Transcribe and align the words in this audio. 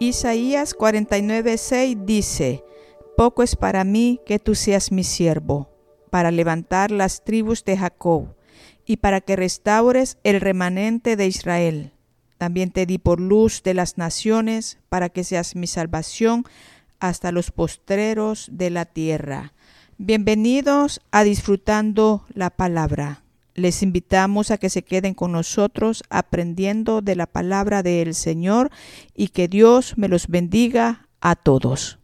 Isaías 0.00 0.76
49:6 0.76 2.04
dice, 2.04 2.64
Poco 3.16 3.42
es 3.42 3.56
para 3.56 3.82
mí 3.82 4.20
que 4.24 4.38
tú 4.38 4.54
seas 4.54 4.92
mi 4.92 5.02
siervo, 5.02 5.70
para 6.10 6.30
levantar 6.30 6.92
las 6.92 7.24
tribus 7.24 7.64
de 7.64 7.76
Jacob 7.76 8.36
y 8.86 8.98
para 8.98 9.20
que 9.20 9.34
restaures 9.34 10.18
el 10.22 10.40
remanente 10.40 11.16
de 11.16 11.26
Israel. 11.26 11.92
También 12.38 12.70
te 12.70 12.86
di 12.86 12.98
por 12.98 13.20
luz 13.20 13.64
de 13.64 13.74
las 13.74 13.98
naciones, 13.98 14.78
para 14.88 15.08
que 15.08 15.24
seas 15.24 15.56
mi 15.56 15.66
salvación 15.66 16.44
hasta 17.00 17.32
los 17.32 17.50
postreros 17.50 18.48
de 18.52 18.70
la 18.70 18.84
tierra. 18.84 19.52
Bienvenidos 20.00 21.00
a 21.10 21.24
Disfrutando 21.24 22.24
la 22.32 22.50
Palabra. 22.50 23.24
Les 23.54 23.82
invitamos 23.82 24.52
a 24.52 24.56
que 24.56 24.70
se 24.70 24.84
queden 24.84 25.12
con 25.12 25.32
nosotros 25.32 26.04
aprendiendo 26.08 27.02
de 27.02 27.16
la 27.16 27.26
palabra 27.26 27.82
del 27.82 28.14
Señor 28.14 28.70
y 29.16 29.30
que 29.30 29.48
Dios 29.48 29.98
me 29.98 30.06
los 30.06 30.28
bendiga 30.28 31.08
a 31.20 31.34
todos. 31.34 31.98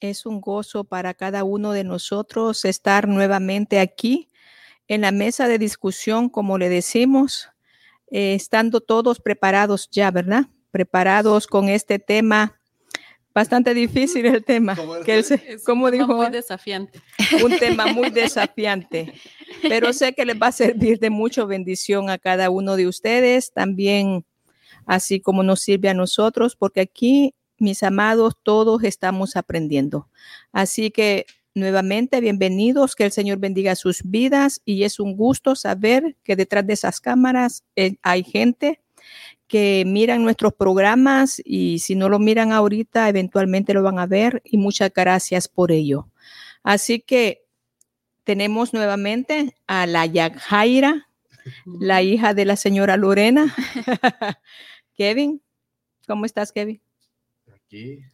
Es 0.00 0.24
un 0.24 0.40
gozo 0.40 0.84
para 0.84 1.12
cada 1.12 1.44
uno 1.44 1.72
de 1.72 1.84
nosotros 1.84 2.64
estar 2.64 3.06
nuevamente 3.06 3.80
aquí 3.80 4.30
en 4.88 5.02
la 5.02 5.12
mesa 5.12 5.46
de 5.46 5.58
discusión, 5.58 6.30
como 6.30 6.56
le 6.56 6.70
decimos, 6.70 7.50
eh, 8.10 8.32
estando 8.32 8.80
todos 8.80 9.20
preparados 9.20 9.90
ya, 9.90 10.10
¿verdad? 10.10 10.46
Preparados 10.70 11.46
con 11.46 11.68
este 11.68 11.98
tema 11.98 12.59
bastante 13.34 13.74
difícil 13.74 14.26
el 14.26 14.44
tema. 14.44 14.76
que 15.04 15.18
es 15.18 15.64
como 15.64 15.90
dijo, 15.90 16.14
muy 16.14 16.30
desafiante. 16.30 17.00
Un 17.42 17.58
tema 17.58 17.86
muy 17.86 18.10
desafiante, 18.10 19.12
pero 19.62 19.92
sé 19.92 20.12
que 20.12 20.24
les 20.24 20.40
va 20.40 20.48
a 20.48 20.52
servir 20.52 20.98
de 20.98 21.10
mucha 21.10 21.44
bendición 21.44 22.10
a 22.10 22.18
cada 22.18 22.50
uno 22.50 22.76
de 22.76 22.86
ustedes, 22.86 23.52
también 23.52 24.24
así 24.86 25.20
como 25.20 25.42
nos 25.42 25.60
sirve 25.60 25.88
a 25.88 25.94
nosotros, 25.94 26.56
porque 26.56 26.80
aquí, 26.80 27.34
mis 27.58 27.82
amados, 27.82 28.34
todos 28.42 28.82
estamos 28.84 29.36
aprendiendo. 29.36 30.08
Así 30.52 30.90
que 30.90 31.26
nuevamente, 31.54 32.20
bienvenidos, 32.20 32.96
que 32.96 33.04
el 33.04 33.12
Señor 33.12 33.38
bendiga 33.38 33.76
sus 33.76 34.02
vidas 34.04 34.60
y 34.64 34.84
es 34.84 34.98
un 34.98 35.16
gusto 35.16 35.54
saber 35.54 36.16
que 36.24 36.36
detrás 36.36 36.66
de 36.66 36.72
esas 36.72 37.00
cámaras 37.00 37.64
eh, 37.76 37.96
hay 38.02 38.24
gente 38.24 38.80
que 39.50 39.82
miran 39.84 40.22
nuestros 40.22 40.54
programas 40.54 41.42
y 41.44 41.80
si 41.80 41.96
no 41.96 42.08
lo 42.08 42.20
miran 42.20 42.52
ahorita, 42.52 43.08
eventualmente 43.08 43.74
lo 43.74 43.82
van 43.82 43.98
a 43.98 44.06
ver 44.06 44.40
y 44.44 44.58
muchas 44.58 44.92
gracias 44.94 45.48
por 45.48 45.72
ello. 45.72 46.08
Así 46.62 47.00
que 47.00 47.42
tenemos 48.22 48.72
nuevamente 48.72 49.56
a 49.66 49.88
la 49.88 50.06
Yajaira, 50.06 51.08
la 51.66 52.00
hija 52.00 52.32
de 52.32 52.44
la 52.44 52.54
señora 52.54 52.96
Lorena. 52.96 53.52
Kevin, 54.96 55.42
¿cómo 56.06 56.26
estás, 56.26 56.52
Kevin? 56.52 56.80
Aquí, 57.52 58.04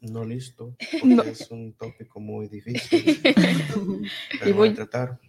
no 0.00 0.24
listo, 0.24 0.76
porque 1.00 1.30
es 1.30 1.48
un 1.52 1.74
tópico 1.74 2.18
muy 2.18 2.48
difícil. 2.48 3.22
y 4.44 4.50
voy 4.50 4.70
a 4.70 4.74
tratar. 4.74 5.20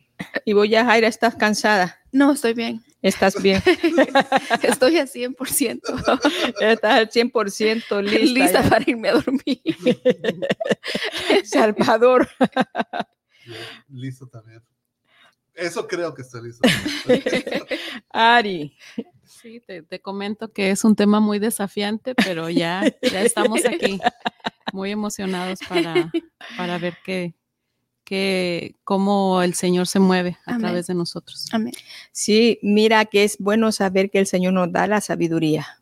Y 0.46 0.54
voy 0.54 0.76
a 0.76 0.86
Jaira, 0.86 1.08
¿estás 1.08 1.36
cansada? 1.36 2.00
No, 2.12 2.32
estoy 2.32 2.54
bien. 2.54 2.84
¿Estás 3.02 3.42
bien? 3.42 3.62
estoy 4.64 4.98
al 4.98 5.08
100%. 5.10 6.56
Estás 6.60 6.94
al 6.94 7.10
100% 7.10 8.02
lista. 8.02 8.26
Lista 8.26 8.70
para 8.70 8.84
irme 8.88 9.10
a 9.10 9.14
dormir. 9.14 9.62
Salvador. 11.44 12.28
Listo 13.90 14.28
también. 14.28 14.64
Eso 15.54 15.88
creo 15.88 16.14
que 16.14 16.24
estoy 16.24 16.48
listo. 16.48 16.68
Ari. 18.10 18.76
Sí, 19.24 19.62
te, 19.62 20.02
comento 20.02 20.52
que 20.52 20.72
es 20.72 20.84
un 20.84 20.96
tema 20.96 21.20
muy 21.20 21.40
desafiante, 21.40 22.16
pero 22.16 22.50
ya, 22.50 22.84
ya 23.02 23.22
estamos 23.22 23.64
aquí 23.66 24.00
muy 24.74 24.92
emocionados 24.92 25.60
para, 25.70 26.12
para 26.58 26.78
ver 26.80 26.98
qué, 27.06 27.36
que 28.06 28.76
cómo 28.84 29.42
el 29.42 29.56
Señor 29.56 29.88
se 29.88 30.00
mueve 30.00 30.38
a 30.46 30.58
través 30.58 30.88
de 30.88 30.94
nosotros. 30.94 31.48
Amén. 31.52 31.74
Sí, 32.12 32.60
mira 32.62 33.04
que 33.06 33.26
es 33.26 33.38
bueno 33.40 33.72
saber 33.72 34.10
que 34.12 34.20
el 34.20 34.28
Señor 34.28 34.54
nos 34.54 34.72
da 34.72 34.88
la 34.88 35.02
sabiduría 35.02 35.82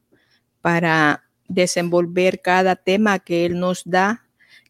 para 0.62 1.26
desenvolver 1.48 2.42
cada 2.42 2.76
tema 2.78 3.20
que 3.20 3.46
Él 3.46 3.60
nos 3.60 3.84
da 3.86 4.23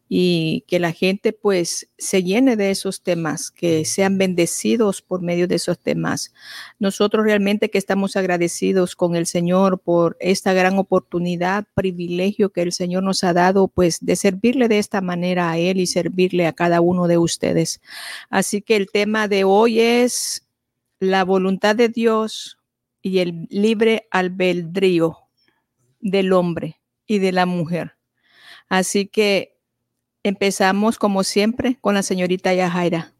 y 0.08 0.64
que 0.68 0.78
la 0.78 0.92
gente 0.92 1.32
pues 1.32 1.88
se 1.96 2.22
llene 2.22 2.56
de 2.56 2.70
esos 2.70 3.02
temas, 3.02 3.50
que 3.50 3.84
sean 3.84 4.18
bendecidos 4.18 5.00
por 5.00 5.22
medio 5.22 5.48
de 5.48 5.56
esos 5.56 5.78
temas. 5.78 6.32
Nosotros 6.78 7.24
realmente 7.24 7.70
que 7.70 7.78
estamos 7.78 8.16
agradecidos 8.16 8.96
con 8.96 9.16
el 9.16 9.26
Señor 9.26 9.80
por 9.80 10.16
esta 10.20 10.52
gran 10.52 10.78
oportunidad, 10.78 11.64
privilegio 11.74 12.50
que 12.50 12.62
el 12.62 12.72
Señor 12.72 13.02
nos 13.02 13.24
ha 13.24 13.32
dado 13.32 13.68
pues 13.68 13.98
de 14.00 14.16
servirle 14.16 14.68
de 14.68 14.78
esta 14.78 15.00
manera 15.00 15.50
a 15.50 15.58
Él 15.58 15.80
y 15.80 15.86
servirle 15.86 16.46
a 16.46 16.52
cada 16.52 16.80
uno 16.80 17.08
de 17.08 17.18
ustedes. 17.18 17.80
Así 18.28 18.60
que 18.60 18.76
el 18.76 18.90
tema 18.90 19.26
de 19.26 19.44
hoy 19.44 19.80
es 19.80 20.46
la 21.00 21.24
voluntad 21.24 21.76
de 21.76 21.88
Dios 21.88 22.58
y 23.00 23.18
el 23.18 23.46
libre 23.50 24.06
albedrío 24.10 25.18
del 26.00 26.32
hombre 26.32 26.80
y 27.06 27.18
de 27.18 27.32
la 27.32 27.46
mujer. 27.46 27.96
Así 28.68 29.06
que 29.06 29.53
Empezamos, 30.24 30.98
como 30.98 31.22
siempre, 31.22 31.76
con 31.82 31.94
la 31.94 32.02
señorita 32.02 32.54
Yajaira. 32.54 33.12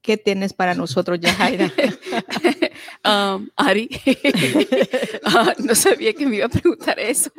¿Qué 0.00 0.16
tienes 0.16 0.52
para 0.52 0.74
nosotros, 0.74 1.18
Yajaira? 1.20 1.72
um, 3.36 3.48
Ari, 3.56 3.90
ah, 5.24 5.54
no 5.58 5.74
sabía 5.74 6.12
que 6.12 6.24
me 6.24 6.36
iba 6.36 6.46
a 6.46 6.48
preguntar 6.48 7.00
eso. 7.00 7.32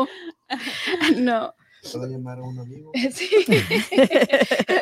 no. 1.18 1.54
¿Puedo 1.90 2.06
llamar 2.06 2.40
a 2.40 2.44
un 2.44 2.60
amigo? 2.60 2.92
Sí. 3.14 3.30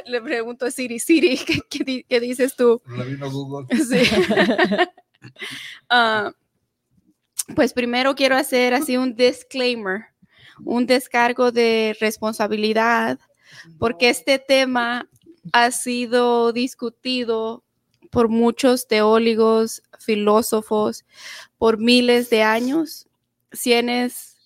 Le 0.06 0.22
pregunto 0.22 0.66
a 0.66 0.72
Siri, 0.72 1.00
Siri, 1.00 1.40
¿qué, 1.70 2.20
dices 2.20 2.56
tú? 2.56 2.82
vino 2.86 3.32
Google. 3.32 3.68
Sí. 3.76 4.02
Uh, 5.92 6.32
pues 7.56 7.74
primero 7.74 8.16
quiero 8.16 8.36
hacer 8.36 8.74
así 8.74 8.98
un 8.98 9.16
disclaimer, 9.16 10.06
un 10.64 10.88
descargo 10.88 11.52
de 11.52 11.96
responsabilidad 12.00 13.20
porque 13.80 14.10
este 14.10 14.40
tema 14.40 15.10
ha 15.54 15.72
sido 15.72 16.54
discutido 16.54 17.64
por 18.12 18.28
muchos 18.28 18.88
teólogos, 18.88 19.82
filósofos, 20.00 21.06
por 21.58 21.78
miles 21.78 22.30
de 22.30 22.44
años, 22.44 23.08
cienes, 23.52 24.38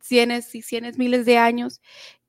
cienes 0.00 0.54
y 0.54 0.62
cienes 0.62 0.96
miles 0.96 1.26
de 1.26 1.38
años, 1.38 1.80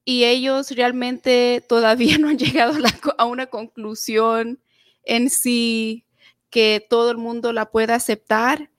y 0.03 0.23
ellos 0.25 0.71
realmente 0.71 1.63
todavía 1.67 2.17
no 2.19 2.29
han 2.29 2.37
llegado 2.37 2.75
a, 3.17 3.25
una 3.25 3.47
conclusión 3.47 4.59
en 5.03 5.29
sí 5.29 6.05
que 6.49 6.85
todo 6.89 7.11
el 7.11 7.17
mundo 7.17 7.53
la 7.53 7.69
pueda 7.69 7.95
aceptar 7.95 8.69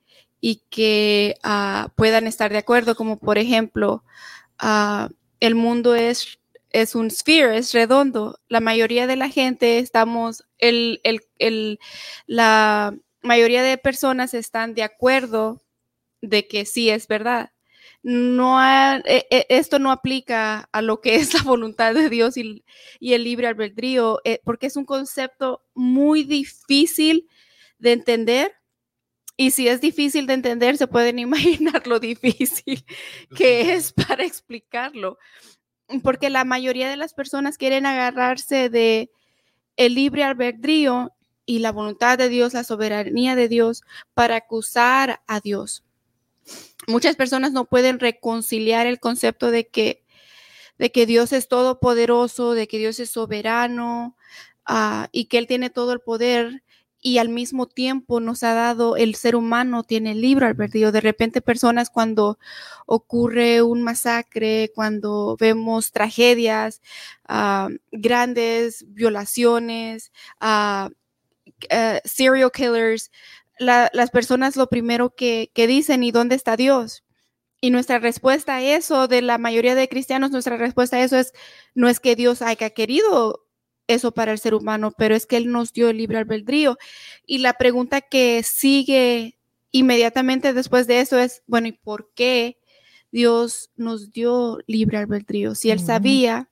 y 0.40 0.62
que 0.70 1.36
ah, 1.42 1.92
puedan 1.96 2.26
estar 2.26 2.50
de 2.50 2.58
acuerdo, 2.58 2.94
como 2.94 3.18
por 3.18 3.38
ejemplo, 3.38 4.02
ah, 4.58 5.08
el 5.40 5.54
mundo 5.54 5.94
es 5.94 6.38
es 6.70 6.94
un 6.94 7.10
sphere, 7.10 7.58
es 7.58 7.72
redondo. 7.72 8.38
La 8.48 8.60
mayoría 8.60 9.06
de 9.06 9.16
la 9.16 9.28
gente 9.28 9.78
estamos, 9.78 10.44
el, 10.58 11.00
la 12.26 12.96
mayoría 13.22 13.62
de 13.62 13.78
personas 13.78 14.34
están 14.34 14.74
de 14.74 14.82
acuerdo 14.82 15.62
de 16.20 16.46
que 16.46 16.64
sí 16.64 16.90
es 16.90 17.08
verdad. 17.08 17.52
No 18.02 18.62
e, 18.62 19.26
e, 19.30 19.46
esto 19.48 19.78
no 19.78 19.90
aplica 19.90 20.68
a 20.72 20.82
lo 20.82 21.00
que 21.00 21.16
es 21.16 21.34
la 21.34 21.42
voluntad 21.42 21.94
de 21.94 22.08
Dios 22.08 22.36
y, 22.36 22.62
el 23.00 23.24
libre 23.24 23.48
albedrío, 23.48 24.20
eh, 24.24 24.40
porque 24.44 24.66
es 24.66 24.76
un 24.76 24.84
concepto 24.84 25.64
muy 25.74 26.24
difícil 26.24 27.28
de 27.78 27.92
entender. 27.92 28.54
Y 29.38 29.50
si 29.50 29.68
es 29.68 29.82
difícil 29.82 30.26
de 30.26 30.34
entender, 30.34 30.78
se 30.78 30.86
pueden 30.86 31.18
imaginar 31.18 31.86
lo 31.86 32.00
difícil 32.00 32.84
que 33.36 33.74
es 33.74 33.92
para 33.92 34.24
explicarlo 34.24 35.18
porque 36.02 36.30
la 36.30 36.44
mayoría 36.44 36.88
de 36.88 36.96
las 36.96 37.14
personas 37.14 37.58
quieren 37.58 37.86
agarrarse 37.86 38.68
de 38.68 39.10
el 39.76 39.94
libre 39.94 40.24
albedrío 40.24 41.12
y 41.44 41.60
la 41.60 41.72
voluntad 41.72 42.18
de 42.18 42.28
Dios, 42.28 42.54
la 42.54 42.64
soberanía 42.64 43.36
de 43.36 43.48
Dios 43.48 43.82
para 44.14 44.36
acusar 44.36 45.22
a 45.26 45.40
Dios. 45.40 45.84
Muchas 46.88 47.16
personas 47.16 47.52
no 47.52 47.64
pueden 47.64 48.00
reconciliar 48.00 48.86
el 48.86 49.00
concepto 49.00 49.50
de 49.50 49.68
que, 49.68 50.04
de 50.78 50.90
que 50.90 51.06
Dios 51.06 51.32
es 51.32 51.48
todopoderoso, 51.48 52.54
de 52.54 52.66
que 52.68 52.78
Dios 52.78 52.98
es 53.00 53.10
soberano 53.10 54.16
ah, 54.64 55.08
y 55.12 55.26
que 55.26 55.38
Él 55.38 55.46
tiene 55.46 55.70
todo 55.70 55.92
el 55.92 56.00
poder 56.00 56.62
y 57.06 57.18
al 57.18 57.28
mismo 57.28 57.68
tiempo 57.68 58.18
nos 58.18 58.42
ha 58.42 58.52
dado, 58.52 58.96
el 58.96 59.14
ser 59.14 59.36
humano 59.36 59.84
tiene 59.84 60.16
libre 60.16 60.46
albedrío. 60.46 60.90
De 60.90 61.00
repente 61.00 61.40
personas 61.40 61.88
cuando 61.88 62.36
ocurre 62.84 63.62
un 63.62 63.84
masacre, 63.84 64.72
cuando 64.74 65.36
vemos 65.38 65.92
tragedias, 65.92 66.82
ah, 67.28 67.68
grandes 67.92 68.84
violaciones, 68.88 70.10
uh, 70.40 70.90
serial 72.04 72.50
killers, 72.50 73.12
las 73.60 74.10
personas 74.10 74.56
lo 74.56 74.68
primero 74.68 75.14
que, 75.14 75.52
que 75.54 75.68
dicen, 75.68 76.02
¿y 76.02 76.10
dónde 76.10 76.34
está 76.34 76.56
Dios? 76.56 77.04
Y 77.60 77.70
nuestra 77.70 78.00
respuesta 78.00 78.56
a 78.56 78.62
eso, 78.62 79.06
de 79.06 79.22
la 79.22 79.38
mayoría 79.38 79.76
de 79.76 79.88
cristianos, 79.88 80.32
nuestra 80.32 80.56
respuesta 80.56 80.96
a 80.96 81.04
eso 81.04 81.16
es, 81.16 81.32
no 81.72 81.88
es 81.88 82.00
que 82.00 82.16
Dios 82.16 82.42
haya 82.42 82.70
querido 82.70 83.45
eso 83.86 84.12
para 84.12 84.32
el 84.32 84.38
ser 84.38 84.54
humano, 84.54 84.92
pero 84.96 85.14
es 85.14 85.26
que 85.26 85.36
Él 85.36 85.50
nos 85.50 85.72
dio 85.72 85.88
el 85.88 85.98
libre 85.98 86.18
albedrío. 86.18 86.78
Y 87.26 87.38
la 87.38 87.54
pregunta 87.54 88.00
que 88.00 88.42
sigue 88.42 89.38
inmediatamente 89.70 90.52
después 90.52 90.86
de 90.86 91.00
eso 91.00 91.18
es, 91.18 91.42
bueno, 91.46 91.68
¿y 91.68 91.72
por 91.72 92.10
qué 92.14 92.58
Dios 93.12 93.70
nos 93.76 94.10
dio 94.10 94.58
libre 94.66 94.98
albedrío? 94.98 95.54
Si 95.54 95.70
Él 95.70 95.80
sabía 95.80 96.48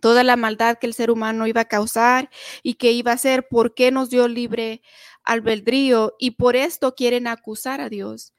toda 0.00 0.24
la 0.24 0.36
maldad 0.36 0.78
que 0.78 0.86
el 0.86 0.94
ser 0.94 1.10
humano 1.10 1.46
iba 1.46 1.62
a 1.62 1.66
causar 1.66 2.30
y 2.62 2.74
que 2.74 2.92
iba 2.92 3.12
a 3.12 3.14
hacer, 3.14 3.48
¿por 3.48 3.74
qué 3.74 3.90
nos 3.90 4.10
dio 4.10 4.28
libre 4.28 4.82
albedrío? 5.24 6.14
Y 6.18 6.32
por 6.32 6.56
esto 6.56 6.94
quieren 6.94 7.26
acusar 7.26 7.80
a 7.80 7.88
Dios. 7.88 8.34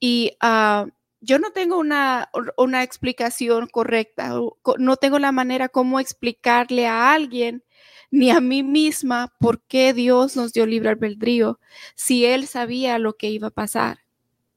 Y 0.00 0.36
uh, 0.42 0.90
yo 1.24 1.38
no 1.38 1.50
tengo 1.52 1.78
una, 1.78 2.30
una 2.56 2.82
explicación 2.82 3.66
correcta, 3.68 4.34
no 4.78 4.96
tengo 4.96 5.18
la 5.18 5.32
manera 5.32 5.68
como 5.68 5.98
explicarle 5.98 6.86
a 6.86 7.12
alguien 7.12 7.64
ni 8.10 8.30
a 8.30 8.40
mí 8.40 8.62
misma 8.62 9.34
por 9.40 9.62
qué 9.62 9.92
Dios 9.92 10.36
nos 10.36 10.52
dio 10.52 10.66
libre 10.66 10.90
albedrío 10.90 11.58
si 11.94 12.26
Él 12.26 12.46
sabía 12.46 12.98
lo 12.98 13.16
que 13.16 13.30
iba 13.30 13.48
a 13.48 13.50
pasar. 13.50 14.00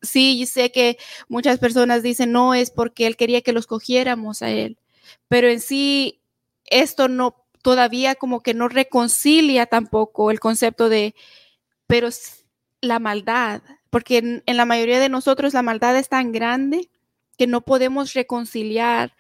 Sí, 0.02 0.46
sé 0.46 0.72
que 0.72 0.98
muchas 1.28 1.58
personas 1.58 2.04
dicen, 2.04 2.32
no, 2.32 2.54
es 2.54 2.70
porque 2.70 3.08
Él 3.08 3.18
quería 3.18 3.42
que 3.42 3.54
los 3.54 3.66
cogiéramos 3.66 4.42
a 4.42 4.52
Él, 4.52 4.78
pero 5.28 5.48
en 5.48 5.60
sí 5.60 6.22
esto 6.66 7.08
no, 7.08 7.46
todavía 7.64 8.16
como 8.16 8.42
que 8.42 8.54
no 8.54 8.68
reconcilia 8.68 9.66
tampoco 9.66 10.32
el 10.32 10.40
concepto 10.40 10.90
de, 10.90 11.16
pero 11.88 12.10
la 12.82 13.00
maldad, 13.00 13.62
porque 13.90 14.42
en, 14.46 14.58
la 14.58 14.66
mayoría 14.66 15.00
de 15.00 15.10
nosotros 15.10 15.54
la 15.54 15.62
maldad 15.62 15.98
es 15.98 16.10
tan 16.10 16.32
grande 16.32 16.90
que 17.38 17.48
no 17.48 17.62
podemos 17.62 18.14
reconciliar 18.14 19.16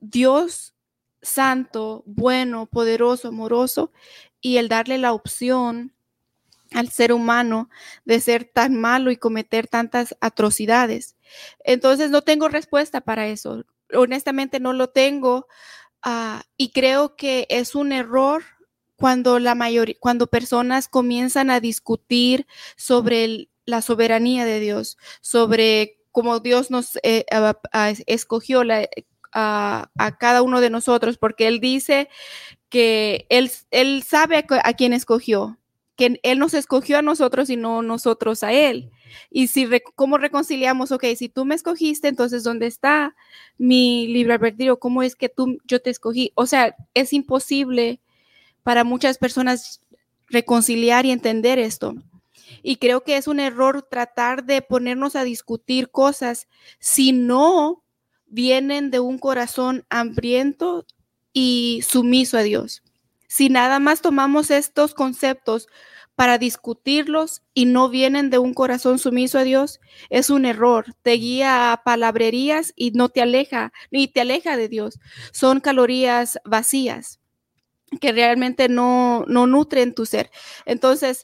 Dios 0.00 0.74
santo, 1.22 2.02
bueno, 2.06 2.66
poderoso, 2.66 3.28
amoroso, 3.28 3.92
y 4.40 4.56
el 4.56 4.68
darle 4.68 4.98
la 4.98 5.12
opción 5.12 5.92
al 6.72 6.88
ser 6.88 7.12
humano 7.12 7.68
de 8.04 8.20
ser 8.20 8.44
tan 8.44 8.76
malo 8.80 9.10
y 9.10 9.16
cometer 9.16 9.66
tantas 9.66 10.16
atrocidades. 10.20 11.16
Entonces 11.64 12.10
no 12.10 12.22
tengo 12.22 12.48
respuesta 12.48 13.00
para 13.00 13.26
eso. 13.26 13.64
Honestamente 13.92 14.60
no 14.60 14.72
lo 14.72 14.88
tengo 14.88 15.46
ah, 16.02 16.44
y 16.56 16.70
creo 16.70 17.16
que 17.16 17.46
es 17.50 17.74
un 17.74 17.92
error 17.92 18.44
cuando 18.96 19.38
la 19.38 19.54
mayoría, 19.54 19.96
cuando 19.98 20.28
personas 20.28 20.88
comienzan 20.88 21.50
a 21.50 21.58
discutir 21.60 22.46
sobre 22.76 23.24
el, 23.24 23.49
la 23.66 23.82
soberanía 23.82 24.44
de 24.44 24.60
Dios, 24.60 24.96
sobre 25.20 25.98
cómo 26.12 26.40
Dios 26.40 26.70
nos 26.70 26.98
eh, 27.02 27.24
escogió 28.06 28.62
a, 29.32 29.90
cada 30.18 30.42
uno 30.42 30.60
de 30.60 30.70
nosotros, 30.70 31.18
porque 31.18 31.46
Él 31.46 31.60
dice 31.60 32.08
que 32.68 33.26
Él, 33.28 33.50
él 33.70 34.02
sabe 34.02 34.44
a, 34.48 34.72
quién 34.74 34.92
escogió, 34.92 35.58
que 35.96 36.20
Él 36.22 36.38
nos 36.38 36.54
escogió 36.54 36.98
a 36.98 37.02
nosotros 37.02 37.50
y 37.50 37.56
no 37.56 37.82
nosotros 37.82 38.42
a 38.42 38.52
Él. 38.52 38.90
Y 39.30 39.48
si 39.48 39.68
cómo 39.94 40.18
reconciliamos, 40.18 40.92
ok, 40.92 41.04
si 41.16 41.28
tú 41.28 41.44
me 41.44 41.54
escogiste, 41.54 42.08
entonces 42.08 42.44
¿dónde 42.44 42.66
está 42.66 43.14
mi 43.58 44.06
libre 44.08 44.34
albedrío? 44.34 44.78
¿Cómo 44.78 45.02
es 45.02 45.16
que 45.16 45.28
tú, 45.28 45.58
yo 45.64 45.80
te 45.80 45.90
escogí? 45.90 46.32
O 46.34 46.46
sea, 46.46 46.76
es 46.94 47.12
imposible 47.12 48.00
para 48.62 48.84
muchas 48.84 49.18
personas 49.18 49.80
reconciliar 50.28 51.06
y 51.06 51.10
entender 51.10 51.58
esto. 51.58 51.94
Y 52.62 52.76
creo 52.76 53.02
que 53.02 53.16
es 53.16 53.26
un 53.28 53.40
error 53.40 53.82
tratar 53.82 54.44
de 54.44 54.62
ponernos 54.62 55.16
a 55.16 55.24
discutir 55.24 55.90
cosas 55.90 56.48
si 56.78 57.12
no 57.12 57.82
vienen 58.26 58.90
de 58.90 59.00
un 59.00 59.18
corazón 59.18 59.84
hambriento 59.90 60.86
y 61.32 61.82
sumiso 61.86 62.38
a 62.38 62.42
Dios. 62.42 62.82
Si 63.28 63.48
nada 63.48 63.78
más 63.78 64.00
tomamos 64.00 64.50
estos 64.50 64.94
conceptos 64.94 65.68
para 66.16 66.36
discutirlos 66.36 67.42
y 67.54 67.64
no 67.64 67.88
vienen 67.88 68.28
de 68.28 68.38
un 68.38 68.52
corazón 68.52 68.98
sumiso 68.98 69.38
a 69.38 69.44
Dios, 69.44 69.80
es 70.10 70.28
un 70.28 70.44
error. 70.44 70.94
Te 71.02 71.12
guía 71.12 71.72
a 71.72 71.82
palabrerías 71.82 72.72
y 72.76 72.90
no 72.90 73.08
te 73.08 73.22
aleja, 73.22 73.72
ni 73.90 74.08
te 74.08 74.20
aleja 74.20 74.56
de 74.56 74.68
Dios. 74.68 74.98
Son 75.32 75.60
calorías 75.60 76.38
vacías 76.44 77.20
que 78.00 78.12
realmente 78.12 78.68
no, 78.68 79.24
no 79.26 79.46
nutren 79.46 79.94
tu 79.94 80.06
ser. 80.06 80.30
Entonces, 80.66 81.22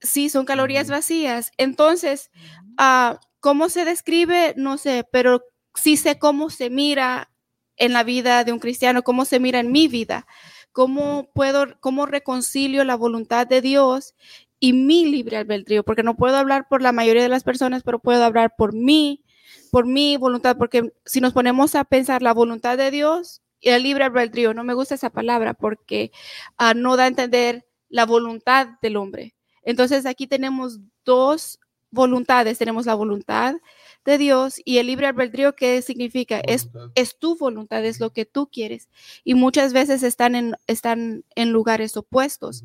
sí, 0.00 0.28
son 0.28 0.44
calorías 0.44 0.90
vacías. 0.90 1.52
Entonces, 1.56 2.30
ah, 2.76 3.20
¿cómo 3.40 3.68
se 3.68 3.84
describe? 3.84 4.54
No 4.56 4.78
sé, 4.78 5.06
pero 5.10 5.42
sí 5.74 5.96
sé 5.96 6.18
cómo 6.18 6.50
se 6.50 6.70
mira 6.70 7.30
en 7.76 7.92
la 7.92 8.04
vida 8.04 8.44
de 8.44 8.52
un 8.52 8.58
cristiano, 8.58 9.02
cómo 9.02 9.24
se 9.24 9.40
mira 9.40 9.60
en 9.60 9.72
mi 9.72 9.88
vida, 9.88 10.26
cómo 10.72 11.30
puedo, 11.34 11.66
cómo 11.80 12.06
reconcilio 12.06 12.84
la 12.84 12.94
voluntad 12.96 13.46
de 13.46 13.62
Dios 13.62 14.14
y 14.60 14.74
mi 14.74 15.06
libre 15.06 15.38
albedrío, 15.38 15.82
porque 15.84 16.02
no 16.02 16.16
puedo 16.16 16.36
hablar 16.36 16.66
por 16.68 16.82
la 16.82 16.92
mayoría 16.92 17.22
de 17.22 17.30
las 17.30 17.44
personas, 17.44 17.82
pero 17.82 17.98
puedo 17.98 18.22
hablar 18.22 18.54
por 18.56 18.74
mí, 18.74 19.24
por 19.70 19.86
mi 19.86 20.16
voluntad, 20.18 20.56
porque 20.58 20.92
si 21.06 21.20
nos 21.20 21.32
ponemos 21.32 21.74
a 21.74 21.84
pensar 21.84 22.22
la 22.22 22.34
voluntad 22.34 22.76
de 22.76 22.90
Dios 22.90 23.42
y 23.60 23.70
el 23.70 23.82
libre 23.82 24.04
albedrío, 24.04 24.52
no 24.52 24.64
me 24.64 24.74
gusta 24.74 24.94
esa 24.94 25.10
palabra 25.10 25.54
porque 25.54 26.12
ah, 26.58 26.74
no 26.74 26.96
da 26.96 27.04
a 27.04 27.08
entender 27.08 27.66
la 27.88 28.04
voluntad 28.04 28.68
del 28.82 28.96
hombre. 28.96 29.34
Entonces 29.62 30.06
aquí 30.06 30.26
tenemos 30.26 30.78
dos 31.04 31.58
voluntades, 31.90 32.58
tenemos 32.58 32.86
la 32.86 32.94
voluntad 32.94 33.56
de 34.04 34.18
Dios 34.18 34.60
y 34.64 34.78
el 34.78 34.86
libre 34.86 35.06
albedrío, 35.06 35.54
¿qué 35.56 35.82
significa? 35.82 36.40
Es, 36.40 36.70
es, 36.94 37.18
tu 37.18 37.36
voluntad, 37.36 37.84
es 37.84 38.00
lo 38.00 38.10
que 38.10 38.24
tú 38.24 38.48
quieres. 38.48 38.88
Y 39.24 39.34
muchas 39.34 39.72
veces 39.72 40.02
están 40.02 40.34
en, 40.34 40.56
están 40.66 41.24
en 41.34 41.50
lugares 41.50 41.96
opuestos. 41.96 42.64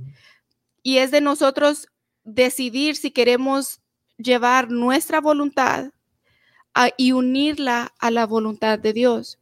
Y 0.84 0.98
es 1.00 1.12
de 1.12 1.22
nosotros 1.22 1.88
decidir 2.24 2.96
si 2.96 3.12
queremos 3.12 3.82
llevar 4.18 4.72
nuestra 4.72 5.20
voluntad 5.20 5.92
y 6.98 7.14
unirla 7.14 7.94
a 8.00 8.12
la 8.12 8.26
voluntad 8.26 8.80
de 8.80 8.94
Dios. 8.94 9.40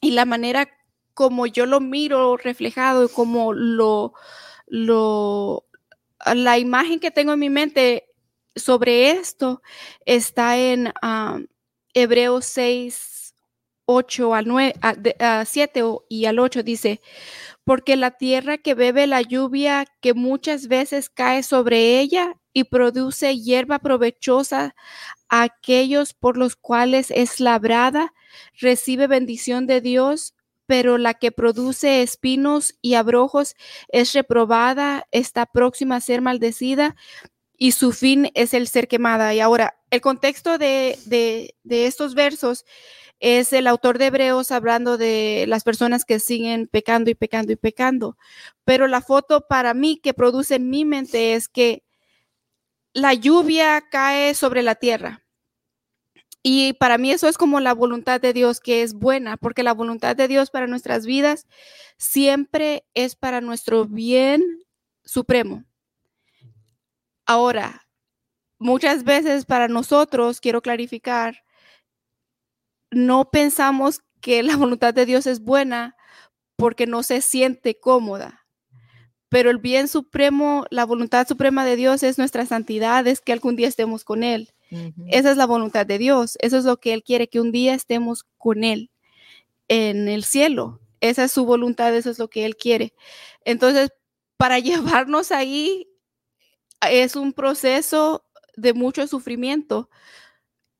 Y 0.00 0.12
la 0.12 0.24
manera 0.24 0.68
como 1.14 1.46
yo 1.46 1.66
lo 1.66 1.80
miro 1.80 2.36
reflejado, 2.36 3.08
como 3.08 3.52
lo, 3.52 4.14
lo, 4.66 5.64
la 6.34 6.58
imagen 6.58 7.00
que 7.00 7.10
tengo 7.10 7.32
en 7.32 7.38
mi 7.38 7.50
mente 7.50 8.06
sobre 8.56 9.10
esto 9.12 9.62
está 10.04 10.58
en 10.58 10.92
Hebreos 11.94 12.46
6, 12.46 13.34
8 13.86 14.34
al 14.34 14.46
9, 14.46 14.74
a, 15.18 15.44
7 15.44 15.82
y 16.08 16.24
al 16.26 16.38
8 16.38 16.62
dice, 16.62 17.00
porque 17.64 17.96
la 17.96 18.12
tierra 18.12 18.58
que 18.58 18.74
bebe 18.74 19.06
la 19.06 19.22
lluvia 19.22 19.84
que 20.00 20.14
muchas 20.14 20.68
veces 20.68 21.08
cae 21.10 21.42
sobre 21.42 22.00
ella 22.00 22.36
y 22.52 22.64
produce 22.64 23.38
hierba 23.38 23.78
provechosa 23.78 24.74
a 25.28 25.42
aquellos 25.42 26.14
por 26.14 26.36
los 26.36 26.56
cuales 26.56 27.10
es 27.10 27.40
labrada, 27.40 28.12
recibe 28.58 29.06
bendición 29.06 29.66
de 29.66 29.80
Dios, 29.80 30.34
pero 30.70 30.98
la 30.98 31.14
que 31.14 31.32
produce 31.32 32.00
espinos 32.00 32.76
y 32.80 32.94
abrojos 32.94 33.56
es 33.88 34.12
reprobada, 34.12 35.08
está 35.10 35.44
próxima 35.46 35.96
a 35.96 36.00
ser 36.00 36.20
maldecida 36.20 36.94
y 37.56 37.72
su 37.72 37.90
fin 37.90 38.30
es 38.34 38.54
el 38.54 38.68
ser 38.68 38.86
quemada. 38.86 39.34
Y 39.34 39.40
ahora, 39.40 39.80
el 39.90 40.00
contexto 40.00 40.58
de, 40.58 40.96
de, 41.06 41.86
estos 41.86 42.14
versos 42.14 42.64
es 43.18 43.52
el 43.52 43.66
autor 43.66 43.98
de 43.98 44.06
Hebreos 44.06 44.52
hablando 44.52 44.96
de 44.96 45.44
las 45.48 45.64
personas 45.64 46.04
que 46.04 46.20
siguen 46.20 46.68
pecando 46.68 47.10
y 47.10 47.16
pecando 47.16 47.50
y 47.50 47.56
pecando. 47.56 48.16
Pero 48.64 48.86
la 48.86 49.00
foto 49.00 49.48
para 49.48 49.74
mí 49.74 49.98
que 50.00 50.14
produce 50.14 50.54
en 50.54 50.70
mi 50.70 50.84
mente 50.84 51.34
es 51.34 51.48
que 51.48 51.82
la 52.92 53.12
lluvia 53.12 53.88
cae 53.90 54.34
sobre 54.36 54.62
la 54.62 54.76
tierra 54.76 55.24
y 56.42 56.72
para 56.74 56.98
mí 56.98 57.10
eso 57.12 57.28
es 57.28 57.36
como 57.38 57.60
la 57.60 57.74
voluntad 57.74 58.20
de 58.20 58.32
Dios 58.32 58.60
que 58.60 58.82
es 58.82 58.94
buena, 58.94 59.36
porque 59.36 59.62
la 59.62 59.74
voluntad 59.74 60.16
de 60.16 60.28
Dios 60.28 60.50
para 60.50 60.66
nuestras 60.66 61.06
vidas 61.06 61.46
siempre 61.98 62.84
es 62.94 63.16
para 63.16 63.40
nuestro 63.40 63.86
bien 63.86 64.42
supremo. 65.04 65.64
Ahora, 67.26 67.86
muchas 68.58 69.04
veces 69.04 69.44
para 69.46 69.68
nosotros, 69.68 70.40
quiero 70.40 70.62
clarificar, 70.62 71.42
no 72.90 73.30
pensamos 73.30 74.00
que 74.20 74.42
la 74.42 74.56
voluntad 74.56 74.94
de 74.94 75.06
Dios 75.06 75.26
es 75.26 75.40
buena 75.40 75.96
porque 76.56 76.86
no 76.86 77.02
se 77.02 77.20
siente 77.22 77.78
cómoda. 77.80 78.46
pero 79.30 79.50
el 79.50 79.58
bien 79.58 79.88
supremo, 79.88 80.66
la 80.70 80.84
voluntad 80.84 81.26
suprema 81.28 81.64
de 81.64 81.76
Dios 81.76 82.02
es 82.02 82.18
nuestra 82.18 82.46
santidad, 82.46 83.06
es 83.06 83.20
que 83.20 83.32
algún 83.32 83.56
día 83.56 83.68
estemos 83.68 84.04
con 84.04 84.24
Él. 84.24 84.52
Esa 85.08 85.30
es 85.30 85.36
la 85.36 85.46
voluntad 85.46 85.86
de 85.86 85.98
Dios, 85.98 86.36
eso 86.40 86.58
es 86.58 86.64
lo 86.64 86.78
que 86.78 86.92
Él 86.92 87.02
quiere, 87.02 87.28
que 87.28 87.40
un 87.40 87.52
día 87.52 87.74
estemos 87.74 88.24
con 88.38 88.64
Él 88.64 88.90
en 89.68 90.08
el 90.08 90.24
cielo. 90.24 90.80
Esa 91.00 91.24
es 91.24 91.32
su 91.32 91.44
voluntad, 91.44 91.94
eso 91.96 92.10
es 92.10 92.18
lo 92.18 92.28
que 92.28 92.44
Él 92.44 92.56
quiere. 92.56 92.94
Entonces, 93.44 93.90
para 94.36 94.58
llevarnos 94.60 95.32
ahí 95.32 95.88
es 96.80 97.16
un 97.16 97.32
proceso 97.32 98.24
de 98.56 98.74
mucho 98.74 99.06
sufrimiento 99.06 99.90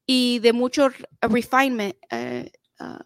y 0.07 0.39
de 0.41 0.53
mucho 0.53 0.89
refinement. 1.21 1.97
Eh, 2.11 2.51
ah, 2.79 3.05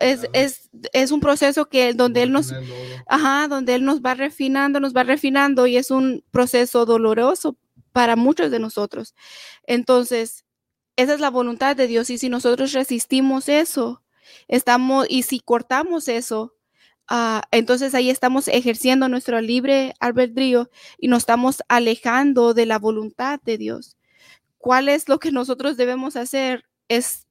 es, 0.00 1.12
un 1.12 1.20
proceso 1.20 1.68
que 1.68 1.92
donde 1.94 2.22
él 2.22 2.32
nos 2.32 2.52
ajá, 3.06 3.48
donde 3.48 3.74
él 3.74 3.84
nos 3.84 4.00
va 4.00 4.14
refinando, 4.14 4.80
nos 4.80 4.94
va 4.94 5.02
refinando 5.04 5.66
y 5.66 5.76
es 5.76 5.90
un 5.90 6.24
proceso 6.30 6.86
doloroso 6.86 7.56
para 7.92 8.16
muchos 8.16 8.50
de 8.50 8.58
nosotros. 8.58 9.14
Entonces, 9.66 10.44
esa 10.96 11.14
es 11.14 11.20
la 11.20 11.30
voluntad 11.30 11.76
de 11.76 11.86
Dios 11.86 12.10
y 12.10 12.18
si 12.18 12.28
nosotros 12.28 12.72
resistimos 12.72 13.48
eso, 13.48 14.02
estamos 14.48 15.06
y 15.08 15.22
si 15.22 15.40
cortamos 15.40 16.08
eso, 16.08 16.54
ah, 17.08 17.42
entonces 17.50 17.94
ahí 17.94 18.10
estamos 18.10 18.48
ejerciendo 18.48 19.08
nuestro 19.08 19.40
libre 19.40 19.94
albedrío 20.00 20.70
y 20.98 21.08
nos 21.08 21.20
estamos 21.20 21.62
alejando 21.68 22.54
de 22.54 22.66
la 22.66 22.78
voluntad 22.78 23.40
de 23.42 23.58
Dios. 23.58 23.96
¿Cuál 24.58 24.88
es 24.88 25.08
lo 25.08 25.18
que 25.18 25.32
nosotros 25.32 25.76
debemos 25.76 26.16
hacer? 26.16 26.64
Es 26.88 27.26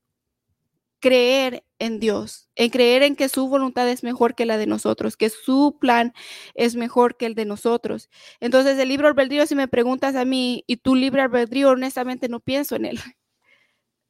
creer 1.00 1.63
en 1.79 2.00
Dios, 2.00 2.50
en 2.56 2.70
creer 2.70 3.03
en 3.03 3.15
que 3.15 3.29
su 3.29 3.48
voluntad 3.48 3.89
es 3.89 4.03
mejor 4.03 4.36
que 4.36 4.46
la 4.46 4.58
de 4.58 4.68
nosotros, 4.68 5.18
que 5.18 5.29
su 5.29 5.77
plan 5.79 6.13
es 6.56 6.75
mejor 6.75 7.18
que 7.18 7.25
el 7.25 7.36
de 7.36 7.46
nosotros. 7.46 8.10
Entonces, 8.39 8.77
el 8.79 8.89
libro 8.89 9.08
albedrío, 9.08 9.46
si 9.48 9.56
me 9.56 9.68
preguntas 9.68 10.15
a 10.15 10.25
mí, 10.25 10.63
y 10.68 10.77
tu 10.77 10.96
libre 10.96 11.22
albedrío, 11.22 11.70
honestamente 11.70 12.29
no 12.29 12.39
pienso 12.39 12.75
en 12.75 12.86
él. 12.86 13.00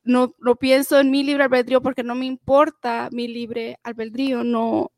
No, 0.03 0.33
no 0.39 0.55
pienso 0.55 0.99
en 0.99 1.11
mi 1.11 1.23
libre 1.23 1.43
albedrío 1.43 1.81
porque 1.81 2.03
no 2.03 2.15
me 2.15 2.25
importa 2.25 3.09
mi 3.11 3.27
libre 3.27 3.77
albedrío, 3.83 4.43
no, 4.43 4.91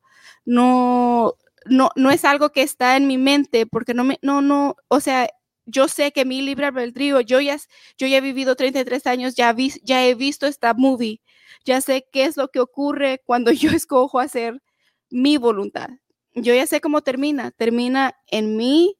no, 0.45 1.33
no, 1.65 1.89
no 1.95 2.12
es 2.12 2.24
algo 2.24 2.51
que 2.51 2.62
está 2.62 2.95
en 2.98 3.07
mi 3.07 3.17
mente 3.17 3.65
porque 3.65 3.93
no 3.93 4.03
me, 4.03 4.19
no, 4.21 4.41
no, 4.41 4.75
o 4.88 5.00
sea, 5.00 5.27
yo 5.65 5.88
sé 5.88 6.12
que 6.12 6.25
mi 6.25 6.41
libre 6.41 6.67
albedrío, 6.67 7.21
yo 7.21 7.41
ya, 7.41 7.57
yo 7.98 8.07
ya 8.07 8.17
he 8.17 8.21
vivido 8.21 8.55
33 8.55 9.05
años, 9.07 9.36
ya, 9.36 9.51
vi, 9.53 9.74
ya 9.83 10.05
he 10.05 10.15
visto 10.15 10.45
esta 10.48 10.74
movie, 10.74 11.21
ya 11.65 11.82
sé 11.82 12.08
qué 12.12 12.25
es 12.25 12.38
lo 12.38 12.50
que 12.50 12.60
ocurre 12.60 13.22
cuando 13.25 13.51
yo 13.51 13.72
escojo 13.72 14.20
hacer 14.20 14.62
mi 15.10 15.38
voluntad. 15.38 15.89
Yo 16.34 16.53
ya 16.53 16.65
sé 16.65 16.82
cómo 16.82 17.01
termina. 17.01 17.51
Termina 17.51 18.15
en 18.27 18.56
mí 18.58 18.98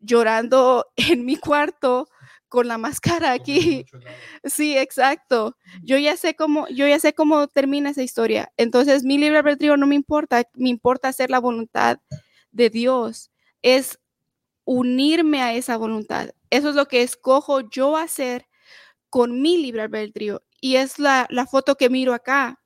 llorando 0.00 0.86
en 0.96 1.24
mi 1.24 1.36
cuarto 1.36 2.08
con 2.48 2.68
la 2.68 2.76
máscara 2.76 3.32
aquí. 3.32 3.86
Sí, 4.44 4.76
exacto. 4.76 5.56
Yo 5.82 5.96
ya 5.96 6.16
sé 6.18 6.34
cómo, 6.34 6.68
yo 6.68 6.86
ya 6.86 6.98
sé 6.98 7.14
cómo 7.14 7.48
termina 7.48 7.90
esa 7.90 8.02
historia. 8.02 8.52
Entonces, 8.58 9.04
mi 9.04 9.16
libre 9.16 9.38
albedrío 9.38 9.78
no 9.78 9.86
me 9.86 9.94
importa, 9.94 10.42
me 10.54 10.68
importa 10.68 11.08
hacer 11.08 11.30
la 11.30 11.38
voluntad 11.40 11.98
de 12.50 12.68
Dios. 12.68 13.30
Es 13.62 13.98
unirme 14.64 15.40
a 15.40 15.54
esa 15.54 15.78
voluntad. 15.78 16.30
Eso 16.50 16.68
es 16.68 16.74
lo 16.74 16.88
que 16.88 17.02
escojo 17.02 17.60
yo 17.70 17.96
hacer 17.96 18.46
con 19.08 19.40
mi 19.40 19.56
libre 19.56 19.82
albedrío 19.82 20.42
y 20.62 20.76
es 20.76 21.00
la, 21.00 21.26
foto 21.50 21.76
que 21.76 21.90
miro 21.90 22.14
acá 22.14 22.58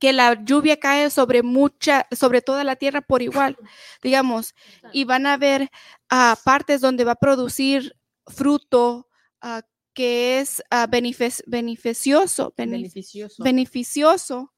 que 0.00 0.12
la 0.12 0.34
lluvia 0.44 0.80
cae 0.80 1.08
sobre 1.10 1.44
mucha, 1.44 2.08
sobre 2.10 2.42
toda 2.42 2.64
la 2.64 2.74
tierra 2.74 3.00
por 3.00 3.22
igual, 3.22 3.56
digamos, 4.02 4.52
y 4.92 5.04
van 5.04 5.26
a 5.26 5.36
ver 5.36 5.70
ah, 6.10 6.36
partes 6.44 6.80
donde 6.80 7.04
va 7.04 7.12
a 7.12 7.20
producir 7.20 7.94
fruto 8.26 9.06
ah, 9.40 9.62
que 9.94 10.40
es 10.40 10.60
uh, 10.72 10.90
beneficioso, 10.90 12.52
beneficioso, 12.56 13.42
beneficioso, 13.44 14.52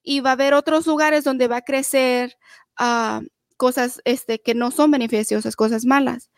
y 0.00 0.20
va 0.20 0.30
a 0.30 0.34
haber 0.34 0.54
otros 0.54 0.86
lugares 0.86 1.24
donde 1.24 1.48
va 1.48 1.56
a 1.56 1.62
crecer 1.62 2.38
cosas 3.56 4.00
este, 4.04 4.40
que 4.40 4.54
no 4.54 4.70
son 4.70 4.92
beneficiosas, 4.92 5.56
cosas 5.56 5.84
malas. 5.84 6.30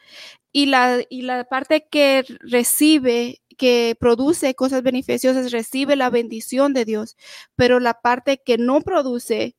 Y 0.52 0.67
la, 0.67 1.05
y 1.11 1.23
la 1.23 1.45
parte 1.45 1.87
que 1.90 2.25
recibe 2.40 3.39
que 3.61 3.95
produce 4.00 4.55
cosas 4.55 4.83
beneficiosas 4.83 5.52
recibe 5.52 5.95
la 5.95 6.09
bendición 6.09 6.73
de 6.73 6.87
Dios, 6.87 7.19
pero 7.57 7.79
la 7.79 7.93
parte 8.00 8.40
que 8.43 8.57
no 8.57 8.81
produce 8.81 9.55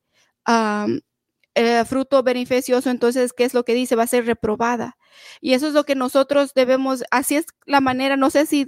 eh, 1.54 1.84
fruto 1.84 2.24
beneficioso, 2.24 2.90
entonces, 2.90 3.32
¿qué 3.32 3.44
es 3.44 3.54
lo 3.54 3.64
que 3.64 3.74
dice? 3.74 3.94
Va 3.94 4.02
a 4.02 4.08
ser 4.08 4.26
reprobada. 4.26 4.96
Y 5.40 5.52
eso 5.52 5.68
es 5.68 5.72
lo 5.72 5.84
que 5.84 5.94
nosotros 5.94 6.52
debemos, 6.52 7.04
así 7.12 7.36
es 7.36 7.46
la 7.64 7.80
manera, 7.80 8.16
no 8.16 8.28
sé 8.30 8.44
si 8.46 8.66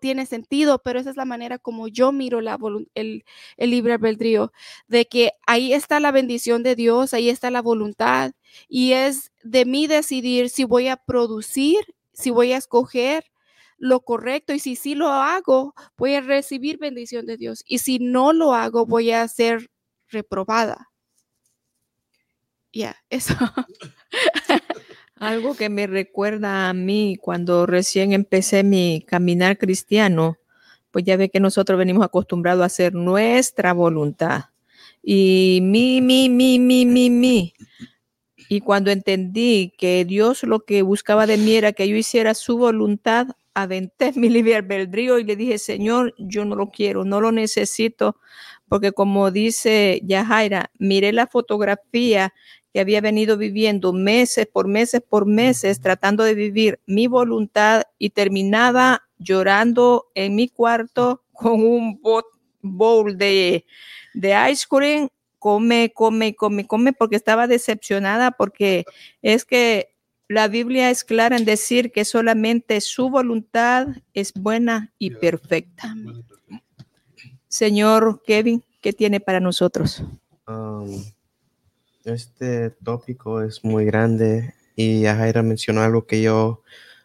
tiene 0.00 0.26
sentido, 0.26 0.80
pero 0.82 0.98
esa 0.98 1.10
es 1.10 1.16
la 1.16 1.24
manera 1.24 1.58
como 1.58 1.86
yo 1.86 2.10
miro 2.10 2.40
la 2.40 2.58
el, 2.94 3.24
el 3.56 3.70
libre 3.70 3.92
albedrío, 3.92 4.52
de 4.88 5.06
que 5.06 5.34
ahí 5.46 5.72
está 5.72 6.00
la 6.00 6.10
bendición 6.10 6.64
de 6.64 6.74
Dios, 6.74 7.14
ahí 7.14 7.28
está 7.28 7.50
la 7.52 7.62
voluntad, 7.62 8.32
y 8.68 8.92
es 8.92 9.30
de 9.44 9.64
mí 9.66 9.86
decidir 9.86 10.50
si 10.50 10.64
voy 10.64 10.88
a 10.88 10.96
producir, 10.96 11.78
si 12.12 12.30
voy 12.30 12.52
a 12.52 12.56
escoger 12.56 13.24
lo 13.78 14.00
correcto 14.00 14.52
y 14.52 14.58
si 14.58 14.76
sí 14.76 14.94
lo 14.94 15.08
hago, 15.08 15.74
voy 15.96 16.14
a 16.14 16.20
recibir 16.20 16.78
bendición 16.78 17.26
de 17.26 17.36
Dios 17.36 17.62
y 17.66 17.78
si 17.78 17.98
no 17.98 18.32
lo 18.32 18.54
hago, 18.54 18.86
voy 18.86 19.10
a 19.10 19.26
ser 19.28 19.70
reprobada. 20.08 20.90
Ya, 22.72 22.96
eso. 23.08 23.34
Algo 25.16 25.54
que 25.54 25.68
me 25.68 25.86
recuerda 25.86 26.68
a 26.68 26.72
mí 26.72 27.16
cuando 27.20 27.66
recién 27.66 28.12
empecé 28.12 28.64
mi 28.64 29.04
caminar 29.06 29.58
cristiano, 29.58 30.38
pues 30.90 31.04
ya 31.04 31.16
ve 31.16 31.28
que 31.28 31.40
nosotros 31.40 31.78
venimos 31.78 32.04
acostumbrados 32.04 32.62
a 32.62 32.66
hacer 32.66 32.94
nuestra 32.94 33.72
voluntad. 33.72 34.46
Y 35.02 35.60
mi, 35.62 36.00
mi, 36.00 36.28
mi, 36.28 36.58
mi, 36.58 36.84
mi, 36.84 37.10
mi. 37.10 37.54
Y 38.48 38.60
cuando 38.60 38.90
entendí 38.90 39.72
que 39.78 40.04
Dios 40.04 40.42
lo 40.42 40.60
que 40.64 40.82
buscaba 40.82 41.26
de 41.26 41.36
mí 41.36 41.54
era 41.54 41.72
que 41.72 41.88
yo 41.88 41.96
hiciera 41.96 42.34
su 42.34 42.58
voluntad, 42.58 43.28
aventé 43.54 44.12
mi 44.16 44.28
libre 44.28 44.56
albedrío 44.56 45.18
y 45.18 45.24
le 45.24 45.36
dije, 45.36 45.58
Señor, 45.58 46.14
yo 46.18 46.44
no 46.44 46.56
lo 46.56 46.70
quiero, 46.70 47.04
no 47.04 47.20
lo 47.20 47.32
necesito, 47.32 48.16
porque 48.68 48.92
como 48.92 49.30
dice 49.30 50.00
Yajaira, 50.04 50.70
miré 50.78 51.12
la 51.12 51.26
fotografía 51.26 52.34
que 52.72 52.80
había 52.80 53.00
venido 53.00 53.36
viviendo 53.36 53.92
meses 53.92 54.48
por 54.48 54.66
meses 54.66 55.00
por 55.00 55.26
meses, 55.26 55.80
tratando 55.80 56.24
de 56.24 56.34
vivir 56.34 56.80
mi 56.86 57.06
voluntad 57.06 57.84
y 57.98 58.10
terminaba 58.10 59.04
llorando 59.18 60.10
en 60.14 60.34
mi 60.34 60.48
cuarto 60.48 61.22
con 61.32 61.64
un 61.64 62.00
bowl 62.62 63.16
de, 63.16 63.64
de 64.14 64.50
ice 64.50 64.66
cream. 64.68 65.08
Come, 65.38 65.92
come, 65.94 66.34
come, 66.34 66.66
come, 66.66 66.92
porque 66.94 67.16
estaba 67.16 67.46
decepcionada, 67.46 68.30
porque 68.30 68.84
es 69.20 69.44
que 69.44 69.93
la 70.28 70.48
Biblia 70.48 70.90
es 70.90 71.04
clara 71.04 71.36
en 71.36 71.44
decir 71.44 71.92
que 71.92 72.04
solamente 72.04 72.80
su 72.80 73.10
voluntad 73.10 73.88
es 74.14 74.32
buena 74.32 74.92
y 74.98 75.10
perfecta. 75.10 75.94
Señor 77.48 78.22
Kevin, 78.26 78.64
¿qué 78.80 78.92
tiene 78.92 79.20
para 79.20 79.40
nosotros? 79.40 80.02
Um, 80.46 81.04
este 82.04 82.70
tópico 82.70 83.42
es 83.42 83.62
muy 83.64 83.84
grande 83.84 84.54
y 84.76 85.04
Jaira 85.04 85.42
mencionó 85.42 85.82
algo 85.82 86.06
que 86.06 86.22
yo 86.22 86.62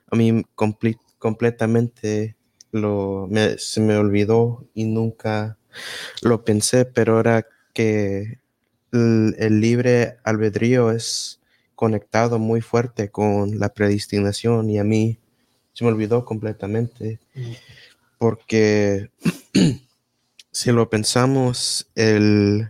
a 0.10 0.16
mí 0.16 0.44
completamente 0.56 2.36
lo, 2.72 3.30
se 3.58 3.82
me 3.82 3.96
olvidó 3.96 4.66
y 4.74 4.86
nunca 4.86 5.58
lo 6.22 6.44
pensé, 6.44 6.86
pero 6.86 7.20
era 7.20 7.46
que 7.74 8.40
el 8.92 9.62
libre 9.62 10.18
albedrío 10.24 10.92
es 10.92 11.39
conectado 11.80 12.40
muy 12.40 12.60
fuerte 12.60 13.10
con 13.10 13.58
la 13.58 13.70
predestinación 13.70 14.70
y 14.70 14.80
a 14.80 14.84
mí 14.84 15.18
se 15.72 15.86
me 15.86 15.92
olvidó 15.92 16.26
completamente. 16.26 17.22
Porque 18.18 19.10
si 20.52 20.74
lo 20.74 20.90
pensamos, 20.90 21.90
el, 21.96 22.70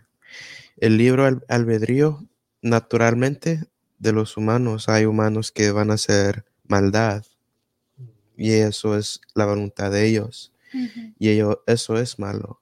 el 0.77 0.97
libro 0.97 1.25
albedrío, 1.47 2.23
naturalmente, 2.61 3.63
de 3.97 4.11
los 4.11 4.37
humanos, 4.37 4.89
hay 4.89 5.05
humanos 5.05 5.51
que 5.51 5.71
van 5.71 5.89
a 5.89 5.95
hacer 5.95 6.45
maldad. 6.67 7.25
Y 8.37 8.51
eso 8.51 8.95
es 8.95 9.21
la 9.33 9.47
voluntad 9.47 9.89
de 9.89 10.05
ellos. 10.05 10.53
Y 11.17 11.29
ello, 11.29 11.63
eso 11.65 11.97
es 11.97 12.19
malo, 12.19 12.61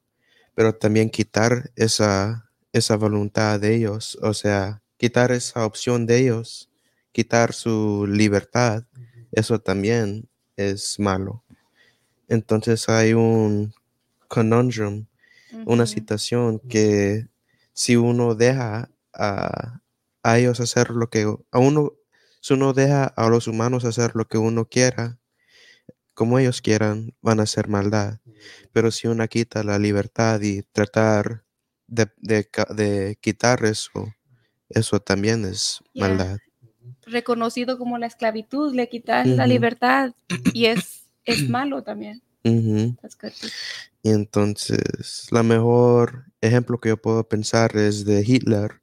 pero 0.56 0.74
también 0.74 1.10
quitar 1.10 1.72
esa, 1.76 2.50
esa 2.72 2.96
voluntad 2.96 3.60
de 3.60 3.76
ellos, 3.76 4.18
o 4.22 4.34
sea, 4.34 4.82
quitar 4.98 5.32
esa 5.32 5.66
opción 5.66 6.06
de 6.06 6.20
ellos, 6.20 6.70
quitar 7.12 7.54
su 7.54 8.06
libertad, 8.08 8.84
eso 9.32 9.60
también 9.60 10.30
es 10.56 11.00
malo. 11.00 11.44
Entonces 12.28 12.90
hay 12.90 13.14
un 13.14 13.74
conundrum, 14.28 15.06
una 15.66 15.86
situación 15.86 16.60
que 16.60 17.28
si 17.74 17.96
uno 17.96 18.36
deja 18.36 18.90
a, 19.14 19.82
a 20.24 20.40
ellos 20.40 20.60
hacer 20.60 20.90
lo 20.92 21.10
que 21.10 21.24
a 21.52 21.60
uno, 21.60 21.94
si 22.42 22.54
uno 22.54 22.74
deja 22.74 23.06
a 23.06 23.30
los 23.30 23.48
humanos 23.48 23.86
hacer 23.86 24.12
lo 24.16 24.28
que 24.28 24.38
uno 24.38 24.66
quiera, 24.66 25.20
como 26.14 26.40
ellos 26.40 26.62
quieran, 26.62 27.14
van 27.22 27.40
a 27.40 27.44
hacer 27.44 27.68
maldad. 27.68 28.20
Pero 28.74 28.92
si 28.92 29.08
uno 29.08 29.28
quita 29.28 29.64
la 29.64 29.80
libertad 29.80 30.42
y 30.42 30.64
tratar 30.64 31.44
de, 31.88 32.12
de, 32.18 32.50
de 32.76 33.18
quitar 33.22 33.64
eso, 33.66 34.14
eso 34.70 35.00
también 35.00 35.46
es 35.46 35.80
Yeah. 35.94 36.08
maldad. 36.10 36.38
Reconocido 37.06 37.78
como 37.78 37.98
la 37.98 38.06
esclavitud, 38.08 38.74
le 38.74 38.90
quitas 38.90 39.26
la 39.28 39.48
libertad 39.48 40.12
y 40.54 40.66
es, 40.66 41.04
es 41.26 41.48
malo 41.50 41.84
también. 41.84 42.22
Y 44.04 44.10
entonces, 44.10 45.28
la 45.32 45.44
mejor 45.44 46.26
ejemplo 46.42 46.80
que 46.80 46.90
yo 46.90 46.98
puedo 46.98 47.28
pensar 47.28 47.76
es 47.78 48.06
de 48.06 48.24
Hitler. 48.26 48.82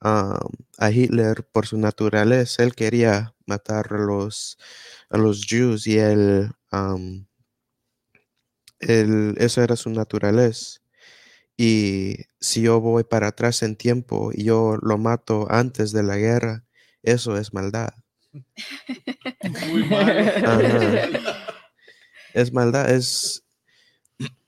Am, 0.00 0.38
a 0.78 0.90
Hitler, 0.90 1.44
por 1.44 1.66
su 1.66 1.76
naturaleza, 1.78 2.62
él 2.62 2.74
quería 2.74 3.34
matar 3.46 3.92
a 3.92 3.98
los, 3.98 4.58
a 5.10 5.18
los 5.18 5.44
Jews 5.46 5.86
y 5.86 5.98
él, 5.98 6.50
am, 6.70 7.26
él- 8.78 9.34
eso 9.38 9.62
era 9.62 9.76
su 9.76 9.90
naturaleza. 9.90 10.80
Y 11.62 12.16
si 12.40 12.62
yo 12.62 12.80
voy 12.80 13.04
para 13.04 13.28
atrás 13.28 13.62
en 13.62 13.76
tiempo 13.76 14.30
y 14.32 14.44
yo 14.44 14.78
lo 14.80 14.96
mato 14.96 15.46
antes 15.50 15.92
de 15.92 16.02
la 16.02 16.16
guerra, 16.16 16.64
eso 17.02 17.36
es 17.36 17.52
maldad. 17.52 17.90
Muy. 18.32 19.86
Es 22.32 22.50
maldad, 22.54 22.90
es, 22.90 23.44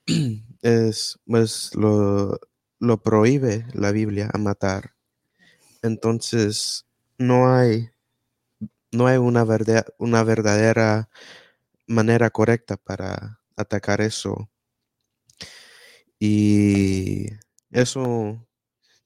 es, 0.63 1.19
pues 1.27 1.75
lo, 1.75 2.39
lo 2.79 2.97
prohíbe 3.03 3.67
la 3.73 3.91
Biblia 3.91 4.31
a 4.33 4.39
matar. 4.39 4.95
Entonces, 5.83 6.87
no 7.19 7.53
hay, 7.53 7.91
no 8.91 9.05
hay 9.05 9.17
una, 9.17 9.43
verdad, 9.43 9.85
una 9.99 10.23
verdadera 10.23 11.09
manera 11.85 12.31
correcta 12.31 12.75
para 12.75 13.39
atacar 13.55 14.01
eso. 14.01 14.49
Y 16.25 17.27
eso 17.71 18.47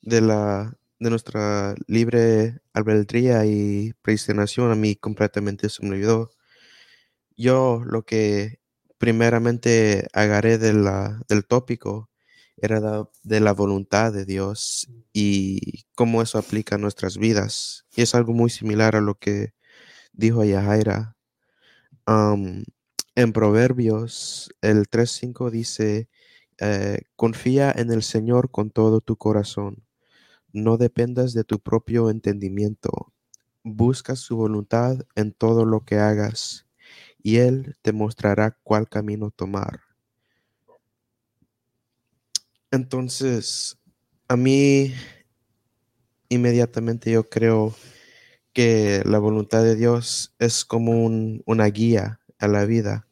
de 0.04 0.22
la 0.22 0.78
de 1.00 1.10
nuestra 1.10 1.74
libre 1.88 2.60
albedría 2.74 3.44
y 3.44 3.94
predestinación 4.04 4.72
a 4.72 4.76
mí 4.76 4.96
completamente 4.96 5.68
se 5.70 5.84
me 5.84 5.96
olvidó. 5.96 6.30
Yo 7.36 7.82
lo 7.84 8.06
que 8.06 8.60
primeramente 9.00 10.08
agarré 10.14 10.60
de 10.60 10.74
la, 10.74 11.20
del 11.28 11.48
tópico 11.48 12.12
era 12.56 12.80
de 13.24 13.40
la 13.40 13.52
voluntad 13.54 14.14
de 14.14 14.24
Dios 14.24 14.88
y 15.12 15.86
cómo 15.96 16.22
eso 16.22 16.38
aplica 16.38 16.76
a 16.76 16.78
nuestras 16.78 17.18
vidas. 17.18 17.88
Y 17.96 18.04
es 18.04 18.14
algo 18.14 18.34
muy 18.34 18.52
similar 18.52 18.96
a 18.96 19.02
lo 19.02 19.16
que 19.18 19.56
dijo 20.14 20.44
Yahaira. 20.44 21.18
En 22.06 23.34
Proverbios, 23.34 24.54
el 24.62 24.88
3.5 24.88 25.50
dice, 25.50 26.10
eh, 26.60 27.02
confía 27.16 27.72
en 27.76 27.92
el 27.92 28.04
Señor 28.04 28.52
con 28.52 28.70
todo 28.72 29.02
tu 29.02 29.16
corazón. 29.18 29.84
No 30.54 30.78
dependas 30.78 31.34
de 31.34 31.44
tu 31.46 31.60
propio 31.60 32.10
entendimiento. 32.12 33.14
Busca 33.64 34.16
su 34.16 34.38
voluntad 34.38 35.00
en 35.16 35.34
todo 35.34 35.66
lo 35.66 35.86
que 35.86 35.98
hagas 35.98 36.68
y 37.24 37.38
Él 37.38 37.76
te 37.84 37.94
mostrará 37.94 38.58
cuál 38.64 38.90
camino 38.90 39.32
tomar. 39.32 39.82
Entonces, 42.72 43.78
a 44.28 44.36
mí 44.38 44.94
inmediatamente 46.30 47.12
yo 47.12 47.30
creo 47.30 47.74
que 48.54 49.04
la 49.06 49.20
voluntad 49.20 49.64
de 49.64 49.76
Dios 49.76 50.36
es 50.40 50.66
como 50.66 50.94
un- 51.06 51.44
una 51.46 51.68
guía 51.68 52.22
a 52.40 52.48
la 52.48 52.66
vida. 52.66 53.07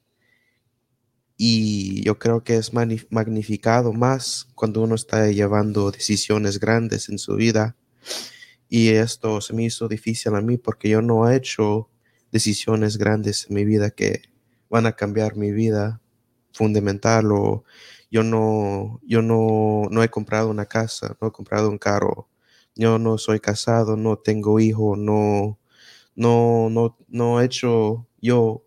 Y 1.37 2.01
yo 2.03 2.17
creo 2.17 2.43
que 2.43 2.55
es 2.55 2.71
magnificado 2.73 3.91
más 3.93 4.47
cuando 4.55 4.81
uno 4.81 4.95
está 4.95 5.29
llevando 5.29 5.91
decisiones 5.91 6.59
grandes 6.59 7.09
en 7.09 7.19
su 7.19 7.35
vida. 7.35 7.75
Y 8.69 8.89
esto 8.89 9.41
se 9.41 9.53
me 9.53 9.65
hizo 9.65 9.87
difícil 9.87 10.35
a 10.35 10.41
mí 10.41 10.57
porque 10.57 10.89
yo 10.89 11.01
no 11.01 11.29
he 11.29 11.35
hecho 11.35 11.89
decisiones 12.31 12.97
grandes 12.97 13.47
en 13.49 13.55
mi 13.55 13.65
vida 13.65 13.91
que 13.91 14.23
van 14.69 14.85
a 14.85 14.93
cambiar 14.93 15.35
mi 15.35 15.51
vida 15.51 16.01
fundamental 16.51 17.31
o 17.31 17.63
yo 18.09 18.23
no, 18.23 18.99
yo 19.05 19.21
no, 19.21 19.83
no 19.91 20.03
he 20.03 20.09
comprado 20.09 20.49
una 20.49 20.65
casa, 20.65 21.17
no 21.21 21.27
he 21.27 21.31
comprado 21.31 21.69
un 21.69 21.77
carro, 21.77 22.29
yo 22.75 22.97
no 22.99 23.17
soy 23.17 23.39
casado, 23.39 23.97
no 23.97 24.17
tengo 24.17 24.59
hijo, 24.59 24.95
no, 24.95 25.59
no, 26.15 26.69
no, 26.69 26.97
no 27.07 27.41
he 27.41 27.45
hecho 27.45 28.07
yo 28.21 28.65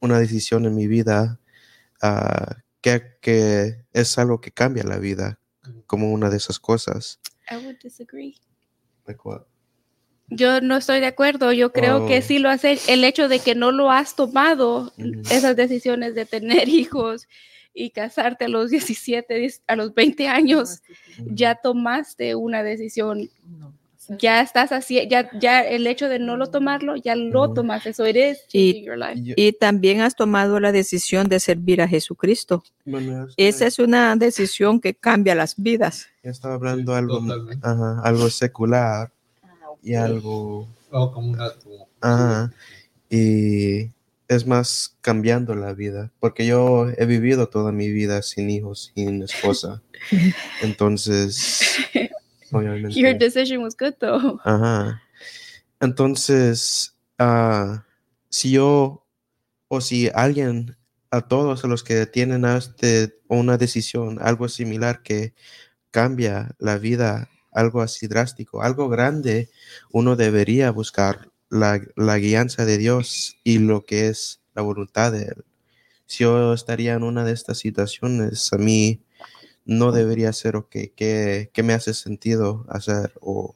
una 0.00 0.18
decisión 0.18 0.66
en 0.66 0.74
mi 0.74 0.86
vida 0.86 1.37
ah, 2.02 2.56
que, 2.80 3.02
que 3.20 3.84
es 3.92 4.18
algo 4.18 4.40
que 4.40 4.50
cambia 4.50 4.84
la 4.84 4.98
vida, 4.98 5.40
como 5.86 6.12
una 6.12 6.30
de 6.30 6.36
esas 6.36 6.58
cosas. 6.58 7.20
I 7.50 7.56
would 7.56 7.78
disagree. 7.82 8.36
Like 9.06 9.20
what? 9.24 9.42
Yo 10.30 10.60
no 10.60 10.76
estoy 10.76 11.00
de 11.00 11.06
acuerdo. 11.06 11.52
Yo 11.52 11.72
creo 11.72 12.06
que 12.06 12.18
Oh. 12.18 12.22
sí 12.22 12.38
lo 12.38 12.50
hace. 12.50 12.78
El 12.88 13.02
hecho 13.04 13.28
de 13.28 13.38
que 13.38 13.54
no 13.54 13.72
lo 13.72 13.90
has 13.90 14.14
tomado, 14.14 14.92
esas 15.30 15.56
decisiones 15.56 16.14
de 16.14 16.26
tener 16.26 16.68
hijos 16.68 17.26
y 17.72 17.90
casarte 17.90 18.44
a 18.44 18.48
los 18.48 18.70
17, 18.70 19.34
10 19.34 19.62
a 19.66 19.76
los 19.76 19.94
20 19.94 20.28
años, 20.28 20.82
ya 21.18 21.54
tomaste 21.54 22.34
una 22.34 22.62
decisión. 22.62 23.30
Ya 24.08 24.40
estás 24.40 24.72
así, 24.72 25.06
ya, 25.10 25.30
ya 25.38 25.60
el 25.60 25.86
hecho 25.86 26.08
de 26.08 26.18
no 26.18 26.36
lo 26.36 26.46
tomarlo, 26.46 26.96
ya 26.96 27.14
lo 27.14 27.44
Ujú. 27.44 27.54
tomaste. 27.54 27.92
So 27.92 28.06
it 28.06 28.16
is 28.16 28.38
Y- 28.52 28.72
changing 28.72 28.84
your 28.86 28.96
life. 28.98 29.20
Yo- 29.22 29.34
Y 29.36 29.52
también 29.52 30.00
has 30.00 30.14
tomado 30.16 30.58
la 30.60 30.72
decisión 30.72 31.28
de 31.28 31.38
servir 31.40 31.82
a 31.82 31.88
Jesucristo. 31.88 32.64
bueno, 32.86 33.26
Esa 33.36 33.66
es 33.66 33.78
una 33.78 34.16
decisión 34.16 34.80
que 34.80 34.94
cambia 34.94 35.34
las 35.34 35.54
vidas. 35.56 36.06
yo 36.24 36.30
estaba 36.30 36.54
hablando 36.54 36.94
algo, 36.94 37.20
ajá, 37.62 38.00
algo 38.02 38.30
secular 38.30 39.10
y 39.82 39.94
algo 39.94 40.66
Oh, 40.90 41.12
como 41.12 41.32
una. 41.32 41.50
como- 41.62 41.86
Ajá. 42.00 42.52
Y 43.10 43.90
es 44.28 44.46
más 44.46 44.94
cambiando 45.00 45.54
la 45.54 45.72
vida, 45.74 46.10
porque 46.20 46.46
yo 46.46 46.88
he 46.96 47.06
vivido 47.06 47.48
toda 47.48 47.72
mi 47.72 47.90
vida 47.90 48.20
sin 48.22 48.48
hijos, 48.50 48.90
sin 48.94 49.22
esposa. 49.22 49.82
Entonces, 50.62 51.60
Your 52.50 53.14
decision 53.14 53.62
was 53.62 53.74
good 53.76 53.94
though. 54.00 54.40
Ajá. 54.44 55.02
Entonces, 55.80 56.96
ah, 57.18 57.84
si 58.28 58.52
yo 58.52 59.04
o 59.68 59.80
si 59.80 60.10
alguien, 60.14 60.76
a 61.10 61.22
todos 61.22 61.64
los 61.64 61.84
que 61.84 62.06
tienen 62.06 62.44
este, 62.44 63.18
una 63.28 63.56
decisión, 63.56 64.18
algo 64.20 64.48
similar 64.48 65.02
que 65.02 65.34
cambia 65.90 66.54
la 66.58 66.78
vida, 66.78 67.30
algo 67.52 67.80
así 67.80 68.06
drástico, 68.08 68.62
algo 68.62 68.88
grande, 68.88 69.50
uno 69.92 70.16
debería 70.16 70.70
buscar 70.70 71.30
la, 71.48 71.80
la 71.96 72.18
guianza 72.18 72.64
de 72.64 72.78
Dios 72.78 73.38
y 73.44 73.58
lo 73.58 73.84
que 73.84 74.08
es 74.08 74.40
la 74.54 74.62
voluntad 74.62 75.12
de 75.12 75.24
Él. 75.24 75.44
Si 76.06 76.24
yo 76.24 76.54
estaría 76.54 76.94
en 76.94 77.02
una 77.02 77.24
de 77.24 77.32
estas 77.32 77.58
situaciones, 77.58 78.52
a 78.52 78.58
mí 78.58 79.02
no 79.68 79.92
debería 79.92 80.32
ser, 80.32 80.56
ok, 80.56 80.70
¿qué, 80.96 81.50
qué 81.52 81.62
me 81.62 81.74
hace 81.74 81.92
sentido 81.92 82.64
hacer? 82.70 83.12
O 83.20 83.54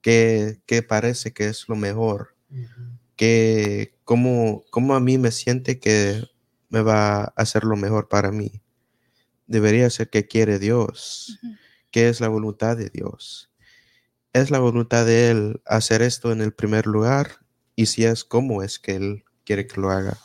qué, 0.00 0.58
qué 0.64 0.82
parece 0.82 1.32
que 1.32 1.48
es 1.48 1.68
lo 1.68 1.76
mejor, 1.76 2.34
Ujú. 2.50 2.98
que 3.14 3.94
cómo, 4.04 4.64
cómo 4.70 4.94
a 4.94 5.00
mí 5.00 5.18
me 5.18 5.30
siente 5.30 5.78
que 5.78 6.24
me 6.70 6.80
va 6.80 7.24
a 7.24 7.24
hacer 7.36 7.64
lo 7.64 7.76
mejor 7.76 8.08
para 8.08 8.32
mí. 8.32 8.62
Debería 9.46 9.90
ser 9.90 10.08
que 10.08 10.26
quiere 10.26 10.58
Dios, 10.58 11.38
que 11.90 12.08
es 12.08 12.22
la 12.22 12.28
voluntad 12.28 12.78
de 12.78 12.88
Dios. 12.88 13.50
Es 14.32 14.50
la 14.50 14.60
voluntad 14.60 15.04
de 15.04 15.30
Él 15.30 15.60
hacer 15.66 16.00
esto 16.00 16.32
en 16.32 16.40
el 16.40 16.54
primer 16.54 16.86
lugar 16.86 17.44
y 17.76 17.86
si 17.86 18.06
es 18.06 18.24
cómo 18.24 18.62
es 18.62 18.78
que 18.78 18.94
Él 18.94 19.24
quiere 19.44 19.66
que 19.66 19.78
lo 19.78 19.90
haga. 19.90 20.16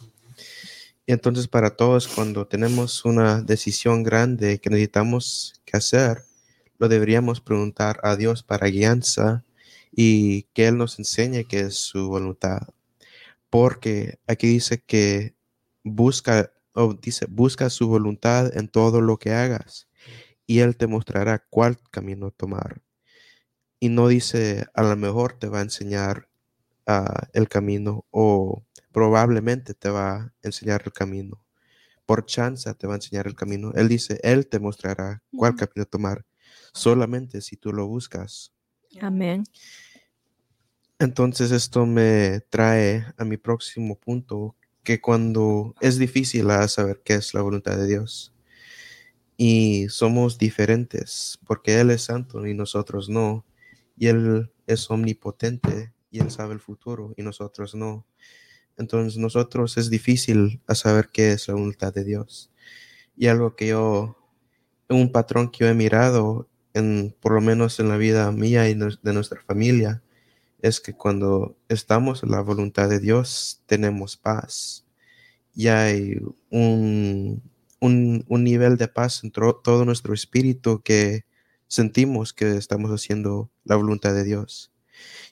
Y 1.07 1.13
entonces 1.13 1.47
para 1.47 1.75
todos, 1.75 2.07
cuando 2.07 2.47
tenemos 2.47 3.05
una 3.05 3.41
decisión 3.41 4.01
grande 4.03 4.59
que 4.59 4.71
necesitamos 4.71 5.61
que 5.63 5.77
hacer, 5.77 6.23
lo 6.79 6.89
deberíamos 6.89 7.41
preguntar 7.41 7.99
a 8.03 8.15
Dios 8.15 8.41
para 8.43 8.67
guianza 8.67 9.45
y 9.91 10.43
que 10.53 10.67
Él 10.67 10.77
nos 10.77 10.97
enseñe 10.97 11.45
qué 11.47 11.61
es 11.61 11.75
su 11.75 12.09
voluntad. 12.09 12.61
Porque 13.51 14.19
aquí 14.27 14.47
dice 14.47 14.81
que 14.81 15.35
busca, 15.83 16.51
o 16.73 16.95
dice, 16.95 17.27
busca 17.29 17.69
su 17.69 17.87
voluntad 17.87 18.57
en 18.57 18.67
todo 18.67 18.99
lo 18.99 19.17
que 19.17 19.31
hagas 19.31 19.87
y 20.47 20.59
Él 20.59 20.75
te 20.75 20.87
mostrará 20.87 21.45
cuál 21.49 21.77
camino 21.91 22.31
tomar. 22.31 22.81
Y 23.79 23.89
no 23.89 24.07
dice, 24.07 24.65
a 24.73 24.83
lo 24.83 24.95
mejor 24.95 25.33
te 25.33 25.49
va 25.49 25.59
a 25.59 25.63
enseñar 25.63 26.29
ah, 26.87 27.27
el 27.33 27.47
camino 27.47 28.05
o 28.09 28.63
probablemente 28.95 29.73
te 29.73 29.89
va 29.89 30.15
a 30.15 30.33
enseñar 30.41 30.83
el 30.85 30.93
camino. 30.93 31.43
Por 32.05 32.25
chance 32.25 32.73
te 32.75 32.87
va 32.87 32.93
a 32.93 32.95
enseñar 32.95 33.27
el 33.27 33.35
camino. 33.35 33.73
Él 33.75 33.89
dice, 33.89 34.21
Él 34.23 34.47
te 34.47 34.57
mostrará 34.57 35.21
cuál 35.35 35.51
Ujú. 35.51 35.65
camino 35.65 35.85
tomar. 35.85 36.25
Solamente 36.71 37.41
si 37.41 37.57
tú 37.57 37.73
lo 37.73 37.87
buscas. 37.87 38.53
Amén. 39.01 39.43
Entonces 40.97 41.51
esto 41.51 41.85
me 41.85 42.39
trae 42.49 43.05
a 43.17 43.25
mi 43.25 43.35
próximo 43.35 43.99
punto, 43.99 44.55
que 44.81 45.01
cuando 45.01 45.75
es 45.81 45.97
difícil 45.97 46.49
a 46.49 46.65
saber 46.69 47.01
qué 47.03 47.15
es 47.15 47.33
la 47.33 47.41
voluntad 47.41 47.75
de 47.75 47.87
Dios 47.87 48.33
y 49.35 49.89
somos 49.89 50.37
diferentes, 50.37 51.37
porque 51.45 51.81
Él 51.81 51.91
es 51.91 52.03
santo 52.03 52.47
y 52.47 52.53
nosotros 52.53 53.09
no, 53.09 53.45
y 53.97 54.07
Él 54.07 54.53
es 54.67 54.89
omnipotente 54.89 55.93
y 56.09 56.19
Él 56.19 56.31
sabe 56.31 56.53
el 56.53 56.61
futuro 56.61 57.13
y 57.17 57.23
nosotros 57.23 57.75
no. 57.75 58.07
Entonces 58.77 59.17
nosotros 59.17 59.77
es 59.77 59.89
difícil 59.89 60.61
a 60.67 60.75
saber 60.75 61.09
qué 61.11 61.33
es 61.33 61.47
la 61.47 61.55
voluntad 61.55 61.93
de 61.93 62.03
Dios. 62.03 62.51
Y 63.17 63.27
algo 63.27 63.55
que 63.55 63.67
yo, 63.67 64.17
un 64.89 65.11
patrón 65.11 65.49
que 65.51 65.59
yo 65.59 65.67
he 65.67 65.73
mirado, 65.73 66.49
en, 66.73 67.15
por 67.21 67.33
lo 67.33 67.41
menos 67.41 67.79
en 67.79 67.89
la 67.89 67.97
vida 67.97 68.31
mía 68.31 68.69
y 68.69 68.75
de 68.75 69.13
nuestra 69.13 69.41
familia, 69.41 70.03
es 70.61 70.81
que 70.81 70.93
cuando 70.93 71.57
estamos 71.69 72.23
en 72.23 72.31
la 72.31 72.41
voluntad 72.41 72.89
de 72.89 72.99
Dios, 72.99 73.63
tenemos 73.65 74.17
paz. 74.17 74.85
Y 75.53 75.67
hay 75.67 76.17
un, 76.49 77.41
un, 77.79 78.25
un 78.27 78.43
nivel 78.43 78.77
de 78.77 78.87
paz 78.87 79.23
en 79.23 79.31
todo 79.31 79.85
nuestro 79.85 80.13
espíritu 80.13 80.81
que 80.83 81.25
sentimos 81.67 82.33
que 82.33 82.57
estamos 82.57 82.91
haciendo 82.91 83.51
la 83.63 83.75
voluntad 83.75 84.13
de 84.13 84.23
Dios. 84.23 84.71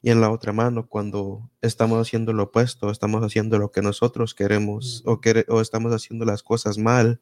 Y 0.06 0.10
en 0.10 0.20
la 0.20 0.30
otra 0.30 0.52
mano, 0.52 0.88
cuando 0.88 1.50
estamos 1.62 2.06
haciendo 2.06 2.34
lo 2.34 2.44
opuesto, 2.44 2.92
estamos 2.92 3.24
haciendo 3.24 3.58
lo 3.58 3.72
que 3.72 3.82
nosotros 3.82 4.36
queremos 4.36 5.02
o, 5.06 5.22
o 5.48 5.62
estamos 5.62 5.94
haciendo 5.94 6.26
las 6.26 6.44
cosas 6.44 6.78
mal, 6.78 7.22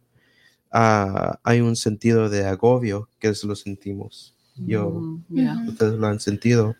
uh, 0.73 1.35
hay 1.43 1.61
un 1.61 1.75
sentido 1.75 2.27
de 2.27 2.47
agobio 2.47 3.07
que 3.19 3.27
es 3.27 3.43
lo 3.43 3.55
sentimos. 3.55 4.35
Yo, 4.55 4.89
mm, 4.89 5.67
ustedes 5.67 5.93
lo 5.93 6.07
han 6.07 6.19
sentido. 6.19 6.75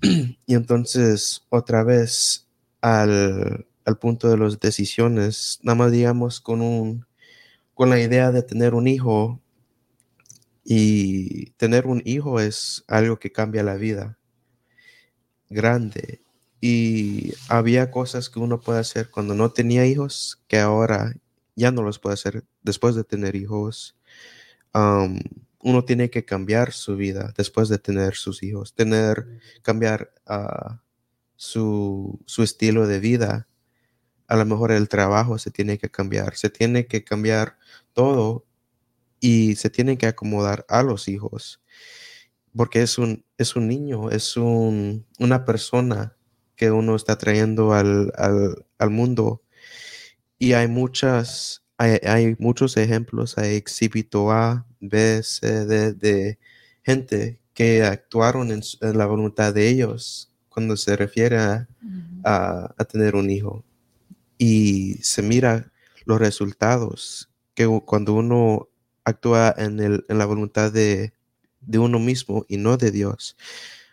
y 0.46 0.54
entonces, 0.54 1.44
otra 1.48 1.82
vez, 1.82 2.46
al, 2.80 3.66
al 3.84 3.98
punto 3.98 4.28
de 4.28 4.38
las 4.38 4.60
decisiones, 4.60 5.58
nada 5.62 5.74
más 5.74 5.90
digamos 5.90 6.40
con 6.40 6.62
un 6.62 7.06
con 7.74 7.90
la 7.90 7.98
idea 7.98 8.30
de 8.30 8.42
tener 8.42 8.74
un 8.74 8.86
hijo 8.86 9.40
y 10.64 11.50
tener 11.52 11.86
un 11.86 12.02
hijo 12.04 12.38
es 12.38 12.84
algo 12.86 13.18
que 13.18 13.32
cambia 13.32 13.62
la 13.62 13.76
vida 13.76 14.19
grande. 15.50 16.22
Y 16.60 17.34
había 17.48 17.90
cosas 17.90 18.30
que 18.30 18.38
uno 18.38 18.60
puede 18.60 18.80
hacer 18.80 19.10
cuando 19.10 19.34
no 19.34 19.52
tenía 19.52 19.86
hijos 19.86 20.42
que 20.48 20.58
ahora 20.60 21.14
ya 21.56 21.70
no 21.72 21.82
los 21.82 21.98
puede 21.98 22.14
hacer 22.14 22.44
después 22.62 22.94
de 22.94 23.04
tener 23.04 23.36
hijos. 23.36 23.96
uno 25.62 25.84
tiene 25.84 26.10
que 26.10 26.24
cambiar 26.24 26.72
su 26.72 26.96
vida 26.96 27.34
después 27.36 27.68
de 27.68 27.78
tener 27.78 28.14
sus 28.14 28.42
hijos, 28.42 28.74
tener, 28.74 29.40
cambiar 29.62 30.12
ah, 30.26 30.80
su, 31.36 32.20
su 32.26 32.42
estilo 32.42 32.86
de 32.86 33.00
vida. 33.00 33.48
A 34.28 34.36
lo 34.36 34.46
mejor 34.46 34.72
el 34.72 34.88
trabajo 34.88 35.38
se 35.38 35.50
tiene 35.50 35.78
que 35.78 35.90
cambiar, 35.90 36.36
se 36.36 36.50
tiene 36.50 36.86
que 36.86 37.04
cambiar 37.04 37.58
todo 37.92 38.46
y 39.20 39.56
se 39.56 39.70
tienen 39.70 39.98
que 39.98 40.06
acomodar 40.06 40.64
a 40.68 40.82
los 40.82 41.08
hijos, 41.08 41.60
porque 42.56 42.82
es 42.82 42.98
un, 42.98 43.24
es 43.38 43.56
un 43.56 43.68
niño, 43.68 44.10
es 44.10 44.36
un, 44.36 45.06
una 45.18 45.44
persona 45.44 46.16
que 46.56 46.70
uno 46.70 46.96
está 46.96 47.16
trayendo 47.16 47.72
al, 47.72 48.12
al, 48.16 48.90
mundo. 48.90 49.42
Y 50.38 50.52
hay 50.52 50.68
muchas, 50.68 51.64
hay, 51.78 52.36
muchos 52.38 52.76
ejemplos, 52.76 53.38
hay 53.38 53.56
exhibito 53.56 54.30
A, 54.30 54.66
B, 54.80 55.22
C, 55.22 55.64
D, 55.66 55.94
de 55.94 56.38
gente 56.82 57.40
que 57.54 57.82
actuaron 57.82 58.50
en, 58.50 58.62
la 58.96 59.06
voluntad 59.06 59.54
de 59.54 59.68
ellos 59.68 60.32
cuando 60.48 60.76
se 60.76 60.96
refiere 60.96 61.38
a, 61.38 61.68
a, 62.24 62.84
tener 62.84 63.14
un 63.14 63.30
hijo. 63.30 63.64
Y 64.36 64.94
se 65.02 65.22
mira 65.22 65.72
los 66.04 66.18
resultados, 66.18 67.30
que 67.54 67.66
cuando 67.84 68.14
uno 68.14 68.68
actúa 69.04 69.54
en, 69.56 69.80
el, 69.80 70.04
en 70.08 70.18
la 70.18 70.26
voluntad 70.26 70.72
de, 70.72 71.14
de, 71.60 71.78
uno 71.78 71.98
mismo 71.98 72.44
y 72.48 72.56
no 72.56 72.76
de 72.76 72.90
Dios. 72.90 73.36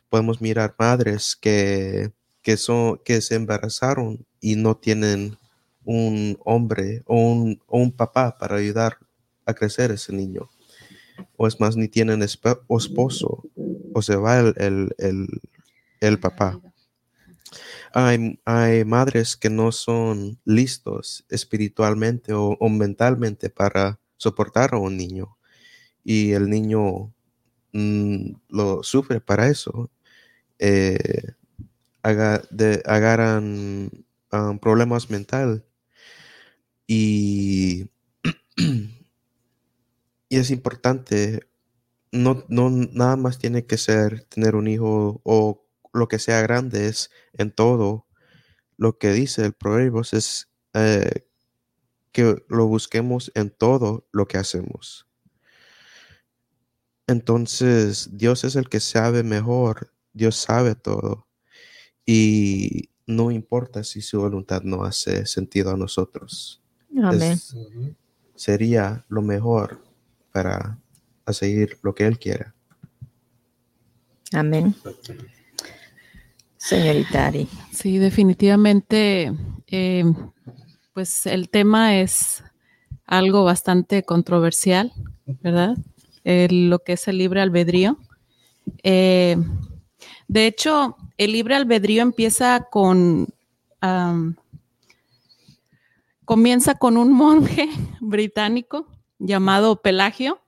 Podemos 0.09 0.41
mirar 0.41 0.75
madres 0.79 1.35
que, 1.35 2.11
que, 2.41 2.57
son, 2.57 2.99
que 3.03 3.21
se 3.21 3.35
embarazaron 3.35 4.25
y 4.39 4.55
no 4.55 4.77
tienen 4.77 5.37
un 5.83 6.37
hombre 6.43 7.03
o 7.05 7.15
un, 7.15 7.61
o 7.67 7.79
un 7.79 7.91
papá 7.91 8.37
para 8.37 8.57
ayudar 8.57 8.97
a 9.45 9.53
crecer 9.53 9.91
ese 9.91 10.13
niño. 10.13 10.49
O 11.35 11.47
es 11.47 11.59
más, 11.59 11.75
ni 11.75 11.87
tienen 11.87 12.21
esposo 12.21 13.43
o 13.93 14.01
se 14.01 14.15
va 14.15 14.39
el, 14.39 14.53
el, 14.57 14.95
el, 14.97 15.27
el 16.01 16.19
papá. 16.19 16.61
Hay, 17.93 18.39
hay, 18.45 18.85
madres 18.85 19.35
que 19.37 19.49
no 19.49 19.71
son 19.71 20.37
listos 20.45 21.25
espiritualmente 21.29 22.33
o, 22.33 22.49
o 22.59 22.69
mentalmente 22.69 23.49
para 23.49 23.99
soportar 24.17 24.73
a 24.73 24.77
un 24.77 24.97
niño 24.97 25.37
y 26.03 26.33
el 26.33 26.49
niño 26.49 27.13
mm, 27.77 28.31
lo 28.49 28.83
sufre 28.83 29.21
para 29.21 29.47
eso. 29.47 29.91
Eh, 30.59 31.33
agarran 32.03 33.91
um, 34.31 34.59
problemas 34.59 35.09
mental 35.09 35.65
y, 36.87 37.89
y 40.29 40.37
es 40.37 40.51
importante 40.51 41.47
no, 42.11 42.45
no 42.49 42.69
nada 42.69 43.17
más 43.17 43.39
tiene 43.39 43.65
que 43.65 43.77
ser 43.77 44.23
tener 44.25 44.55
un 44.55 44.67
hijo 44.67 45.21
o 45.23 45.65
lo 45.93 46.07
que 46.07 46.19
sea 46.19 46.41
grande 46.41 46.87
es 46.87 47.11
en 47.33 47.51
todo 47.51 48.07
lo 48.77 48.97
que 48.97 49.11
dice 49.11 49.45
el 49.45 49.53
proverbios 49.53 50.13
es 50.13 50.49
eh, 50.73 51.27
que 52.11 52.43
lo 52.47 52.67
busquemos 52.67 53.31
en 53.35 53.49
todo 53.49 54.07
lo 54.11 54.27
que 54.27 54.37
hacemos. 54.37 55.06
Entonces, 57.07 58.09
Dios 58.11 58.43
es 58.43 58.55
el 58.55 58.67
que 58.67 58.81
sabe 58.81 59.23
mejor, 59.23 59.93
Dios 60.13 60.35
sabe 60.35 60.75
todo. 60.75 61.27
Y 62.05 62.89
no 63.05 63.31
importa 63.31 63.83
si 63.83 64.01
su 64.01 64.19
voluntad 64.19 64.61
no 64.63 64.83
hace 64.83 65.25
sentido 65.25 65.71
a 65.71 65.77
nosotros. 65.77 66.61
Amén. 67.01 67.37
sería 68.35 69.05
lo 69.07 69.21
mejor 69.21 69.83
para 70.31 70.79
seguir 71.31 71.77
lo 71.83 71.93
que 71.93 72.05
Él 72.07 72.17
quiera. 72.19 72.55
Amén. 74.33 74.75
Señorita 76.57 77.27
Ari. 77.27 77.47
Sí, 77.71 77.97
definitivamente 77.97 79.31
eh, 79.67 80.03
pues 80.93 81.25
el 81.25 81.49
tema 81.49 81.99
es 81.99 82.43
algo 83.05 83.43
bastante 83.43 84.03
controversial, 84.03 84.91
¿verdad? 85.25 85.77
Lo 86.27 86.79
que 86.79 86.93
es 86.93 87.07
el 87.07 87.17
libre 87.19 87.41
albedrío. 87.41 87.97
Eh, 88.83 89.37
de 90.27 90.47
hecho, 90.47 90.97
el 91.17 91.31
libre 91.31 91.55
albedrío 91.55 92.01
empieza 92.01 92.67
con, 92.69 93.27
comienza 96.25 96.75
con 96.75 96.97
un 96.97 97.13
monje 97.13 97.69
británico 98.01 98.87
llamado 99.19 99.81
Pelagio 99.81 100.41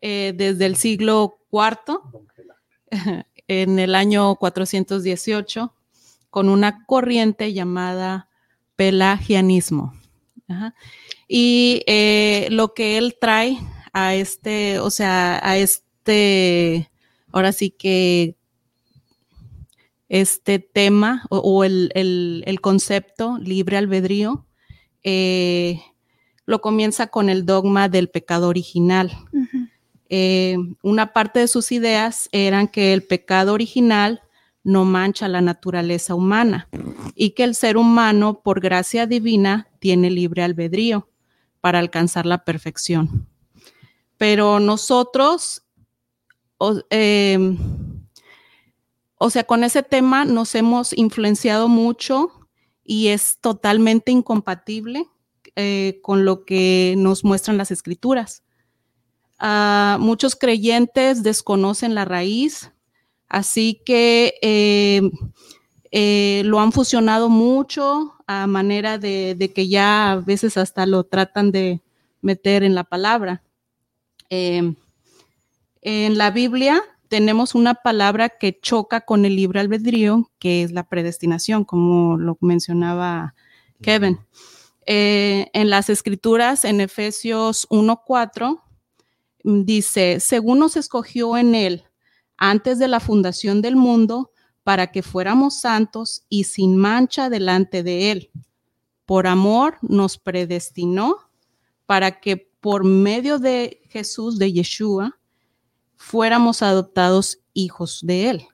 eh, 0.00 0.32
desde 0.36 0.66
el 0.66 0.76
siglo 0.76 1.38
IV, 1.50 1.98
en 3.48 3.78
el 3.78 3.94
año 3.94 4.36
418, 4.36 5.74
con 6.30 6.48
una 6.48 6.86
corriente 6.86 7.52
llamada 7.52 8.28
pelagianismo. 8.76 9.94
Y 11.28 11.82
eh, 11.86 12.48
lo 12.50 12.74
que 12.74 12.98
él 12.98 13.16
trae 13.18 13.58
a 13.92 14.14
este, 14.14 14.78
o 14.80 14.90
sea, 14.90 15.40
a 15.42 15.58
este, 15.58 16.90
ahora 17.30 17.52
sí 17.52 17.70
que 17.70 18.36
este 20.08 20.58
tema 20.58 21.24
o, 21.30 21.64
el, 21.64 22.58
concepto 22.60 23.38
libre 23.38 23.78
albedrío, 23.78 24.46
eh, 25.02 25.80
lo 26.44 26.60
comienza 26.60 27.06
con 27.06 27.30
el 27.30 27.46
dogma 27.46 27.88
del 27.88 28.10
pecado 28.10 28.48
original. 28.48 29.10
Eh, 30.10 30.56
una 30.82 31.14
parte 31.14 31.40
de 31.40 31.48
sus 31.48 31.72
ideas 31.72 32.28
eran 32.32 32.68
que 32.68 32.92
el 32.92 33.02
pecado 33.02 33.54
original 33.54 34.20
no 34.64 34.84
mancha 34.84 35.28
la 35.28 35.40
naturaleza 35.40 36.14
humana 36.14 36.68
y 37.14 37.30
que 37.30 37.44
el 37.44 37.54
ser 37.54 37.78
humano, 37.78 38.42
por 38.42 38.60
gracia 38.60 39.06
divina, 39.06 39.68
tiene 39.78 40.10
libre 40.10 40.42
albedrío 40.42 41.08
para 41.62 41.78
alcanzar 41.78 42.26
la 42.26 42.44
perfección. 42.44 43.31
Pero 44.22 44.60
nosotros, 44.60 45.64
o, 46.56 46.80
em, 46.90 47.58
sea, 49.30 49.42
con 49.42 49.64
ese 49.64 49.82
tema 49.82 50.24
nos 50.24 50.54
hemos 50.54 50.92
influenciado 50.96 51.66
mucho 51.66 52.30
y 52.84 53.08
es 53.08 53.38
totalmente 53.40 54.12
incompatible 54.12 55.08
eh, 55.56 55.98
con 56.04 56.24
lo 56.24 56.44
que 56.44 56.94
nos 56.98 57.24
muestran 57.24 57.56
las 57.56 57.72
escrituras. 57.72 58.44
Ah, 59.40 59.96
muchos 59.98 60.36
creyentes 60.36 61.24
desconocen 61.24 61.96
la 61.96 62.04
raíz 62.04 62.70
Así 63.32 63.80
que 63.86 64.34
eh, 64.42 65.00
eh, 65.90 66.42
lo 66.44 66.60
han 66.60 66.70
fusionado 66.70 67.30
mucho 67.30 68.12
a 68.26 68.46
manera 68.46 68.98
de, 68.98 69.50
que 69.54 69.68
ya 69.68 70.12
a 70.12 70.16
veces 70.16 70.58
hasta 70.58 70.84
lo 70.84 71.04
tratan 71.04 71.50
de 71.50 71.80
meter 72.20 72.62
en 72.62 72.74
la 72.74 72.84
palabra. 72.84 73.42
Eh, 74.34 74.74
en 75.82 76.16
la 76.16 76.30
Biblia 76.30 76.82
tenemos 77.08 77.54
una 77.54 77.74
palabra 77.74 78.30
que 78.30 78.58
choca 78.58 79.02
con 79.02 79.26
el 79.26 79.36
libre 79.36 79.60
albedrío, 79.60 80.30
que 80.38 80.62
es 80.62 80.72
la 80.72 80.88
predestinación, 80.88 81.66
como 81.66 82.16
lo 82.16 82.38
mencionaba 82.40 83.34
Kevin. 83.82 84.18
Eh, 84.86 85.50
en 85.52 85.68
las 85.68 85.90
escrituras, 85.90 86.64
en 86.64 86.80
Efesios 86.80 87.68
1.4, 87.68 88.62
dice, 89.44 90.18
según 90.18 90.60
nos 90.60 90.78
escogió 90.78 91.36
en 91.36 91.54
él 91.54 91.84
antes 92.38 92.78
de 92.78 92.88
la 92.88 93.00
fundación 93.00 93.60
del 93.60 93.76
mundo, 93.76 94.30
para 94.62 94.92
que 94.92 95.02
fuéramos 95.02 95.60
santos 95.60 96.24
y 96.30 96.44
sin 96.44 96.78
mancha 96.78 97.28
delante 97.28 97.82
de 97.82 98.12
él. 98.12 98.30
Por 99.04 99.26
amor 99.26 99.76
nos 99.82 100.16
predestinó 100.16 101.18
para 101.84 102.18
que 102.20 102.38
por 102.38 102.84
medio 102.84 103.38
de 103.38 103.81
Jesús, 103.92 104.38
de 104.38 104.52
Yeshua, 104.52 105.18
fuéramos 105.96 106.62
adoptados 106.62 107.38
hijos 107.52 108.00
de 108.02 108.30
Él. 108.30 108.46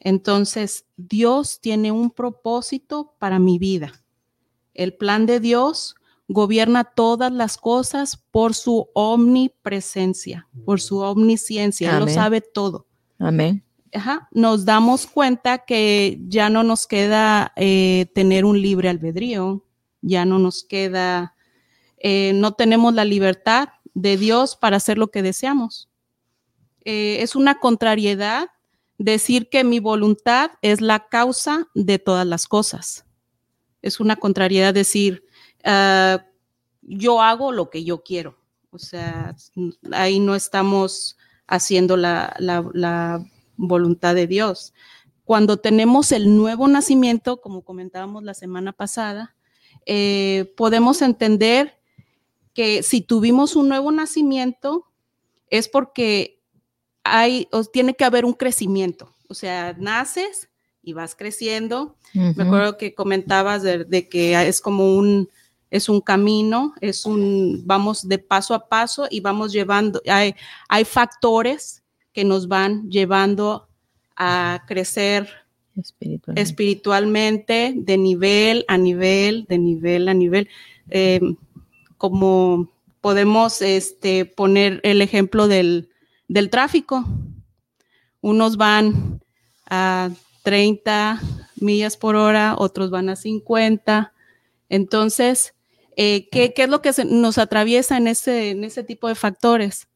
Entonces, 0.00 0.86
Dios 0.96 1.60
tiene 1.60 1.92
un 1.92 2.10
propósito 2.10 3.14
para 3.18 3.38
mi 3.38 3.58
vida. 3.58 3.92
El 4.74 4.94
plan 4.94 5.26
de 5.26 5.40
Dios 5.40 5.96
gobierna 6.28 6.84
todas 6.84 7.32
las 7.32 7.56
cosas 7.56 8.16
por 8.30 8.54
su 8.54 8.88
omnipresencia, 8.94 10.46
por 10.64 10.80
su 10.80 10.98
omnisciencia. 10.98 11.92
Él 11.96 12.04
lo 12.04 12.08
sabe 12.08 12.40
todo. 12.40 12.86
Amén. 13.18 13.64
Ajá. 13.92 14.28
Nos 14.30 14.64
damos 14.64 15.06
cuenta 15.06 15.58
que 15.58 16.20
ya 16.28 16.50
no 16.50 16.62
nos 16.62 16.86
queda 16.86 17.52
eh, 17.56 18.06
tener 18.14 18.44
un 18.44 18.60
libre 18.60 18.88
albedrío, 18.90 19.64
ya 20.02 20.24
no 20.26 20.38
nos 20.38 20.62
queda, 20.62 21.34
eh, 21.96 22.32
no 22.34 22.52
tenemos 22.52 22.94
la 22.94 23.04
libertad 23.04 23.68
de 24.00 24.16
Dios 24.16 24.54
para 24.56 24.76
hacer 24.76 24.96
lo 24.96 25.08
que 25.08 25.22
deseamos. 25.22 25.88
Eh, 26.84 27.18
es 27.20 27.34
una 27.34 27.58
contrariedad 27.58 28.48
decir 28.96 29.48
que 29.48 29.64
mi 29.64 29.80
voluntad 29.80 30.52
es 30.62 30.80
la 30.80 31.08
causa 31.08 31.68
de 31.74 31.98
todas 31.98 32.26
las 32.26 32.46
cosas. 32.46 33.04
Es 33.82 33.98
una 33.98 34.16
contrariedad 34.16 34.72
decir, 34.72 35.24
uh, 35.64 36.18
yo 36.82 37.20
hago 37.20 37.52
lo 37.52 37.70
que 37.70 37.84
yo 37.84 38.02
quiero. 38.02 38.38
O 38.70 38.78
sea, 38.78 39.34
ahí 39.92 40.20
no 40.20 40.34
estamos 40.34 41.16
haciendo 41.46 41.96
la, 41.96 42.36
la, 42.38 42.64
la 42.74 43.24
voluntad 43.56 44.14
de 44.14 44.26
Dios. 44.26 44.74
Cuando 45.24 45.56
tenemos 45.56 46.12
el 46.12 46.36
nuevo 46.36 46.68
nacimiento, 46.68 47.40
como 47.40 47.62
comentábamos 47.62 48.22
la 48.22 48.34
semana 48.34 48.72
pasada, 48.72 49.34
eh, 49.86 50.52
podemos 50.56 51.02
entender 51.02 51.77
que 52.58 52.82
si 52.82 53.02
tuvimos 53.02 53.54
un 53.54 53.68
nuevo 53.68 53.92
nacimiento 53.92 54.84
es 55.48 55.68
porque 55.68 56.40
hay, 57.04 57.46
tiene 57.72 57.94
que 57.94 58.04
haber 58.04 58.24
un 58.24 58.32
crecimiento. 58.32 59.14
O 59.28 59.34
sea, 59.34 59.76
naces 59.78 60.48
y 60.82 60.92
vas 60.92 61.14
creciendo. 61.14 61.94
Me 62.12 62.42
acuerdo 62.42 62.76
que 62.76 62.96
comentabas 62.96 63.62
de, 63.62 64.08
que 64.08 64.34
es 64.48 64.60
como 64.60 64.96
un, 64.96 65.28
es 65.70 65.88
un 65.88 66.00
camino, 66.00 66.74
es 66.80 67.06
un, 67.06 67.62
vamos 67.64 68.08
de 68.08 68.18
paso 68.18 68.54
a 68.54 68.68
paso 68.68 69.06
y 69.08 69.20
vamos 69.20 69.52
llevando, 69.52 70.02
hay, 70.08 70.34
hay 70.68 70.84
factores 70.84 71.84
que 72.12 72.24
nos 72.24 72.48
van 72.48 72.90
llevando 72.90 73.68
a 74.16 74.64
crecer 74.66 75.28
espiritualmente, 75.76 76.42
espiritualmente 76.42 77.72
de 77.76 77.98
nivel 77.98 78.64
a 78.66 78.76
nivel, 78.76 79.46
de 79.48 79.58
nivel 79.58 80.08
a 80.08 80.14
nivel. 80.14 80.48
Em, 80.90 81.36
como 81.98 82.72
podemos 83.00 83.60
este, 83.62 84.24
poner 84.24 84.80
el 84.84 85.02
ejemplo 85.02 85.48
del, 85.48 85.90
del 86.28 86.50
tráfico. 86.50 87.04
Unos 88.20 88.56
van 88.56 89.20
a 89.68 90.10
30 90.42 91.20
millas 91.56 91.96
por 91.96 92.16
hora, 92.16 92.54
otros 92.56 92.90
van 92.90 93.08
a 93.08 93.16
50. 93.16 94.12
Entonces, 94.68 95.54
eh, 95.96 96.28
¿qué, 96.30 96.54
es 96.56 96.68
lo 96.68 96.80
que 96.80 96.92
nos 97.06 97.38
atraviesa 97.38 97.96
en 97.96 98.08
ese, 98.08 98.50
en 98.50 98.64
ese 98.64 98.84
tipo 98.84 99.08
de 99.08 99.14
factores? 99.14 99.88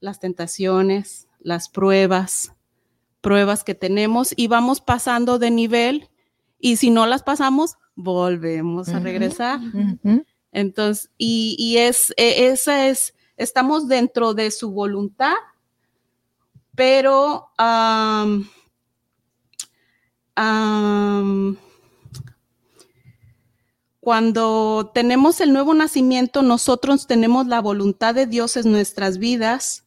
Las 0.00 0.20
tentaciones, 0.20 1.28
las 1.40 1.68
pruebas, 1.68 2.52
pruebas 3.20 3.64
que 3.64 3.74
tenemos 3.74 4.34
y 4.36 4.48
vamos 4.48 4.80
pasando 4.80 5.38
de 5.38 5.50
nivel 5.50 6.08
y 6.58 6.76
si 6.76 6.90
no 6.90 7.06
las 7.06 7.22
pasamos, 7.22 7.76
volvemos 7.94 8.88
a 8.88 9.00
regresar. 9.00 9.60
Entonces, 10.52 11.10
y, 11.18 11.56
y 11.58 11.78
es, 11.78 12.12
e, 12.16 12.46
esa 12.48 12.88
es, 12.88 13.14
estamos 13.36 13.88
dentro 13.88 14.34
de 14.34 14.50
su 14.50 14.70
voluntad 14.70 15.34
pero 16.74 17.50
cuando 24.00 24.90
tenemos 24.94 25.40
el 25.40 25.52
nuevo 25.52 25.74
nacimiento, 25.74 26.42
nosotros 26.42 27.06
tenemos 27.06 27.46
la 27.46 27.60
voluntad 27.60 28.14
de 28.14 28.26
Dios 28.26 28.56
en 28.56 28.72
nuestras 28.72 29.18
vidas. 29.18 29.84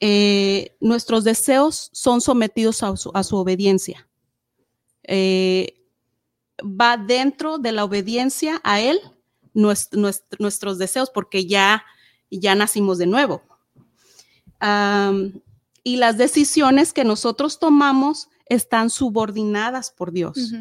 Eh, 0.00 0.76
nuestros 0.80 1.24
deseos 1.24 1.90
son 1.92 2.22
sometidos 2.22 2.82
a 2.82 2.96
su, 2.96 3.36
obediencia. 3.36 4.08
Eh, 5.02 5.84
va 6.62 6.96
dentro 6.96 7.58
de 7.58 7.72
la 7.72 7.84
obediencia 7.84 8.60
a 8.64 8.80
Él 8.80 9.00
nuestros 9.52 10.78
deseos 10.78 11.10
porque 11.10 11.46
ya, 11.46 11.84
ya 12.30 12.54
nacimos 12.54 12.98
de 12.98 13.06
nuevo. 13.06 13.42
Y 15.82 15.96
las 15.96 16.18
decisiones 16.18 16.92
que 16.92 17.04
nosotros 17.04 17.58
tomamos 17.58 18.28
están 18.46 18.90
subordinadas 18.90 19.90
por 19.90 20.12
Dios. 20.12 20.52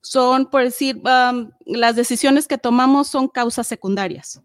Son, 0.00 0.46
por 0.46 0.62
decir, 0.62 1.00
las 1.66 1.96
decisiones 1.96 2.46
que 2.46 2.58
tomamos 2.58 3.08
son 3.08 3.28
causas 3.28 3.66
secundarias. 3.66 4.40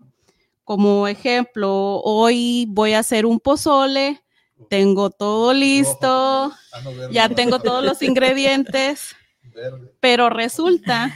Como 0.64 1.08
ejemplo, 1.08 2.00
hoy 2.02 2.66
voy 2.70 2.94
a 2.94 3.00
hacer 3.00 3.26
un 3.26 3.40
pozole, 3.40 4.24
tengo 4.70 5.10
todo 5.10 5.54
listo, 5.54 6.54
ya 7.12 7.30
tengo 7.30 7.60
todos 7.60 7.84
los 7.84 8.02
ingredientes, 8.02 9.16
pero 10.00 10.30
resulta 10.30 11.14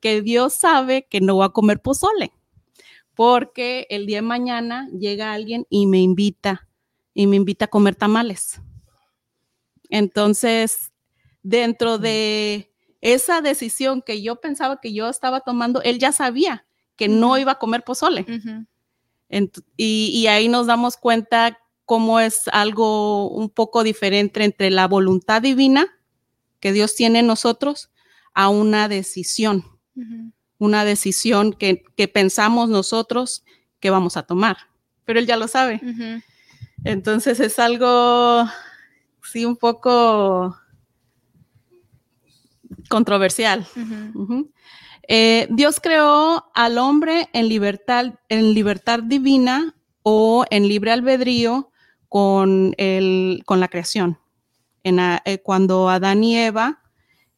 que 0.00 0.22
Dios 0.22 0.54
sabe 0.54 1.06
que 1.08 1.20
no 1.20 1.36
voy 1.36 1.46
a 1.46 1.50
comer 1.50 1.80
pozole, 1.80 2.32
porque 3.14 3.86
el 3.90 4.06
día 4.06 4.18
de 4.18 4.22
mañana 4.22 4.88
llega 4.98 5.32
alguien 5.32 5.66
y 5.70 5.86
me 5.86 6.00
invita 6.00 6.68
y 7.14 7.26
me 7.26 7.36
invita 7.36 7.66
a 7.66 7.68
comer 7.68 7.94
tamales. 7.94 8.60
Entonces, 9.90 10.92
dentro 11.42 11.98
de 11.98 12.72
esa 13.00 13.40
decisión 13.40 14.02
que 14.02 14.22
yo 14.22 14.40
pensaba 14.40 14.80
que 14.80 14.92
yo 14.92 15.08
estaba 15.08 15.40
tomando, 15.40 15.82
él 15.82 15.98
ya 15.98 16.12
sabía 16.12 16.66
que 16.96 17.08
no 17.08 17.38
iba 17.38 17.52
a 17.52 17.58
comer 17.58 17.82
pozole. 17.82 18.26
y, 19.76 20.26
ahí 20.26 20.48
nos 20.48 20.66
damos 20.66 20.96
cuenta 20.96 21.58
cómo 21.86 22.20
es 22.20 22.42
algo 22.52 23.28
un 23.30 23.50
poco 23.50 23.82
diferente 23.82 24.44
entre 24.44 24.70
la 24.70 24.86
voluntad 24.86 25.42
divina 25.42 25.86
que 26.60 26.72
Dios 26.72 26.94
tiene 26.94 27.20
en 27.20 27.26
nosotros 27.26 27.90
a 28.34 28.48
una 28.48 28.86
decisión, 28.86 29.64
una 30.58 30.84
decisión 30.84 31.52
que, 31.52 31.84
pensamos 32.12 32.68
nosotros 32.68 33.44
que 33.80 33.90
vamos 33.90 34.16
a 34.16 34.22
tomar. 34.22 34.56
Pero 35.04 35.18
él 35.18 35.26
ya 35.26 35.36
lo 35.36 35.48
sabe. 35.48 35.80
Entonces 36.84 37.40
es 37.40 37.58
algo, 37.58 38.46
sí, 39.22 39.44
un 39.44 39.56
poco 39.56 40.56
controversial. 42.88 43.66
Eh, 45.08 45.48
Dios 45.50 45.80
creó 45.80 46.50
al 46.54 46.78
hombre 46.78 47.28
en 47.32 47.48
libertad, 47.48 48.14
en 48.28 48.54
libertad 48.54 49.00
divina 49.02 49.74
o 50.02 50.44
en 50.50 50.68
libre 50.68 50.92
albedrío 50.92 51.72
con, 52.08 52.74
el, 52.76 53.42
con 53.44 53.60
la 53.60 53.68
creación. 53.68 54.18
En, 54.82 54.98
eh, 54.98 55.40
cuando 55.42 55.88
Adán 55.88 56.22
y 56.22 56.36
Eva, 56.36 56.82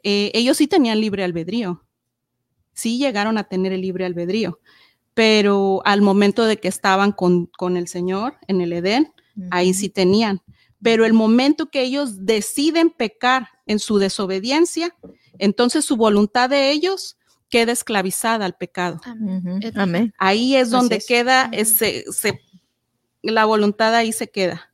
eh, 0.02 0.30
ellos 0.34 0.56
sí 0.56 0.66
tenían 0.66 1.00
libre 1.00 1.24
albedrío, 1.24 1.84
sí 2.72 2.98
llegaron 2.98 3.38
a 3.38 3.44
tener 3.44 3.72
el 3.72 3.80
libre 3.80 4.04
albedrío, 4.04 4.60
pero 5.14 5.82
al 5.84 6.02
momento 6.02 6.44
de 6.44 6.58
que 6.58 6.68
estaban 6.68 7.12
con, 7.12 7.46
con 7.46 7.76
el 7.76 7.88
Señor 7.88 8.36
en 8.48 8.60
el 8.60 8.72
Edén, 8.72 9.12
ahí 9.50 9.74
sí 9.74 9.88
tenían. 9.88 10.42
Pero 10.82 11.04
el 11.04 11.12
momento 11.12 11.70
que 11.70 11.82
ellos 11.82 12.24
deciden 12.26 12.90
pecar 12.90 13.48
en 13.66 13.78
su 13.78 13.98
desobediencia, 13.98 14.96
entonces 15.38 15.84
su 15.84 15.96
voluntad 15.96 16.50
de 16.50 16.70
ellos 16.70 17.16
queda 17.48 17.72
esclavizada 17.72 18.46
al 18.46 18.54
pecado. 18.56 19.00
Amén. 19.74 20.14
Ahí 20.18 20.56
es 20.56 20.70
donde 20.70 21.00
queda 21.06 21.50
ese, 21.52 22.04
la 23.22 23.44
voluntad 23.44 23.94
ahí 23.94 24.12
se 24.12 24.30
queda. 24.30 24.72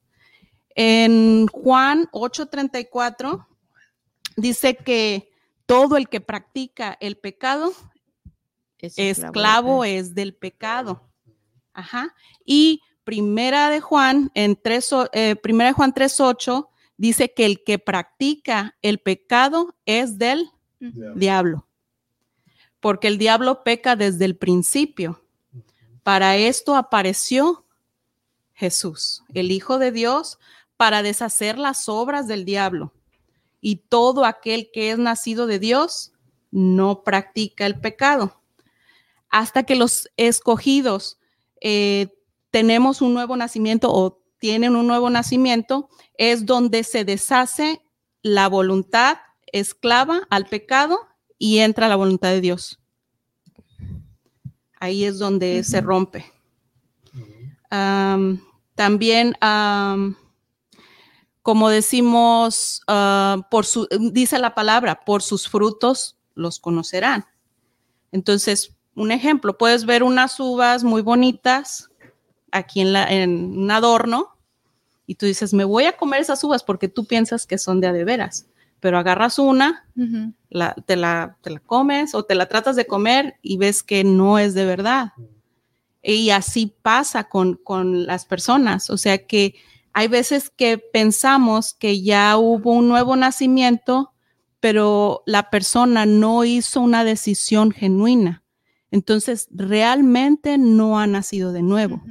En 0.74 1.48
Juan 1.48 2.08
8:34 2.12 3.46
dice 4.36 4.76
que 4.76 5.30
todo 5.66 5.96
el 5.96 6.08
que 6.08 6.20
practica 6.20 6.96
el 7.00 7.18
pecado, 7.18 7.72
esclavo 8.78 9.84
es 9.84 10.14
del 10.14 10.34
pecado. 10.34 11.08
Ajá. 11.72 12.14
Y 12.44 12.82
primera 13.04 13.70
de 13.70 13.80
Juan, 13.80 14.30
en 14.34 14.56
3, 14.60 14.90
eh, 15.12 15.36
primera 15.36 15.70
de 15.70 15.74
Juan 15.74 15.92
3.8, 15.94 16.68
dice 16.96 17.32
que 17.32 17.46
el 17.46 17.64
que 17.64 17.78
practica 17.78 18.76
el 18.82 18.98
pecado 18.98 19.74
es 19.86 20.18
del 20.18 20.50
diablo. 20.78 21.66
Porque 22.80 23.08
el 23.08 23.18
diablo 23.18 23.64
peca 23.64 23.96
desde 23.96 24.24
el 24.24 24.36
principio. 24.36 25.22
Para 26.02 26.36
esto 26.36 26.76
apareció 26.76 27.64
Jesús, 28.52 29.22
el 29.34 29.52
Hijo 29.52 29.78
de 29.78 29.92
Dios, 29.92 30.38
para 30.76 31.02
deshacer 31.02 31.58
las 31.58 31.88
obras 31.88 32.28
del 32.28 32.44
diablo. 32.44 32.92
Y 33.60 33.76
todo 33.76 34.24
aquel 34.24 34.70
que 34.72 34.90
es 34.90 34.98
nacido 34.98 35.46
de 35.46 35.58
Dios 35.58 36.12
no 36.50 37.02
practica 37.04 37.66
el 37.66 37.78
pecado. 37.80 38.37
Hasta 39.30 39.64
que 39.64 39.76
los 39.76 40.08
escogidos 40.16 41.18
eh, 41.60 42.08
tenemos 42.50 43.02
un 43.02 43.14
nuevo 43.14 43.36
nacimiento 43.36 43.92
o 43.92 44.22
tienen 44.38 44.76
un 44.76 44.86
nuevo 44.86 45.10
nacimiento, 45.10 45.88
es 46.14 46.46
donde 46.46 46.84
se 46.84 47.04
deshace 47.04 47.82
la 48.22 48.48
voluntad 48.48 49.18
esclava 49.52 50.26
al 50.30 50.46
pecado 50.46 50.98
y 51.38 51.58
entra 51.58 51.88
la 51.88 51.96
voluntad 51.96 52.30
de 52.30 52.40
Dios. 52.40 52.80
Ahí 54.80 55.04
es 55.04 55.18
donde 55.18 55.64
se 55.64 55.80
rompe. 55.80 56.24
también, 58.74 59.34
como 61.42 61.68
decimos, 61.68 62.82
ah, 62.86 63.46
por 63.50 63.66
su, 63.66 63.88
dice 64.12 64.38
la 64.38 64.54
palabra, 64.54 65.04
por 65.04 65.22
sus 65.22 65.48
frutos 65.48 66.16
los 66.34 66.60
conocerán. 66.60 67.26
Entonces, 68.12 68.77
un 68.98 69.12
ejemplo, 69.12 69.56
puedes 69.56 69.86
ver 69.86 70.02
unas 70.02 70.38
uvas 70.40 70.82
muy 70.82 71.02
bonitas 71.02 71.90
aquí 72.50 72.80
en, 72.80 72.92
la, 72.92 73.06
en 73.06 73.58
un 73.58 73.70
adorno 73.70 74.36
y 75.06 75.14
tú 75.14 75.24
dices, 75.24 75.54
me 75.54 75.64
voy 75.64 75.84
a 75.84 75.96
comer 75.96 76.20
esas 76.20 76.42
uvas 76.42 76.64
porque 76.64 76.88
tú 76.88 77.04
piensas 77.04 77.46
que 77.46 77.58
son 77.58 77.80
de 77.80 77.86
a 77.86 77.92
de 77.92 78.04
veras, 78.04 78.46
pero 78.80 78.98
agarras 78.98 79.38
una, 79.38 79.86
te, 79.94 80.96
la, 80.96 81.36
te 81.40 81.50
la 81.50 81.60
comes 81.60 82.14
o 82.14 82.24
te 82.24 82.34
la 82.34 82.46
tratas 82.46 82.74
de 82.74 82.86
comer 82.86 83.36
y 83.40 83.56
ves 83.56 83.82
que 83.82 84.02
no 84.02 84.38
es 84.38 84.54
de 84.54 84.66
verdad. 84.66 85.12
Y 86.02 86.30
así 86.30 86.74
pasa 86.82 87.24
con, 87.24 87.54
con 87.54 88.06
las 88.06 88.24
personas, 88.24 88.90
o 88.90 88.96
sea 88.96 89.26
que 89.26 89.54
hay 89.92 90.08
veces 90.08 90.50
que 90.50 90.78
pensamos 90.78 91.74
que 91.74 92.02
ya 92.02 92.36
hubo 92.36 92.72
un 92.72 92.88
nuevo 92.88 93.16
nacimiento, 93.16 94.12
pero 94.60 95.22
la 95.24 95.50
persona 95.50 96.04
no 96.04 96.44
hizo 96.44 96.80
una 96.80 97.04
decisión 97.04 97.70
genuina 97.70 98.42
entonces, 98.90 99.48
realmente 99.50 100.56
no 100.58 100.98
ha 100.98 101.06
nacido 101.06 101.52
de 101.52 101.62
nuevo. 101.62 102.02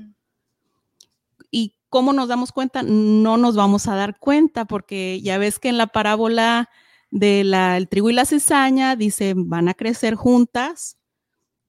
¿Y 1.50 1.76
cómo 1.90 2.14
nos 2.14 2.28
damos 2.28 2.52
cuenta? 2.52 2.84
No 2.84 3.38
nos 3.38 3.56
vamos 3.56 3.88
a 3.88 3.96
dar 3.96 4.20
cuenta 4.20 4.66
porque 4.66 5.22
ya 5.22 5.38
ves 5.38 5.60
que 5.60 5.70
en 5.70 5.78
la 5.78 5.88
parábola 5.88 6.70
del 7.10 7.88
trigo 7.90 8.10
y 8.10 8.14
la 8.14 8.26
cizaña 8.26 8.96
dice, 8.96 9.34
van 9.36 9.70
a 9.70 9.74
crecer 9.74 10.16
juntas, 10.16 10.98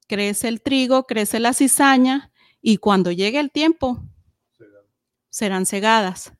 crece 0.06 0.48
el 0.48 0.60
trigo, 0.60 1.04
crece 1.04 1.38
la 1.38 1.54
cizaña 1.54 2.32
y 2.60 2.78
cuando 2.78 3.12
llegue 3.12 3.38
el 3.38 3.50
tiempo 3.50 4.02
serán 5.30 5.66
cegadas. 5.66 6.32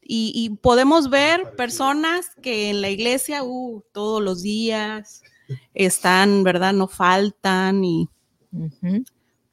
y, 0.00 0.50
podemos 0.62 1.10
ver 1.10 1.56
personas 1.56 2.34
que 2.42 2.70
en 2.70 2.80
la 2.80 2.90
iglesia, 2.90 3.42
uh, 3.42 3.82
todos 3.92 4.22
los 4.22 4.42
días, 4.42 5.22
están, 5.74 6.42
¿verdad? 6.44 6.72
No 6.72 6.88
faltan 6.88 7.84
y... 7.84 8.08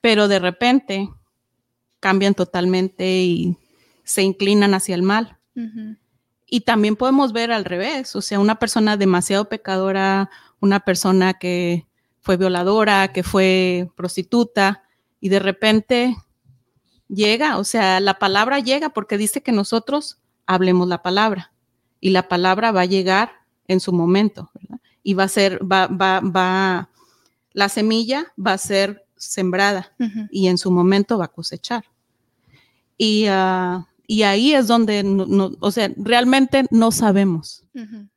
Pero 0.01 0.27
de 0.27 0.39
repente 0.39 1.09
cambian 1.99 2.33
totalmente 2.33 3.21
y 3.21 3.57
se 4.03 4.23
inclinan 4.23 4.73
hacia 4.73 4.95
el 4.95 5.03
mal. 5.03 5.37
Y 6.45 6.61
también 6.61 6.95
podemos 6.95 7.33
ver 7.33 7.51
al 7.51 7.65
revés, 7.65 8.15
o 8.15 8.21
sea, 8.21 8.39
una 8.39 8.55
persona 8.55 8.97
demasiado 8.97 9.49
pecadora, 9.49 10.29
una 10.59 10.79
persona 10.79 11.33
que 11.35 11.85
fue 12.21 12.37
violadora, 12.37 13.11
que 13.13 13.23
fue 13.23 13.89
prostituta, 13.95 14.83
y 15.19 15.29
de 15.29 15.39
repente 15.39 16.15
llega, 17.07 17.57
o 17.57 17.63
sea, 17.63 17.99
la 17.99 18.19
palabra 18.19 18.59
llega 18.59 18.89
porque 18.89 19.17
dice 19.17 19.41
que 19.41 19.51
nosotros 19.51 20.19
hablemos 20.45 20.87
la 20.87 21.01
palabra 21.01 21.51
y 21.99 22.11
la 22.11 22.27
palabra 22.27 22.71
va 22.71 22.81
a 22.81 22.85
llegar 22.85 23.31
en 23.67 23.79
su 23.79 23.91
momento, 23.91 24.49
¿verdad? 24.53 24.79
Y 25.09 25.15
va 25.15 25.23
a 25.23 25.27
ser, 25.27 25.59
va, 25.59 25.87
va, 25.87 26.19
va, 26.19 26.87
la 27.53 27.67
semilla 27.67 28.31
va 28.37 28.53
a 28.53 28.57
ser 28.59 29.07
sembrada 29.17 29.91
y 30.29 30.49
en 30.49 30.59
su 30.59 30.69
momento 30.69 31.17
va 31.17 31.25
a 31.25 31.29
cosechar. 31.29 31.83
Y, 32.95 33.25
ah, 33.27 33.87
y 34.05 34.21
ahí 34.21 34.53
es 34.53 34.67
donde, 34.67 35.01
no, 35.01 35.49
o 35.59 35.71
sea, 35.71 35.91
realmente 35.97 36.67
no 36.69 36.91
sabemos, 36.91 37.65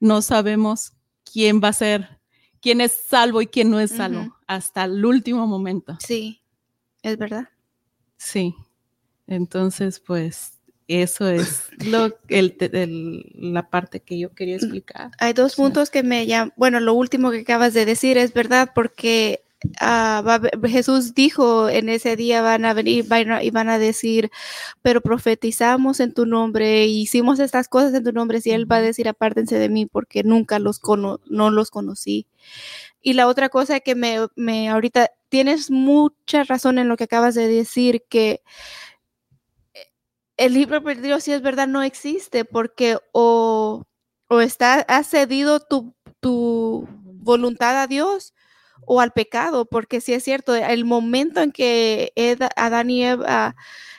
no 0.00 0.20
sabemos 0.20 0.92
quién 1.24 1.62
va 1.64 1.68
a 1.68 1.72
ser, 1.72 2.20
quién 2.60 2.82
es 2.82 2.92
salvo 3.08 3.40
y 3.40 3.46
quién 3.46 3.70
no 3.70 3.80
es 3.80 3.92
salvo 3.92 4.36
hasta 4.46 4.84
el 4.84 5.02
último 5.02 5.46
momento. 5.46 5.96
Sí, 5.98 6.42
es 7.00 7.16
verdad. 7.16 7.48
Sí. 8.18 8.54
Entonces, 9.26 9.98
pues 9.98 10.60
eso 11.00 11.28
es 11.28 11.64
lo, 11.84 12.16
el, 12.28 13.24
la 13.34 13.68
parte 13.70 14.00
que 14.00 14.18
yo 14.18 14.34
quería 14.34 14.56
explicar. 14.56 15.10
Hay 15.18 15.32
dos 15.32 15.56
puntos 15.56 15.90
que 15.90 16.02
me 16.02 16.26
llaman, 16.26 16.52
bueno, 16.56 16.80
lo 16.80 16.94
último 16.94 17.30
que 17.30 17.40
acabas 17.40 17.74
de 17.74 17.86
decir 17.86 18.18
es 18.18 18.34
verdad 18.34 18.70
porque 18.74 19.42
ah, 19.80 20.40
Jesús 20.64 21.14
dijo 21.14 21.68
en 21.68 21.88
ese 21.88 22.16
día 22.16 22.42
van 22.42 22.64
a 22.64 22.74
venir 22.74 23.06
y 23.42 23.50
van 23.50 23.68
a 23.68 23.78
decir, 23.78 24.30
pero 24.82 25.00
profetizamos 25.00 26.00
en 26.00 26.12
tu 26.12 26.26
nombre, 26.26 26.86
hicimos 26.86 27.38
estas 27.38 27.68
cosas 27.68 27.94
en 27.94 28.04
tu 28.04 28.12
nombre, 28.12 28.40
y 28.44 28.50
él 28.50 28.70
va 28.70 28.76
a 28.76 28.82
decir, 28.82 29.08
apártense 29.08 29.58
de 29.58 29.68
mí 29.68 29.86
porque 29.86 30.22
nunca 30.22 30.58
los 30.58 30.80
no 31.26 31.50
los 31.50 31.70
conocí. 31.70 32.26
Y 33.02 33.14
la 33.14 33.26
otra 33.26 33.48
cosa 33.48 33.80
que 33.80 33.94
me, 33.94 34.18
me 34.36 34.68
ahorita 34.68 35.10
tienes 35.28 35.70
mucha 35.70 36.44
razón 36.44 36.78
en 36.78 36.88
lo 36.88 36.96
que 36.96 37.04
acabas 37.04 37.34
de 37.34 37.48
decir, 37.48 38.04
que 38.08 38.42
el 40.42 40.54
libro 40.54 40.82
perdido, 40.82 41.20
si 41.20 41.32
es 41.32 41.40
verdad, 41.40 41.68
no 41.68 41.84
existe 41.84 42.44
porque 42.44 42.98
o, 43.12 43.84
o 44.28 44.40
está, 44.40 44.80
has 44.88 45.08
cedido 45.08 45.60
tu, 45.60 45.94
tu, 46.18 46.88
voluntad 47.04 47.80
a 47.80 47.86
Dios 47.86 48.34
o 48.84 49.00
al 49.00 49.12
pecado, 49.12 49.66
porque 49.66 50.00
si 50.00 50.12
es 50.12 50.24
cierto, 50.24 50.56
el 50.56 50.84
momento 50.84 51.40
en 51.40 51.52
que 51.52 52.12
Adán 52.56 52.90
y 52.90 53.04
Eva 53.04 53.54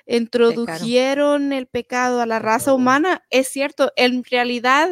introdujeron 0.06 1.54
el 1.54 1.68
pecado 1.68 2.20
a 2.20 2.26
la 2.26 2.40
raza 2.40 2.74
humana, 2.74 3.24
es 3.30 3.48
cierto, 3.48 3.94
en 3.96 4.26
realidad 4.26 4.90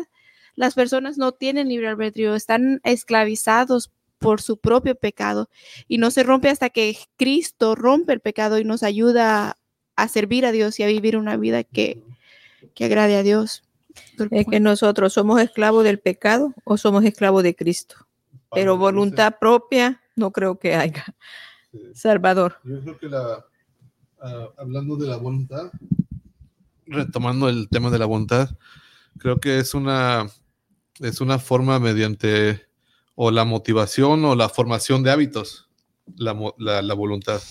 las 0.55 0.75
personas 0.75 1.17
no 1.17 1.33
tienen 1.33 1.67
libre 1.67 1.89
albedrío, 1.89 2.33
están 2.33 2.79
esclavizados 2.85 3.91
por 4.19 4.41
su 4.41 4.57
propio 4.57 4.95
pecado 4.95 5.49
y 5.89 5.97
no 5.97 6.11
se 6.11 6.23
rompe 6.23 6.47
hasta 6.47 6.69
que 6.69 6.97
Cristo 7.17 7.75
rompe 7.75 8.13
el 8.13 8.21
pecado 8.21 8.57
y 8.57 8.63
nos 8.63 8.83
ayuda 8.83 9.57
a 9.95 10.08
servir 10.08 10.45
a 10.45 10.51
Dios 10.51 10.80
y 10.80 10.84
a 10.84 10.88
vivir 10.88 11.17
una 11.17 11.38
vida 11.38 11.63
que, 11.63 12.04
agrade 12.80 13.15
a 13.15 13.23
Dios. 13.23 13.63
Es 14.32 14.47
que 14.47 14.60
nosotros 14.60 15.13
somos 15.13 15.41
esclavos 15.41 15.84
del 15.84 15.99
pecado 15.99 16.54
o 16.63 16.77
somos 16.77 17.04
esclavos 17.04 17.43
de 17.43 17.56
Cristo. 17.56 17.95
Pero 18.54 18.77
voluntad 18.77 19.36
propia 19.39 20.01
no 20.15 20.32
creo 20.32 20.60
que 20.60 20.75
haya. 20.75 21.06
Salvador. 21.93 22.58
Yo 22.63 22.82
creo 22.82 22.97
que 22.97 23.08
la, 23.08 23.45
ah, 24.21 24.49
hablando 24.58 24.95
de 24.97 25.08
la 25.08 25.17
voluntad, 25.17 25.71
retomando 26.86 27.47
el 27.49 27.69
tema 27.69 27.89
de 27.89 27.99
la 27.99 28.06
voluntad, 28.06 28.49
creo 29.17 29.39
que 29.39 29.60
es 29.60 29.73
una, 29.73 30.27
es 30.99 31.21
una 31.21 31.39
forma 31.39 31.80
mediante 31.80 32.67
o 33.15 33.32
la 33.32 33.45
motivación 33.45 34.25
o 34.25 34.36
la 34.36 34.49
formación 34.49 35.04
de 35.04 35.12
hábitos, 35.12 35.69
la, 36.17 36.38
la, 36.58 36.82
la 36.82 36.93
voluntad. 36.93 37.41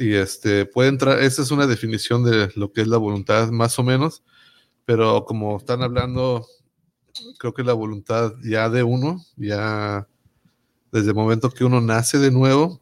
Y 0.00 0.14
este 0.14 0.64
puede 0.64 0.88
entrar, 0.88 1.20
esa 1.20 1.42
es 1.42 1.50
una 1.50 1.66
definición 1.66 2.24
de 2.24 2.50
lo 2.56 2.72
que 2.72 2.80
es 2.80 2.88
la 2.88 2.96
voluntad, 2.96 3.50
más 3.50 3.78
o 3.78 3.82
menos, 3.82 4.22
pero 4.86 5.26
como 5.26 5.58
están 5.58 5.82
hablando, 5.82 6.46
creo 7.38 7.52
que 7.52 7.62
la 7.62 7.74
voluntad 7.74 8.32
ya 8.42 8.70
de 8.70 8.82
uno, 8.82 9.22
ya 9.36 10.08
desde 10.90 11.08
el 11.08 11.14
momento 11.14 11.50
que 11.50 11.64
uno 11.64 11.82
nace 11.82 12.18
de 12.18 12.30
nuevo, 12.30 12.80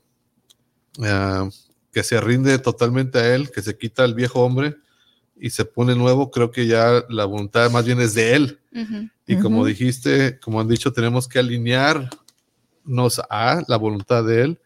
ah, 1.03 1.49
que 1.93 2.05
se 2.05 2.21
rinde 2.21 2.57
totalmente 2.61 3.19
a 3.19 3.35
él, 3.35 3.51
que 3.51 3.63
se 3.63 3.77
quita 3.77 4.05
el 4.05 4.15
viejo 4.15 4.45
hombre 4.45 4.77
y 5.37 5.51
se 5.51 5.65
pone 5.65 5.97
nuevo, 5.97 6.31
creo 6.31 6.53
que 6.53 6.69
ya 6.69 7.05
la 7.09 7.25
voluntad 7.25 7.69
más 7.73 7.85
bien 7.85 8.01
es 8.01 8.15
de 8.15 8.35
él. 8.37 8.61
Y 9.27 9.41
como 9.41 9.67
dijiste, 9.67 10.39
como 10.39 10.61
han 10.61 10.69
dicho, 10.69 10.93
tenemos 10.93 11.27
que 11.27 11.41
alinearnos 11.41 13.21
a 13.29 13.65
la 13.67 13.77
voluntad 13.77 14.23
de 14.23 14.43
él 14.43 14.61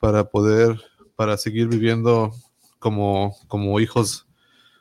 para 0.00 0.24
poder 0.24 0.80
para 1.16 1.36
seguir 1.36 1.68
viviendo 1.68 2.32
como, 2.78 3.34
como 3.48 3.80
hijos, 3.80 4.26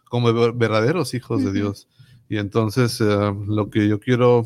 como 0.10 0.32
verdaderos 0.54 1.14
hijos 1.14 1.44
de 1.44 1.52
Dios. 1.52 1.88
Y 2.30 2.38
entonces 2.38 3.02
eh, 3.02 3.34
lo 3.48 3.70
que 3.70 3.88
yo 3.88 4.00
quiero 4.00 4.44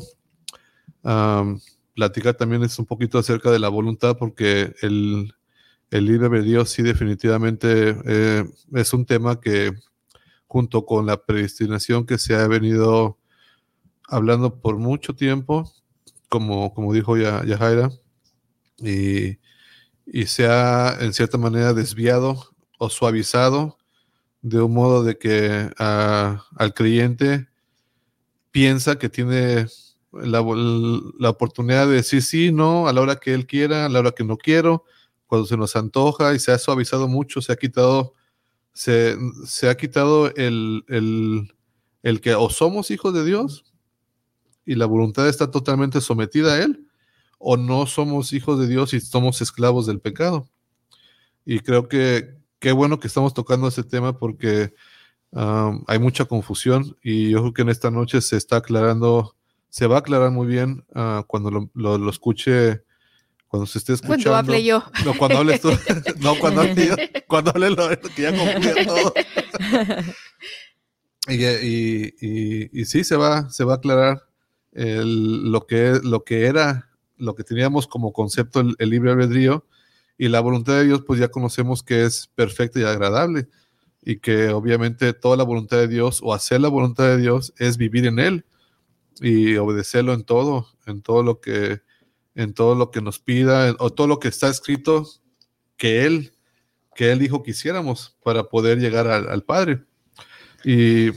platicar 1.94 2.34
también 2.34 2.62
es 2.62 2.78
un 2.78 2.86
poquito 2.86 3.18
acerca 3.18 3.50
de 3.50 3.58
la 3.58 3.68
voluntad, 3.68 4.16
porque 4.16 4.74
el, 4.82 5.34
el 5.90 6.04
libre 6.04 6.42
Dios 6.42 6.70
sí 6.70 6.82
definitivamente 6.82 7.96
eh, 8.04 8.44
es 8.74 8.92
un 8.92 9.04
tema 9.04 9.40
que 9.40 9.72
junto 10.46 10.84
con 10.84 11.06
la 11.06 11.24
predestinación 11.24 12.06
que 12.06 12.18
se 12.18 12.34
ha 12.34 12.46
venido 12.48 13.18
hablando 14.08 14.60
por 14.60 14.78
mucho 14.78 15.14
tiempo, 15.14 15.70
como, 16.28 16.74
como 16.74 16.92
dijo 16.92 17.16
ya, 17.16 17.42
Jaira, 17.56 17.90
y, 18.78 19.38
y 20.12 20.26
se 20.26 20.46
ha 20.46 20.96
en 21.00 21.12
cierta 21.12 21.38
manera 21.38 21.72
desviado 21.72 22.50
o 22.78 22.90
suavizado 22.90 23.78
de 24.42 24.60
un 24.60 24.74
modo 24.74 25.04
de 25.04 25.18
que 25.18 25.70
al 25.78 26.74
creyente 26.74 27.48
piensa 28.50 28.98
que 28.98 29.08
tiene 29.08 29.66
la, 30.12 30.42
la, 31.18 31.30
oportunidad 31.30 31.86
de 31.86 31.94
decir 31.94 32.22
sí, 32.22 32.50
no, 32.50 32.88
a 32.88 32.92
la 32.92 33.00
hora 33.00 33.16
que 33.16 33.34
él 33.34 33.46
quiera, 33.46 33.86
a 33.86 33.88
la 33.88 34.00
hora 34.00 34.10
que 34.10 34.24
no 34.24 34.36
quiero, 34.36 34.84
cuando 35.26 35.46
se 35.46 35.56
nos 35.56 35.76
antoja 35.76 36.34
y 36.34 36.40
se 36.40 36.50
ha 36.50 36.58
suavizado 36.58 37.06
mucho, 37.06 37.40
se 37.40 37.52
ha 37.52 37.56
quitado, 37.56 38.14
se, 38.72 39.16
se 39.46 39.68
ha 39.68 39.76
quitado 39.76 40.34
el, 40.34 40.84
el, 40.88 41.54
el, 42.02 42.20
que 42.20 42.34
o 42.34 42.50
somos 42.50 42.90
hijos 42.90 43.14
de 43.14 43.24
Dios 43.24 43.64
y 44.66 44.74
la 44.74 44.86
voluntad 44.86 45.28
está 45.28 45.50
totalmente 45.50 46.00
sometida 46.00 46.54
a 46.54 46.62
Él, 46.62 46.89
o 47.42 47.56
no 47.56 47.86
somos 47.86 48.34
hijos 48.34 48.60
de 48.60 48.68
Dios 48.68 48.92
y 48.92 49.00
somos 49.00 49.40
esclavos 49.40 49.86
del 49.86 49.98
pecado. 49.98 50.48
Y 51.44 51.60
creo 51.60 51.88
que 51.88 52.36
qué 52.60 52.72
bueno 52.72 53.00
que 53.00 53.08
estamos 53.08 53.34
tocando 53.34 53.66
ese 53.66 53.82
tema 53.82 54.18
porque 54.18 54.72
hay 55.32 55.98
mucha 55.98 56.24
confusión 56.24 56.96
y 57.02 57.30
yo 57.30 57.40
creo 57.40 57.54
que 57.54 57.62
en 57.62 57.68
esta 57.70 57.90
noche 57.90 58.20
se 58.20 58.36
está 58.36 58.56
aclarando, 58.56 59.36
se 59.68 59.86
va 59.86 59.96
a 59.96 59.98
aclarar 60.00 60.30
muy 60.30 60.46
bien 60.46 60.84
ah, 60.94 61.24
cuando 61.26 61.50
lo, 61.50 61.70
lo, 61.74 62.10
escuche, 62.10 62.82
cuando 63.48 63.66
se 63.66 63.78
esté 63.78 63.94
escuchando. 63.94 64.24
Cuando 64.24 64.52
hable 64.52 64.64
yo. 64.64 64.82
No, 65.04 65.16
cuando 65.16 65.38
hables 65.38 65.60
tú. 65.60 65.70
no, 66.18 66.38
cuando 66.38 66.62
hable 66.62 66.88
yo. 66.88 66.96
Cuando 67.26 67.52
hable 67.52 67.98
que 68.14 68.22
ya 68.22 68.36
concluya 68.36 68.86
todo. 68.86 69.14
y, 71.28 71.44
y, 71.44 72.14
y, 72.20 72.80
y, 72.80 72.84
sí, 72.84 73.04
se 73.04 73.16
va, 73.16 73.48
se 73.50 73.64
va 73.64 73.74
a 73.74 73.76
aclarar 73.76 74.24
el, 74.72 75.50
lo, 75.50 75.66
que, 75.66 76.00
lo 76.02 76.24
que 76.24 76.46
era, 76.46 76.89
lo 77.20 77.34
que 77.34 77.44
teníamos 77.44 77.86
como 77.86 78.12
concepto 78.12 78.60
el, 78.60 78.74
el 78.78 78.90
libre 78.90 79.12
albedrío 79.12 79.64
y 80.18 80.28
la 80.28 80.40
voluntad 80.40 80.74
de 80.74 80.84
Dios, 80.84 81.02
pues 81.06 81.20
ya 81.20 81.28
conocemos 81.28 81.82
que 81.82 82.04
es 82.04 82.30
perfecta 82.34 82.80
y 82.80 82.84
agradable 82.84 83.48
y 84.02 84.18
que 84.18 84.48
obviamente 84.48 85.12
toda 85.12 85.36
la 85.36 85.44
voluntad 85.44 85.78
de 85.78 85.88
Dios 85.88 86.20
o 86.22 86.34
hacer 86.34 86.60
la 86.60 86.68
voluntad 86.68 87.04
de 87.04 87.18
Dios 87.18 87.52
es 87.58 87.76
vivir 87.76 88.06
en 88.06 88.18
Él 88.18 88.44
y 89.20 89.56
obedecerlo 89.56 90.14
en 90.14 90.24
todo, 90.24 90.68
en 90.86 91.02
todo 91.02 91.22
lo 91.22 91.40
que, 91.40 91.80
en 92.34 92.54
todo 92.54 92.74
lo 92.74 92.90
que 92.90 93.02
nos 93.02 93.18
pida 93.18 93.74
o 93.78 93.90
todo 93.90 94.06
lo 94.06 94.18
que 94.18 94.28
está 94.28 94.48
escrito 94.48 95.06
que 95.76 96.06
Él, 96.06 96.32
que 96.94 97.12
Él 97.12 97.18
dijo 97.18 97.42
que 97.42 97.52
hiciéramos 97.52 98.16
para 98.22 98.44
poder 98.44 98.78
llegar 98.78 99.06
al, 99.06 99.42
Padre. 99.42 99.84
Y, 100.64 101.10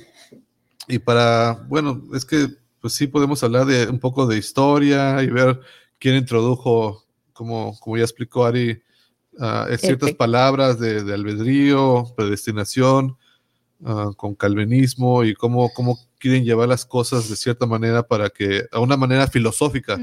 y, 0.87 0.99
para, 0.99 1.65
bueno, 1.67 2.01
es 2.13 2.25
que 2.25 2.47
pues 2.81 2.93
sí 2.93 3.07
podemos 3.07 3.41
hablar 3.43 3.65
de 3.65 3.87
un 3.87 3.99
poco 3.99 4.27
de 4.27 4.37
historia 4.37 5.21
y 5.23 5.27
ver 5.27 5.59
quién 5.99 6.15
introdujo, 6.15 7.05
como, 7.33 7.77
como 7.79 7.97
ya 7.97 8.03
explicó 8.03 8.45
Ari, 8.45 8.81
Ah, 9.39 9.67
ciertas 9.79 10.13
palabras 10.13 10.79
de, 10.79 10.99
albedrío, 11.11 12.05
predestinación, 12.15 13.17
ah, 13.83 14.11
con 14.15 14.35
calvinismo 14.35 15.23
y 15.23 15.33
cómo, 15.33 15.71
cómo 15.73 15.99
quieren 16.19 16.43
llevar 16.43 16.69
las 16.69 16.85
cosas 16.85 17.29
de 17.29 17.35
cierta 17.35 17.65
manera 17.65 18.03
para 18.03 18.29
que, 18.29 18.65
a 18.71 18.79
una 18.79 18.95
manera 18.95 19.27
filosófica, 19.27 19.99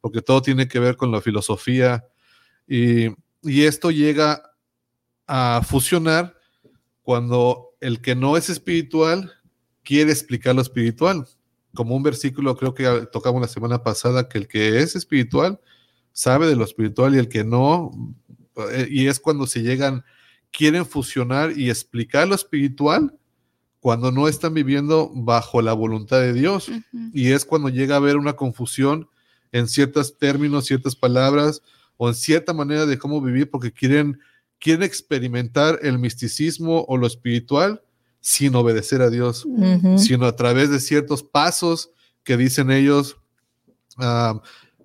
porque 0.00 0.20
todo 0.20 0.42
tiene 0.42 0.68
que 0.68 0.78
ver 0.78 0.96
con 0.96 1.10
la 1.10 1.22
filosofía 1.22 2.04
y, 2.68 3.06
y 3.42 3.62
esto 3.62 3.90
llega 3.90 4.42
a 5.26 5.62
fusionar 5.66 6.36
cuando 7.02 7.70
el 7.80 8.02
que 8.02 8.14
no 8.14 8.36
es 8.36 8.50
espiritual 8.50 9.32
quiere 9.82 10.12
explicar 10.12 10.54
lo 10.54 10.62
espiritual. 10.62 11.26
Como 11.74 11.96
un 11.96 12.02
versículo 12.02 12.56
creo 12.56 12.74
que 12.74 13.08
tocamos 13.12 13.40
la 13.40 13.48
semana 13.48 13.82
pasada, 13.82 14.28
que 14.28 14.38
el 14.38 14.48
que 14.48 14.80
es 14.80 14.96
espiritual 14.96 15.60
sabe 16.12 16.46
de 16.46 16.56
lo 16.56 16.64
espiritual 16.64 17.14
y 17.14 17.18
el 17.18 17.28
que 17.28 17.44
no 17.44 17.90
eh, 18.56 18.88
y 18.90 19.06
es 19.06 19.20
cuando 19.20 19.46
se 19.46 19.62
llegan, 19.62 20.04
quieren 20.50 20.86
fusionar 20.86 21.58
y 21.58 21.70
explicar 21.70 22.28
lo 22.28 22.34
espiritual 22.34 23.12
cuando 23.80 24.12
no 24.12 24.28
están 24.28 24.54
viviendo 24.54 25.10
bajo 25.14 25.60
la 25.60 25.72
voluntad 25.72 26.20
de 26.20 26.32
Dios. 26.32 26.70
Y 27.12 27.32
es 27.32 27.44
cuando 27.44 27.68
llega 27.68 27.94
a 27.94 27.98
haber 27.98 28.16
una 28.16 28.34
confusión 28.34 29.08
en 29.52 29.68
ciertos 29.68 30.16
términos, 30.16 30.64
ciertas 30.64 30.96
palabras 30.96 31.62
o 31.96 32.08
en 32.08 32.14
cierta 32.14 32.54
manera 32.54 32.86
de 32.86 32.98
cómo 32.98 33.20
vivir 33.20 33.50
porque 33.50 33.72
quieren, 33.72 34.18
quieren 34.58 34.84
experimentar 34.84 35.78
el 35.82 35.98
misticismo 35.98 36.84
o 36.88 36.96
lo 36.96 37.06
espiritual 37.06 37.82
sin 38.24 38.54
obedecer 38.54 39.02
a 39.02 39.10
Dios, 39.10 39.46
sino 39.98 40.24
a 40.24 40.34
través 40.34 40.70
de 40.70 40.80
ciertos 40.80 41.22
pasos 41.22 41.90
que 42.22 42.38
dicen 42.38 42.70
ellos, 42.70 43.18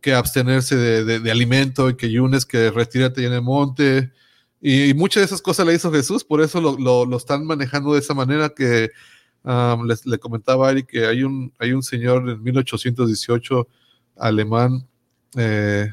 que 0.02 0.14
abstenerse 0.14 0.76
de, 0.76 1.32
alimento 1.32 1.90
y 1.90 1.96
que 1.96 2.12
yunes, 2.12 2.46
que 2.46 2.70
retírate 2.70 3.26
en 3.26 3.32
el 3.32 3.42
monte. 3.42 4.12
Y, 4.60 4.94
muchas 4.94 5.22
de 5.22 5.26
esas 5.26 5.42
cosas 5.42 5.66
le 5.66 5.74
hizo 5.74 5.90
Jesús, 5.90 6.26
por 6.26 6.42
eso 6.42 6.60
lo, 6.60 7.16
están 7.16 7.46
manejando 7.46 7.94
de 7.94 8.00
esa 8.00 8.14
manera 8.14 8.50
que 8.50 8.90
um, 9.46 9.86
les, 9.86 10.06
le 10.06 10.20
comentaba 10.20 10.68
a 10.68 10.72
Ari 10.72 10.84
que 10.84 11.06
hay 11.06 11.24
un, 11.24 11.54
hay 11.60 11.72
un 11.72 11.82
señor 11.82 12.30
en 12.30 12.44
1818 12.44 13.70
alemán 14.18 14.86
eh, 15.38 15.88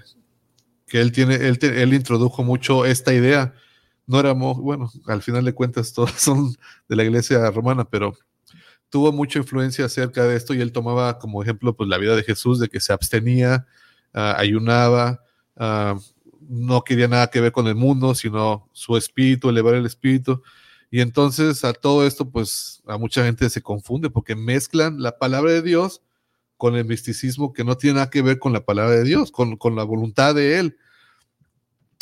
que 0.85 1.01
él 1.01 1.13
tiene, 1.13 1.37
él, 1.37 1.61
él 1.63 1.95
introdujo 1.95 2.43
mucho 2.43 2.85
esta 2.85 3.15
idea. 3.15 3.55
No 4.07 4.21
éramos, 4.21 4.59
bueno, 4.59 4.91
al 5.07 5.23
final 5.23 5.45
de 5.45 5.55
cuentas 5.55 5.93
todos 5.93 6.11
son 6.17 6.55
de 6.89 6.97
la 6.97 7.05
iglesia 7.05 7.51
romana, 7.51 7.85
pero 7.85 8.15
tuvo 8.89 9.13
mucha 9.13 9.39
influencia 9.39 9.85
acerca 9.85 10.25
de 10.25 10.37
esto 10.37 10.55
y 10.55 10.61
él 10.61 10.73
tomaba 10.73 11.19
como 11.19 11.43
ejemplo 11.43 11.77
pues 11.77 11.89
la 11.89 11.99
vida 11.99 12.15
de 12.15 12.23
Jesús, 12.23 12.61
de 12.61 12.69
que 12.69 12.81
se 12.81 12.93
abstenía, 12.93 13.67
Ah, 14.19 14.35
ayunaba, 14.39 15.23
ah, 15.57 15.95
no 16.49 16.83
quería 16.85 17.07
nada 17.07 17.27
que 17.31 17.43
ver 17.43 17.53
con 17.53 17.67
el 17.67 17.75
mundo, 17.75 18.15
sino 18.15 18.67
su 18.73 18.97
espíritu, 18.97 19.51
elevar 19.51 19.75
el 19.75 19.85
espíritu. 19.85 20.43
Y 20.91 21.03
entonces 21.03 21.65
a 21.65 21.75
todo 21.75 22.07
esto, 22.07 22.31
pues 22.31 22.83
a 22.87 22.97
mucha 22.97 23.23
gente 23.25 23.51
se 23.51 23.61
confunde 23.61 24.09
porque 24.09 24.35
mezclan 24.35 25.03
la 25.03 25.19
palabra 25.19 25.53
de 25.53 25.61
Dios 25.61 26.01
con 26.57 26.77
el 26.77 26.87
misticismo 26.87 27.53
que 27.53 27.63
no 27.63 27.77
tiene 27.77 27.97
nada 27.97 28.09
que 28.09 28.23
ver 28.23 28.39
con 28.39 28.55
la 28.55 28.65
palabra 28.65 28.97
de 28.97 29.05
Dios, 29.05 29.31
con, 29.31 29.59
la 29.77 29.85
voluntad 29.85 30.35
de 30.35 30.61
Él. 30.61 30.79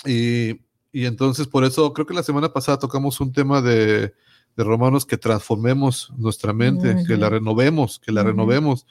Y, 0.06 0.60
entonces 0.94 1.48
por 1.48 1.64
eso 1.64 1.92
creo 1.92 2.06
que 2.06 2.14
la 2.14 2.22
semana 2.22 2.52
pasada 2.52 2.78
tocamos 2.78 3.20
un 3.20 3.32
tema 3.32 3.60
de, 3.60 4.14
Romanos 4.56 5.04
que 5.04 5.16
transformemos 5.16 6.12
nuestra 6.16 6.52
mente, 6.52 7.04
que 7.08 7.16
la 7.16 7.28
renovemos, 7.28 7.98
que 7.98 8.12
la 8.12 8.22
renovemos. 8.22 8.86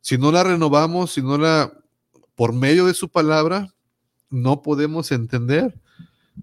Si 0.00 0.18
no 0.18 0.32
la 0.32 0.42
renovamos, 0.42 1.12
si 1.12 1.22
no 1.22 1.38
la 1.38 1.72
por 2.34 2.52
medio 2.52 2.86
de 2.86 2.94
su 2.94 3.08
palabra 3.08 3.72
no 4.30 4.62
podemos 4.62 5.12
entender 5.12 5.74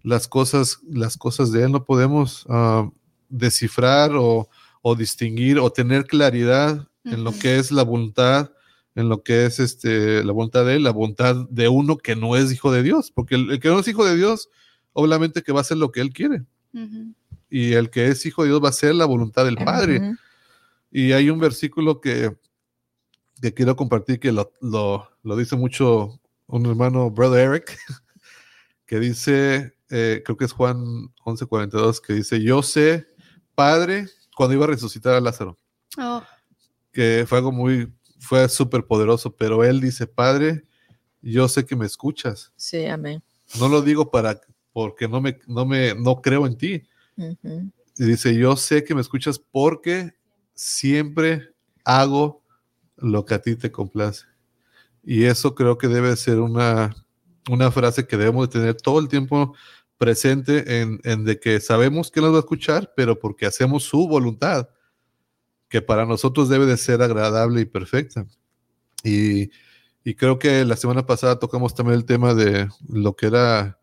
las 0.04 0.28
cosas, 0.28 0.80
las 0.90 1.18
cosas 1.18 1.52
de 1.52 1.64
Él, 1.64 1.72
no 1.72 1.86
podemos 1.86 2.46
ah, 2.50 2.90
descifrar 3.30 4.12
o, 4.14 4.50
distinguir 4.98 5.58
o 5.58 5.72
tener 5.72 6.06
claridad 6.06 6.88
en 7.06 7.24
lo 7.24 7.32
que 7.32 7.58
es 7.58 7.72
la 7.72 7.84
voluntad, 7.84 8.52
en 8.94 9.10
lo 9.10 9.24
que 9.24 9.46
es 9.46 9.60
este, 9.60 10.24
la 10.24 10.32
voluntad 10.32 10.64
de 10.64 10.76
Él, 10.76 10.84
la 10.84 10.92
voluntad 10.92 11.36
de 11.50 11.68
uno 11.70 11.98
que 11.98 12.16
no 12.16 12.36
es 12.36 12.52
hijo 12.52 12.72
de 12.72 12.84
Dios, 12.84 13.10
porque 13.10 13.34
el, 13.34 13.60
que 13.60 13.70
no 13.70 13.80
es 13.80 13.88
hijo 13.88 14.06
de 14.06 14.16
Dios, 14.16 14.50
obviamente 14.96 15.44
que 15.44 15.52
va 15.52 15.60
a 15.60 15.62
hacer 15.62 15.78
lo 15.78 15.92
que 15.92 16.02
Él 16.02 16.12
quiere. 16.12 16.44
Y 17.50 17.74
el 17.74 17.90
que 17.90 18.08
es 18.08 18.26
hijo 18.26 18.42
de 18.42 18.50
Dios 18.50 18.62
va 18.62 18.68
a 18.68 18.72
hacer 18.72 18.96
la 18.96 19.06
voluntad 19.06 19.46
del 19.46 19.58
Padre. 19.58 20.16
Y 20.92 21.12
hay 21.12 21.30
un 21.30 21.40
versículo 21.40 22.02
que, 22.02 22.36
que 23.42 23.54
quiero 23.54 23.76
compartir 23.76 24.20
que 24.20 24.32
lo, 24.32 24.52
lo 24.62 25.36
dice 25.38 25.56
mucho 25.56 26.20
un 26.48 26.66
hermano, 26.66 27.10
Brother 27.10 27.50
Eric, 27.50 27.78
que 28.86 29.00
dice, 29.00 29.76
eh, 29.90 30.22
creo 30.24 30.38
que 30.38 30.46
es 30.46 30.52
Juan 30.52 30.78
11:42, 31.26 32.02
que 32.02 32.14
dice, 32.14 32.42
yo 32.42 32.62
sé, 32.62 33.08
Padre, 33.56 34.08
cuando 34.36 34.56
iba 34.56 34.66
a 34.66 34.70
resucitar 34.70 35.14
a 35.16 35.22
Lázaro. 35.22 35.58
Oh. 35.98 36.24
Que 36.92 37.26
fue 37.28 37.40
algo 37.40 37.52
muy, 37.52 37.94
fue 38.20 38.48
súper 38.50 38.86
poderoso, 38.86 39.36
pero 39.36 39.64
él 39.64 39.82
dice, 39.82 40.08
Padre, 40.08 40.64
yo 41.22 41.48
sé 41.48 41.66
que 41.66 41.76
me 41.76 41.86
escuchas. 41.86 42.52
Sí, 42.56 42.86
amén. 42.86 43.24
No 43.60 43.70
lo 43.70 43.82
digo 43.82 44.12
para, 44.12 44.40
porque 44.76 45.08
no 45.08 45.22
me, 45.22 45.40
no 45.48 45.66
me, 45.66 45.96
no 45.96 46.22
creo 46.22 46.46
en 46.46 46.58
ti. 46.58 46.84
Y 47.98 48.04
dice, 48.04 48.36
yo 48.36 48.58
sé 48.58 48.84
que 48.84 48.94
me 48.94 49.00
escuchas 49.00 49.40
porque 49.40 50.12
siempre 50.54 51.54
hago 51.86 52.44
lo 52.98 53.24
que 53.24 53.36
a 53.36 53.42
ti 53.42 53.56
te 53.56 53.72
complace. 53.72 54.26
Y 55.02 55.24
eso 55.24 55.56
creo 55.56 55.78
que 55.78 55.88
debe 55.88 56.14
ser 56.18 56.42
una, 56.42 56.94
una 57.50 57.72
frase 57.72 58.06
que 58.06 58.18
debemos 58.18 58.50
de 58.50 58.60
tener 58.60 58.76
todo 58.76 59.00
el 59.00 59.08
tiempo 59.08 59.56
presente 59.98 60.82
en, 60.82 61.00
en, 61.06 61.24
de 61.24 61.40
que 61.40 61.62
sabemos 61.62 62.12
que 62.12 62.20
nos 62.20 62.34
va 62.34 62.38
a 62.38 62.40
escuchar, 62.40 62.92
pero 62.98 63.18
porque 63.18 63.46
hacemos 63.46 63.84
su 63.86 64.10
voluntad. 64.10 64.68
que 65.70 65.82
para 65.82 66.06
nosotros 66.06 66.50
debe 66.50 66.66
de 66.66 66.76
ser 66.76 67.02
agradable 67.02 67.62
y 67.62 67.66
perfecta. 67.66 68.26
Y, 69.06 69.52
y 70.04 70.16
creo 70.16 70.38
que 70.38 70.66
la 70.66 70.76
semana 70.76 71.06
pasada 71.06 71.40
tocamos 71.40 71.74
también 71.76 71.98
el 71.98 72.06
tema 72.06 72.34
de 72.34 72.68
lo 72.90 73.16
que 73.16 73.28
era 73.28 73.80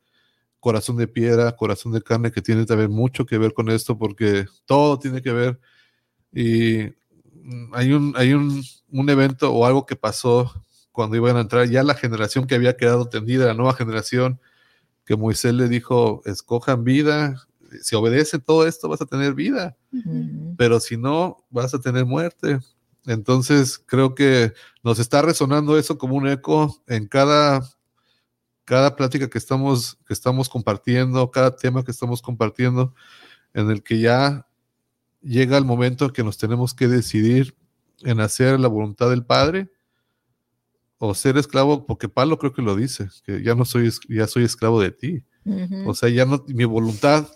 corazón 0.62 0.96
de 0.96 1.08
piedra, 1.08 1.56
corazón 1.56 1.90
de 1.90 2.00
carne, 2.00 2.30
que 2.30 2.40
tiene 2.40 2.64
también 2.64 2.92
mucho 2.92 3.26
que 3.26 3.36
ver 3.36 3.52
con 3.52 3.68
esto, 3.68 3.98
porque 3.98 4.46
todo 4.64 4.96
tiene 4.96 5.20
que 5.20 5.32
ver. 5.32 5.58
Y 6.32 6.82
hay 7.72 7.92
un, 7.92 8.14
hay 8.16 8.32
un, 8.32 8.62
un 8.92 9.10
evento 9.10 9.52
o 9.52 9.66
algo 9.66 9.84
que 9.86 9.96
pasó 9.96 10.52
cuando 10.92 11.16
iban 11.16 11.36
a 11.36 11.40
entrar 11.40 11.68
ya 11.68 11.82
la 11.82 11.94
generación 11.94 12.46
que 12.46 12.54
había 12.54 12.76
quedado 12.76 13.08
tendida, 13.08 13.46
la 13.46 13.54
nueva 13.54 13.74
generación, 13.74 14.38
que 15.04 15.16
Moisés 15.16 15.52
le 15.52 15.68
dijo, 15.68 16.22
escojan 16.26 16.84
vida, 16.84 17.44
si 17.82 17.96
obedece 17.96 18.38
todo 18.38 18.64
esto 18.64 18.88
vas 18.88 19.02
a 19.02 19.06
tener 19.06 19.34
vida, 19.34 19.76
pero 20.56 20.78
si 20.78 20.96
no, 20.96 21.44
vas 21.50 21.74
a 21.74 21.80
tener 21.80 22.04
muerte. 22.04 22.60
Entonces 23.04 23.82
creo 23.84 24.14
que 24.14 24.52
nos 24.84 25.00
está 25.00 25.22
resonando 25.22 25.76
eso 25.76 25.98
como 25.98 26.14
un 26.14 26.28
eco 26.28 26.80
en 26.86 27.08
cada, 27.08 27.68
cada 28.64 28.96
plática 28.96 29.28
que 29.28 29.38
estamos, 29.38 29.98
que 30.06 30.12
estamos 30.14 30.48
compartiendo, 30.48 31.30
cada 31.30 31.54
tema 31.56 31.84
que 31.84 31.90
estamos 31.90 32.22
compartiendo, 32.22 32.94
en 33.54 33.70
el 33.70 33.82
que 33.82 34.00
ya 34.00 34.46
llega 35.20 35.58
el 35.58 35.64
momento 35.64 36.12
que 36.12 36.24
nos 36.24 36.38
tenemos 36.38 36.74
que 36.74 36.88
decidir 36.88 37.56
en 38.00 38.20
hacer 38.20 38.58
la 38.58 38.68
voluntad 38.68 39.10
del 39.10 39.24
Padre 39.24 39.70
o 40.98 41.14
ser 41.14 41.36
esclavo, 41.36 41.84
porque 41.86 42.08
Pablo 42.08 42.38
creo 42.38 42.52
que 42.52 42.62
lo 42.62 42.76
dice, 42.76 43.08
que 43.24 43.42
ya 43.42 43.54
no 43.54 43.64
soy, 43.64 43.90
ya 44.08 44.26
soy 44.26 44.44
esclavo 44.44 44.80
de 44.80 44.92
ti. 44.92 45.24
O 45.84 45.94
sea, 45.94 46.08
ya 46.08 46.24
no, 46.24 46.44
mi 46.46 46.64
voluntad 46.64 47.26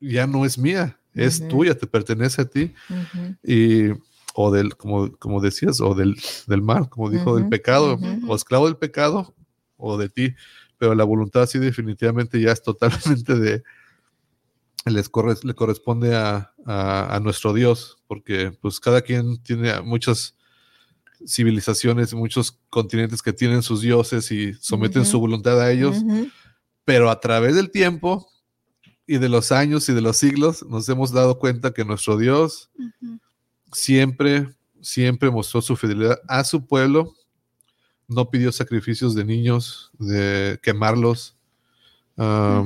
ya 0.00 0.26
no 0.26 0.44
es 0.44 0.58
mía, 0.58 0.98
es 1.14 1.46
tuya, 1.46 1.78
te 1.78 1.86
pertenece 1.86 2.42
a 2.42 2.44
ti. 2.46 2.74
Y, 3.44 3.90
o 4.34 4.50
del, 4.50 4.76
como, 4.76 5.12
como 5.16 5.40
decías, 5.40 5.80
o 5.80 5.94
del, 5.94 6.16
del 6.48 6.60
mal, 6.60 6.88
como 6.88 7.08
dijo, 7.08 7.36
del 7.36 7.48
pecado, 7.48 7.96
o 8.26 8.34
esclavo 8.34 8.66
del 8.66 8.76
pecado, 8.76 9.32
o 9.76 9.98
de 9.98 10.08
ti. 10.08 10.34
Pero 10.78 10.94
la 10.94 11.04
voluntad 11.04 11.46
sí 11.46 11.58
definitivamente 11.58 12.40
ya 12.40 12.52
es 12.52 12.62
totalmente 12.62 13.36
de, 13.36 13.62
les 14.86 15.10
le 15.44 15.54
corresponde 15.54 16.14
a, 16.14 16.52
a, 16.66 17.20
nuestro 17.22 17.52
Dios, 17.52 17.98
porque 18.06 18.52
pues 18.60 18.80
cada 18.80 19.02
quien 19.02 19.42
tiene 19.42 19.80
muchas 19.80 20.36
civilizaciones, 21.26 22.12
muchos 22.14 22.58
continentes 22.68 23.22
que 23.22 23.32
tienen 23.32 23.62
sus 23.62 23.80
dioses 23.80 24.30
y 24.30 24.52
someten 24.54 25.06
su 25.06 25.18
voluntad 25.20 25.60
a 25.60 25.70
ellos, 25.70 25.96
pero 26.84 27.10
a 27.10 27.20
través 27.20 27.54
del 27.54 27.70
tiempo 27.70 28.28
y 29.06 29.18
de 29.18 29.28
los 29.28 29.52
años 29.52 29.88
y 29.88 29.94
de 29.94 30.00
los 30.00 30.16
siglos 30.16 30.64
nos 30.66 30.88
hemos 30.88 31.12
dado 31.12 31.38
cuenta 31.38 31.72
que 31.72 31.84
nuestro 31.84 32.16
Dios 32.16 32.70
siempre, 33.72 34.54
siempre 34.80 35.30
mostró 35.30 35.62
su 35.62 35.76
fidelidad 35.76 36.20
a 36.28 36.44
su 36.44 36.66
pueblo, 36.66 37.14
no 38.14 38.30
pidió 38.30 38.52
sacrificios 38.52 39.14
de 39.14 39.24
niños, 39.24 39.90
de 39.98 40.58
quemarlos. 40.62 41.36
no, 42.16 42.62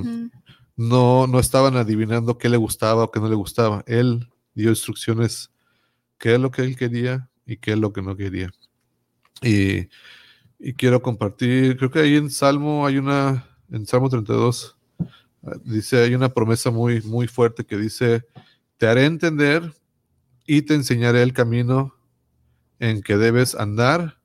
no 1.26 1.38
estaban 1.38 1.76
adivinando 1.76 2.38
qué 2.38 2.48
le 2.48 2.56
gustaba 2.56 3.04
o 3.04 3.10
qué 3.10 3.20
no 3.20 3.28
le 3.28 3.34
gustaba. 3.34 3.82
Él 3.86 4.28
dio 4.54 4.70
instrucciones, 4.70 5.50
qué 6.18 6.34
es 6.34 6.40
lo 6.40 6.50
que 6.50 6.62
él 6.62 6.76
quería 6.76 7.28
y 7.46 7.56
qué 7.56 7.72
es 7.72 7.78
lo 7.78 7.92
que 7.92 8.02
no 8.02 8.16
quería. 8.16 8.50
Y, 9.42 9.88
y 10.58 10.74
quiero 10.74 11.00
compartir, 11.00 11.76
creo 11.76 11.90
que 11.90 12.00
ahí 12.00 12.16
en 12.16 12.30
Salmo 12.30 12.86
hay 12.86 12.98
una, 12.98 13.48
en 13.70 13.86
Salmo 13.86 14.08
32, 14.08 14.76
dice, 15.64 16.02
hay 16.02 16.14
una 16.14 16.28
promesa 16.28 16.70
muy, 16.70 17.00
muy 17.02 17.28
fuerte 17.28 17.64
que 17.64 17.76
dice, 17.76 18.24
te 18.76 18.86
haré 18.86 19.04
entender 19.06 19.72
y 20.46 20.62
te 20.62 20.74
enseñaré 20.74 21.22
el 21.22 21.32
camino 21.32 21.94
en 22.78 23.02
que 23.02 23.16
debes 23.16 23.54
andar. 23.54 24.17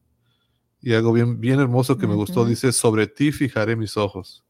Y 0.85 0.93
algo 0.93 1.13
bien, 1.13 1.39
bien 1.39 1.61
hermoso 1.61 1.97
que 1.97 2.07
me 2.07 2.13
gustó, 2.13 2.45
dice, 2.45 2.73
sobre 2.73 3.07
ti 3.07 3.31
fijaré 3.31 3.77
mis 3.77 3.95
ojos. 3.95 4.43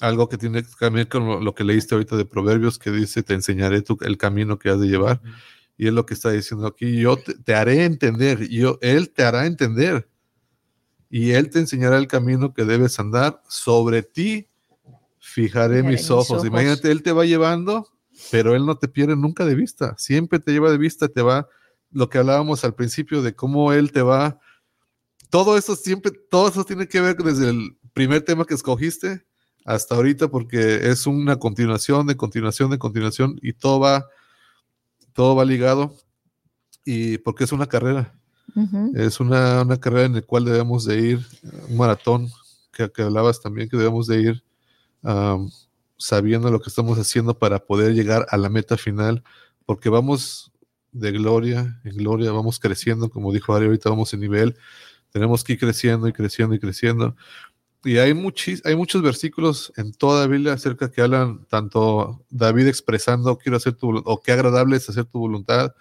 Algo 0.00 0.28
que 0.28 0.36
tiene 0.36 0.62
que 0.62 0.90
ver 0.90 1.08
con 1.08 1.42
lo, 1.42 1.54
que 1.54 1.64
leíste 1.64 1.94
ahorita 1.94 2.14
de 2.18 2.26
Proverbios, 2.26 2.78
que 2.78 2.90
dice, 2.90 3.22
te 3.22 3.32
enseñaré 3.32 3.82
el 4.02 4.18
camino 4.18 4.58
que 4.58 4.68
has 4.68 4.78
de 4.78 4.86
llevar. 4.86 5.22
Y 5.78 5.86
es 5.86 5.94
lo 5.94 6.04
que 6.04 6.12
está 6.12 6.30
diciendo 6.30 6.66
aquí, 6.66 7.00
yo 7.00 7.16
te, 7.16 7.54
haré 7.54 7.84
entender, 7.84 8.50
yo, 8.50 8.78
Él 8.82 9.08
te 9.08 9.22
hará 9.24 9.46
entender. 9.46 10.10
Y 11.08 11.30
Él 11.30 11.48
te 11.48 11.58
enseñará 11.58 11.96
el 11.96 12.06
camino 12.06 12.52
que 12.52 12.66
debes 12.66 13.00
andar. 13.00 13.42
Sobre 13.48 14.02
ti 14.02 14.46
fijaré, 15.18 15.82
mis, 15.82 16.10
ojos. 16.10 16.44
Imagínate, 16.44 16.90
Él 16.90 17.02
te 17.02 17.12
va 17.12 17.24
llevando, 17.24 17.88
pero 18.30 18.54
Él 18.54 18.66
no 18.66 18.76
te 18.76 18.88
pierde 18.88 19.16
nunca 19.16 19.46
de 19.46 19.54
vista. 19.54 19.94
Siempre 19.96 20.38
te 20.38 20.52
lleva 20.52 20.70
de 20.70 20.76
vista, 20.76 21.08
te 21.08 21.22
va, 21.22 21.48
lo 21.90 22.10
que 22.10 22.18
hablábamos 22.18 22.62
al 22.62 22.74
principio 22.74 23.22
de 23.22 23.34
cómo 23.34 23.72
Él 23.72 23.90
te 23.90 24.02
va. 24.02 24.38
Todo 25.30 25.56
eso 25.56 25.76
siempre, 25.76 26.12
todo 26.30 26.48
eso 26.48 26.64
tiene 26.64 26.86
que 26.86 27.00
ver 27.00 27.16
desde 27.16 27.50
el 27.50 27.76
primer 27.92 28.22
tema 28.22 28.44
que 28.44 28.54
escogiste 28.54 29.24
hasta 29.64 29.94
ahorita, 29.94 30.28
porque 30.28 30.90
es 30.90 31.06
una 31.06 31.38
continuación 31.38 32.06
de 32.06 32.16
continuación 32.16 32.70
de 32.70 32.78
continuación 32.78 33.38
y 33.42 33.52
todo 33.52 33.80
va, 33.80 34.06
todo 35.12 35.34
va 35.34 35.44
ligado 35.44 35.94
y 36.84 37.18
porque 37.18 37.44
es 37.44 37.52
una 37.52 37.66
carrera. 37.66 38.12
Es 38.94 39.20
una, 39.20 39.62
una, 39.62 39.78
carrera 39.78 40.06
en 40.06 40.14
la 40.14 40.22
cual 40.22 40.46
debemos 40.46 40.86
de 40.86 40.98
ir, 40.98 41.26
un 41.68 41.76
maratón 41.76 42.30
que, 42.72 42.90
que 42.90 43.02
hablabas 43.02 43.42
también, 43.42 43.68
que 43.68 43.76
debemos 43.76 44.06
de 44.06 44.20
ir 44.20 44.44
sabiendo 45.98 46.50
lo 46.50 46.60
que 46.60 46.70
estamos 46.70 46.98
haciendo 46.98 47.38
para 47.38 47.58
poder 47.58 47.94
llegar 47.94 48.26
a 48.30 48.36
la 48.36 48.48
meta 48.48 48.76
final, 48.76 49.22
porque 49.66 49.88
vamos 49.88 50.52
de 50.92 51.12
gloria 51.12 51.80
en 51.84 51.96
gloria, 51.96 52.32
vamos 52.32 52.58
creciendo, 52.58 53.10
como 53.10 53.32
dijo 53.32 53.54
Ari, 53.54 53.66
ahorita 53.66 53.90
vamos 53.90 54.14
en 54.14 54.20
nivel, 54.20 54.56
tenemos 55.16 55.42
que 55.42 55.54
ir 55.54 55.58
creciendo 55.58 56.06
y 56.08 56.12
creciendo 56.12 56.54
y 56.54 56.58
creciendo. 56.58 57.16
Y 57.82 57.96
hay, 57.96 58.12
muchis, 58.12 58.60
hay 58.66 58.76
muchos 58.76 59.00
versículos 59.00 59.72
en 59.78 59.94
toda 59.94 60.20
la 60.20 60.26
Biblia 60.26 60.52
acerca 60.52 60.90
que 60.90 61.00
hablan 61.00 61.46
tanto 61.46 62.22
David 62.28 62.66
expresando, 62.66 63.38
quiero 63.38 63.56
hacer 63.56 63.72
tu 63.76 63.96
o 64.04 64.20
qué 64.20 64.32
agradable 64.32 64.76
es 64.76 64.90
hacer 64.90 65.06
tu 65.06 65.20
voluntad. 65.20 65.74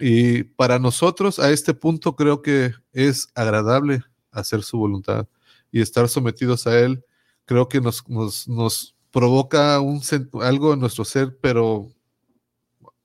Y 0.00 0.42
para 0.42 0.80
nosotros 0.80 1.38
a 1.38 1.52
este 1.52 1.72
punto 1.72 2.16
creo 2.16 2.42
que 2.42 2.74
es 2.92 3.28
agradable 3.36 4.02
hacer 4.32 4.64
su 4.64 4.76
voluntad 4.76 5.28
y 5.70 5.80
estar 5.80 6.08
sometidos 6.08 6.66
a 6.66 6.76
Él 6.80 7.04
creo 7.44 7.68
que 7.68 7.80
nos, 7.80 8.08
nos, 8.48 8.96
provoca 9.12 9.78
un, 9.78 10.00
algo 10.40 10.72
en 10.72 10.80
nuestro 10.80 11.04
ser, 11.04 11.38
pero 11.38 11.86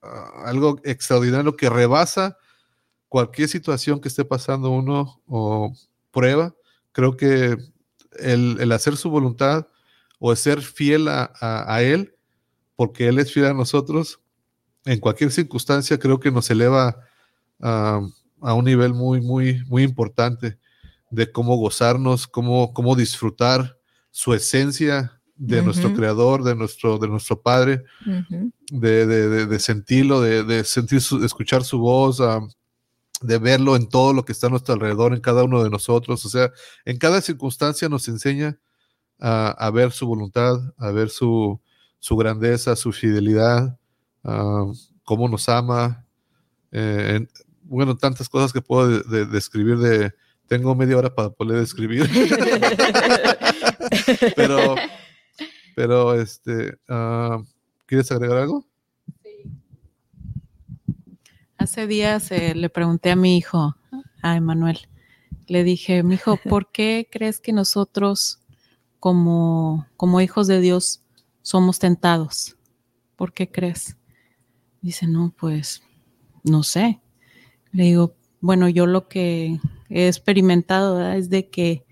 ah, 0.02 0.46
algo 0.46 0.80
extraordinario 0.84 1.56
que 1.56 1.70
rebasa 1.70 2.38
cualquier 3.10 3.48
situación 3.48 4.00
que 4.00 4.08
esté 4.08 4.26
pasando 4.26 4.70
uno 4.70 5.22
o 5.28 5.74
prueba. 6.12 6.56
Creo 6.92 7.16
que 7.16 7.58
el, 8.20 8.72
hacer 8.72 8.98
su 8.98 9.10
voluntad 9.10 9.68
o 10.20 10.36
ser 10.36 10.62
fiel 10.62 11.08
a, 11.08 11.82
Él, 11.82 12.16
porque 12.76 13.08
Él 13.08 13.20
es 13.20 13.32
fiel 13.32 13.46
a 13.46 13.54
nosotros, 13.54 14.20
en 14.86 15.00
cualquier 15.00 15.32
circunstancia 15.32 16.00
creo 16.00 16.20
que 16.20 16.32
nos 16.32 16.50
eleva 16.50 16.98
a, 17.60 18.02
a 18.42 18.54
un 18.54 18.66
nivel 18.66 18.94
muy, 18.94 19.22
muy, 19.22 19.64
muy 19.66 19.84
importante 19.84 20.58
de 21.10 21.32
cómo 21.32 21.56
gozarnos, 21.58 22.28
cómo, 22.28 22.74
cómo 22.74 22.96
disfrutar 22.96 23.78
su 24.12 24.34
esencia 24.34 25.18
de 25.36 25.62
nuestro 25.62 25.94
creador, 25.94 26.44
de 26.44 26.56
nuestro, 26.56 26.98
de 26.98 27.08
nuestro 27.08 27.40
padre, 27.40 27.84
de, 28.72 29.60
sentirlo, 29.60 30.22
de, 30.22 30.64
sentir 30.64 31.02
su, 31.02 31.24
escuchar 31.24 31.64
su 31.64 31.80
voz, 31.80 32.20
de 33.22 33.38
verlo 33.38 33.76
en 33.76 33.90
todo 33.90 34.14
lo 34.14 34.26
que 34.26 34.32
está 34.32 34.48
a 34.48 34.50
nuestro 34.50 34.74
alrededor, 34.74 35.14
en 35.14 35.22
cada 35.22 35.44
uno 35.44 35.64
de 35.64 35.70
nosotros. 35.70 36.26
O 36.26 36.30
sea, 36.30 36.52
en 36.86 36.98
cada 36.98 37.22
circunstancia 37.22 37.90
nos 37.90 38.08
enseña 38.08 38.60
a, 39.20 39.72
ver 39.74 39.92
su 39.92 40.08
voluntad, 40.08 40.58
a 40.78 40.92
ver 40.92 41.10
su, 41.10 41.60
grandeza, 42.12 42.76
su 42.76 42.92
fidelidad, 42.92 43.78
cómo 45.04 45.30
nos 45.30 45.50
ama. 45.50 46.06
Eh, 46.72 47.26
bueno, 47.64 47.98
tantas 47.98 48.30
cosas 48.30 48.54
que 48.54 48.62
puedo 48.62 49.02
describir 49.26 49.78
de, 49.78 50.14
tengo 50.48 50.76
media 50.76 50.98
hora 50.98 51.14
para 51.14 51.30
poder 51.30 51.60
describir. 51.60 52.10
pero, 54.36 54.76
pero, 55.76 56.16
este, 56.16 56.78
uh, 56.90 57.44
¿quieres 57.86 58.12
agregar 58.12 58.38
algo? 58.38 58.66
Hace 61.68 61.86
días 61.86 62.32
eh, 62.32 62.56
le 62.56 62.70
pregunté 62.70 63.12
a 63.12 63.18
mi 63.18 63.36
hijo, 63.36 63.76
a 64.22 64.38
Emanuel, 64.38 64.88
le 65.48 65.66
dije, 65.66 66.02
mi 66.02 66.16
hijo, 66.16 66.38
¿por 66.50 66.72
qué 66.72 67.10
crees 67.12 67.42
que 67.42 67.52
nosotros, 67.52 68.40
como, 69.02 69.86
como 69.98 70.22
hijos 70.22 70.48
de 70.48 70.62
Dios, 70.62 71.04
somos 71.42 71.78
tentados? 71.78 72.56
¿Por 73.18 73.34
qué 73.34 73.52
crees? 73.52 73.98
Dice, 74.82 75.08
no, 75.08 75.34
pues, 75.38 75.84
no 76.42 76.64
sé. 76.64 77.02
Le 77.74 77.84
digo, 77.84 78.16
bueno, 78.40 78.70
yo 78.70 78.88
lo 78.88 79.10
que 79.10 79.60
he 79.90 80.08
experimentado 80.08 81.06
es 81.12 81.30
de 81.30 81.50
que 81.50 81.86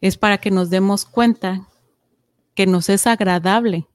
es 0.00 0.16
para 0.16 0.38
que 0.38 0.52
nos 0.52 0.70
demos 0.70 1.04
cuenta 1.06 1.66
que 2.54 2.66
nos 2.66 2.88
es 2.88 3.08
agradable 3.08 3.88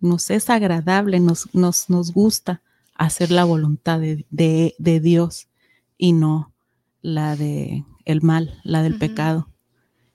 nos 0.00 0.28
es 0.28 0.50
agradable, 0.50 1.18
nos, 1.18 1.54
nos, 1.54 1.88
nos 1.88 2.12
gusta 2.12 2.62
hacer 2.98 3.30
la 3.30 3.44
voluntad 3.44 4.00
de, 4.00 4.26
de, 4.30 4.74
de 4.78 5.00
Dios 5.00 5.48
y 5.96 6.12
no 6.12 6.52
la 7.02 7.36
de 7.36 7.84
el 8.04 8.22
mal, 8.22 8.60
la 8.62 8.82
del 8.82 8.98
pecado. 8.98 9.48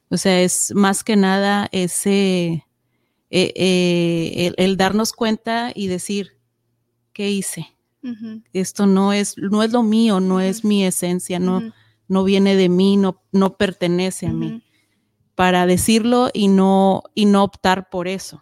O 0.10 0.18
sea, 0.18 0.42
es 0.42 0.74
más 0.76 1.04
que 1.04 1.16
nada 1.16 1.68
ese, 1.72 2.66
eh, 3.30 3.54
eh, 3.56 4.48
el, 4.48 4.56
el 4.58 4.78
darnos 4.78 5.14
cuenta 5.14 5.72
y 5.74 5.88
decir, 5.88 6.38
¿qué 7.14 7.30
hice? 7.32 7.68
Esto 8.52 8.88
no 8.88 9.14
es, 9.14 9.38
no 9.38 9.62
es 9.62 9.72
lo 9.72 9.84
mío, 9.84 10.20
no 10.20 10.42
es 10.42 10.64
mi 10.64 10.84
esencia, 10.84 11.38
no, 11.40 11.72
no 12.08 12.24
viene 12.24 12.56
de 12.56 12.68
mí, 12.68 12.98
no, 12.98 13.22
no 13.32 13.58
pertenece 13.58 14.26
a 14.26 14.34
mí. 14.34 14.64
Para 15.36 15.66
decirlo 15.66 16.30
y 16.34 16.48
no, 16.48 17.04
y 17.14 17.26
no 17.26 17.44
optar 17.44 17.90
por 17.90 18.08
eso. 18.08 18.42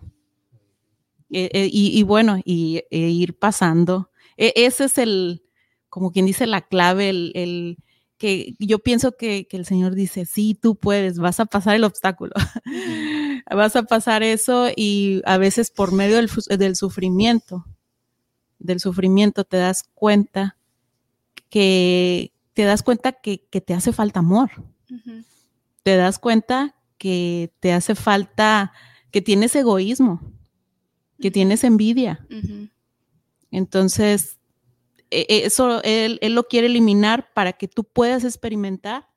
Eh, 1.30 1.50
eh, 1.54 1.70
y, 1.72 1.98
y 1.98 2.04
bueno, 2.04 2.40
y 2.44 2.84
e 2.90 3.10
ir 3.10 3.38
pasando. 3.38 4.12
E- 4.40 4.54
ese 4.56 4.86
es 4.86 4.98
el, 4.98 5.44
como 5.90 6.12
quien 6.12 6.26
dice, 6.26 6.48
la 6.48 6.62
clave, 6.62 7.10
el, 7.10 7.32
el 7.36 7.78
que 8.18 8.56
yo 8.58 8.80
pienso 8.80 9.16
que, 9.18 9.48
que 9.48 9.58
el 9.58 9.66
Señor 9.66 9.96
dice, 9.96 10.26
sí, 10.26 10.58
tú 10.60 10.76
puedes, 10.76 11.20
vas 11.20 11.40
a 11.40 11.46
pasar 11.46 11.76
el 11.76 11.84
obstáculo, 11.84 12.32
vas 13.56 13.76
a 13.76 13.84
pasar 13.84 14.24
eso 14.24 14.68
y 14.76 15.22
a 15.26 15.38
veces 15.38 15.72
por 15.72 15.92
medio 15.92 16.16
del, 16.16 16.30
del 16.58 16.76
sufrimiento, 16.76 17.66
del 18.60 18.80
sufrimiento 18.80 19.44
te 19.44 19.58
das 19.58 19.84
cuenta 19.94 20.58
que 21.50 22.32
te 22.54 22.64
das 22.64 22.84
cuenta 22.84 23.14
que, 23.14 23.46
que 23.50 23.62
te 23.62 23.74
hace 23.74 23.94
falta 23.94 24.20
amor, 24.20 24.52
te 25.84 25.96
das 25.96 26.20
cuenta 26.20 26.76
que 26.98 27.52
te 27.62 27.72
hace 27.72 27.96
falta, 27.96 28.74
que 29.12 29.22
tienes 29.22 29.56
egoísmo, 29.56 30.22
que 31.22 31.32
tienes 31.32 31.64
envidia. 31.64 32.26
Entonces, 33.52 34.40
e- 35.12 35.26
e- 35.30 35.46
eso 35.46 35.82
él, 35.84 36.20
él 36.22 36.36
lo 36.36 36.44
quiere 36.44 36.68
eliminar 36.68 37.32
para 37.34 37.54
que 37.54 37.68
tú 37.68 37.84
puedas 37.84 38.24
experimentar 38.24 39.08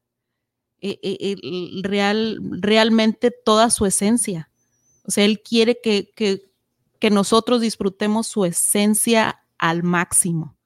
eh, 0.80 0.98
el 1.02 1.82
real, 1.84 2.38
realmente 2.60 3.30
toda 3.30 3.70
su 3.70 3.86
esencia. 3.86 4.50
O 5.04 5.10
sea, 5.10 5.24
él 5.24 5.40
quiere 5.42 5.78
que, 5.82 6.10
que- 6.16 6.50
que 6.98 7.10
nosotros 7.10 7.60
disfrutemos 7.60 8.26
su 8.26 8.44
esencia 8.44 9.40
al 9.58 9.82
máximo. 9.82 10.56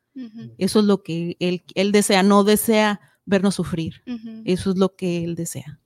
Eso 0.57 0.79
es 0.81 0.85
lo 0.87 1.03
que 1.03 1.37
él, 1.41 1.63
él 1.75 1.93
desea, 1.93 2.23
no 2.23 2.43
desea 2.45 3.01
vernos 3.27 3.55
sufrir. 3.57 4.03
Eso 4.47 4.71
es 4.71 4.79
lo 4.79 4.97
que 4.97 5.23
él 5.25 5.35
desea. 5.35 5.79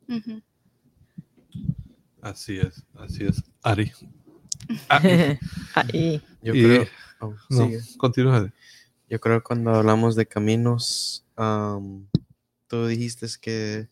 Así 2.23 2.59
es, 2.59 2.85
así 2.99 3.25
es. 3.25 3.43
Ari. 3.63 3.91
Ahí. 5.75 6.23
Yo 6.43 6.55
Y- 6.55 6.63
creo. 6.63 6.87
Oh, 7.21 7.35
No, 7.51 7.67
sigue. 7.67 7.81
continúa. 7.97 8.53
Yo 9.09 9.21
creo 9.21 9.41
que 9.41 9.45
cuando 9.45 9.75
hablamos 9.75 10.15
de 10.17 10.27
caminos, 10.27 11.25
am, 11.37 12.07
tú 12.69 12.87
dijiste 12.87 13.27
que 13.41 13.89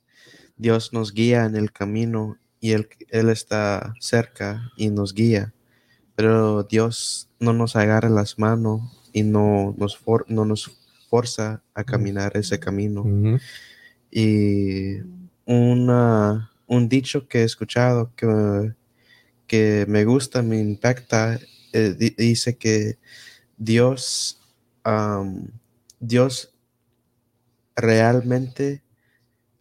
Dios 0.57 0.93
nos 0.93 1.13
guía 1.13 1.45
en 1.45 1.57
el 1.57 1.73
camino 1.73 2.37
y 2.61 2.73
él, 2.73 2.89
él 3.11 3.29
está 3.29 3.95
cerca 4.01 4.71
y 4.77 4.91
nos 4.91 5.15
guía, 5.15 5.53
pero 6.15 6.63
Dios 6.65 7.29
no 7.41 7.53
nos 7.53 7.77
agarra 7.77 8.09
las 8.09 8.39
manos 8.39 8.83
y 9.13 9.23
no 9.23 9.75
nos, 9.77 9.97
for- 9.97 10.27
no 10.29 10.45
nos 10.45 10.71
forza 11.09 11.63
a 11.75 11.85
caminar 11.85 12.37
ese 12.37 12.59
camino. 12.61 13.03
Y 14.11 14.99
una, 15.47 16.51
un 16.67 16.89
dicho 16.89 17.29
que 17.29 17.41
he 17.41 17.45
escuchado 17.45 18.13
que, 18.17 18.75
que 19.47 19.85
me 19.89 20.05
gusta, 20.05 20.43
me 20.43 20.59
impacta, 20.59 21.39
eh, 21.73 21.95
di- 21.99 22.15
dice 22.17 22.57
que 22.59 22.99
Dios, 23.59 24.41
Dios 26.01 26.53
realmente 27.77 28.83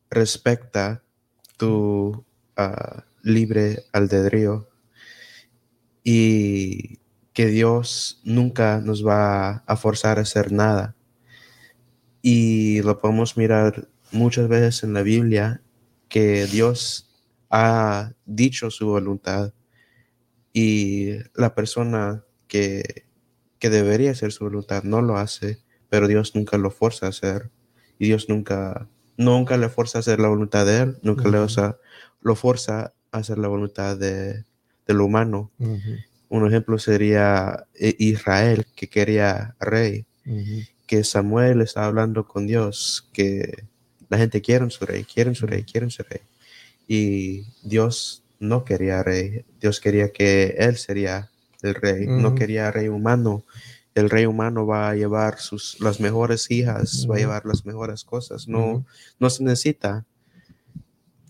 respecta 0.10 1.04
tu 1.58 2.26
ah, 2.56 3.06
libre 3.24 3.86
albedrío 3.94 4.68
y 6.04 7.00
que 7.34 7.48
Dios 7.48 8.20
nunca 8.24 8.80
nos 8.80 9.06
va 9.06 9.64
a 9.68 9.76
forzar 9.78 10.18
a 10.18 10.22
hacer 10.22 10.52
nada. 10.52 10.96
Y 12.22 12.82
lo 12.82 13.00
podemos 13.00 13.38
mirar 13.38 13.88
muchas 14.12 14.48
veces 14.48 14.84
en 14.84 14.94
la 14.94 15.02
Biblia 15.02 15.62
que 16.10 16.46
Dios 16.46 17.10
ha 17.50 18.14
dicho 18.26 18.72
su 18.72 18.88
voluntad 18.88 19.54
y 20.60 21.20
la 21.36 21.54
persona 21.54 22.24
que, 22.48 23.06
que 23.60 23.70
debería 23.70 24.10
hacer 24.10 24.32
su 24.32 24.44
voluntad 24.46 24.82
no 24.84 25.04
lo 25.04 25.18
hace, 25.18 25.60
pero 25.88 26.08
Dios 26.08 26.34
nunca 26.36 26.58
lo 26.58 26.72
forza 26.72 27.06
a 27.06 27.10
hacer 27.10 27.52
y 28.00 28.08
Dios 28.08 28.28
nunca, 28.28 28.88
nunca 29.18 29.56
le 29.58 29.70
forza 29.70 30.00
a 30.00 30.02
hacer 30.02 30.20
la 30.20 30.30
voluntad 30.30 30.66
de 30.66 30.80
Él, 30.80 30.98
nunca 31.04 31.30
le 31.30 31.38
forza- 31.38 31.78
lo 32.22 32.36
forza 32.36 32.94
a 33.12 33.18
hacer 33.20 33.38
la 33.38 33.48
voluntad 33.50 33.98
de, 33.98 34.46
del 34.88 35.02
humano. 35.02 35.52
Ujú. 35.60 35.92
Un 36.30 36.48
ejemplo 36.48 36.80
sería 36.80 37.68
eh, 37.76 37.96
Israel, 38.00 38.66
que 38.76 38.88
quería 38.90 39.56
rey 39.60 40.06
que 40.88 41.04
Samuel 41.04 41.62
está 41.62 41.86
hablando 41.86 42.26
con 42.28 42.48
Dios, 42.48 43.08
que 43.14 43.64
la 44.10 44.18
gente 44.18 44.42
quiere 44.42 44.64
un 44.64 44.72
su 44.72 44.86
rey, 44.88 45.04
quieren 45.04 45.36
su 45.36 45.46
rey, 45.46 45.64
quieren 45.64 45.92
su 45.92 46.02
rey. 46.02 46.22
Y 46.88 47.44
Dios 47.62 48.24
no 48.40 48.64
quería 48.64 49.04
rey, 49.04 49.46
Dios 49.60 49.80
quería 49.80 50.12
que 50.12 50.56
él 50.58 50.78
sería 50.78 51.30
el 51.62 51.76
rey, 51.76 52.08
no 52.08 52.36
quería 52.36 52.72
rey 52.72 52.88
humano. 52.88 53.46
El 53.96 54.10
rey 54.10 54.26
humano 54.26 54.68
va 54.68 54.90
a 54.90 54.96
llevar 54.96 55.40
sus, 55.40 55.80
las 55.80 56.00
mejores 56.00 56.52
hijas, 56.52 57.08
va 57.10 57.16
a 57.16 57.20
llevar 57.20 57.46
las 57.46 57.66
mejores 57.66 58.04
cosas, 58.04 58.48
no, 58.48 58.86
no 59.20 59.30
se 59.30 59.44
necesita. 59.44 60.06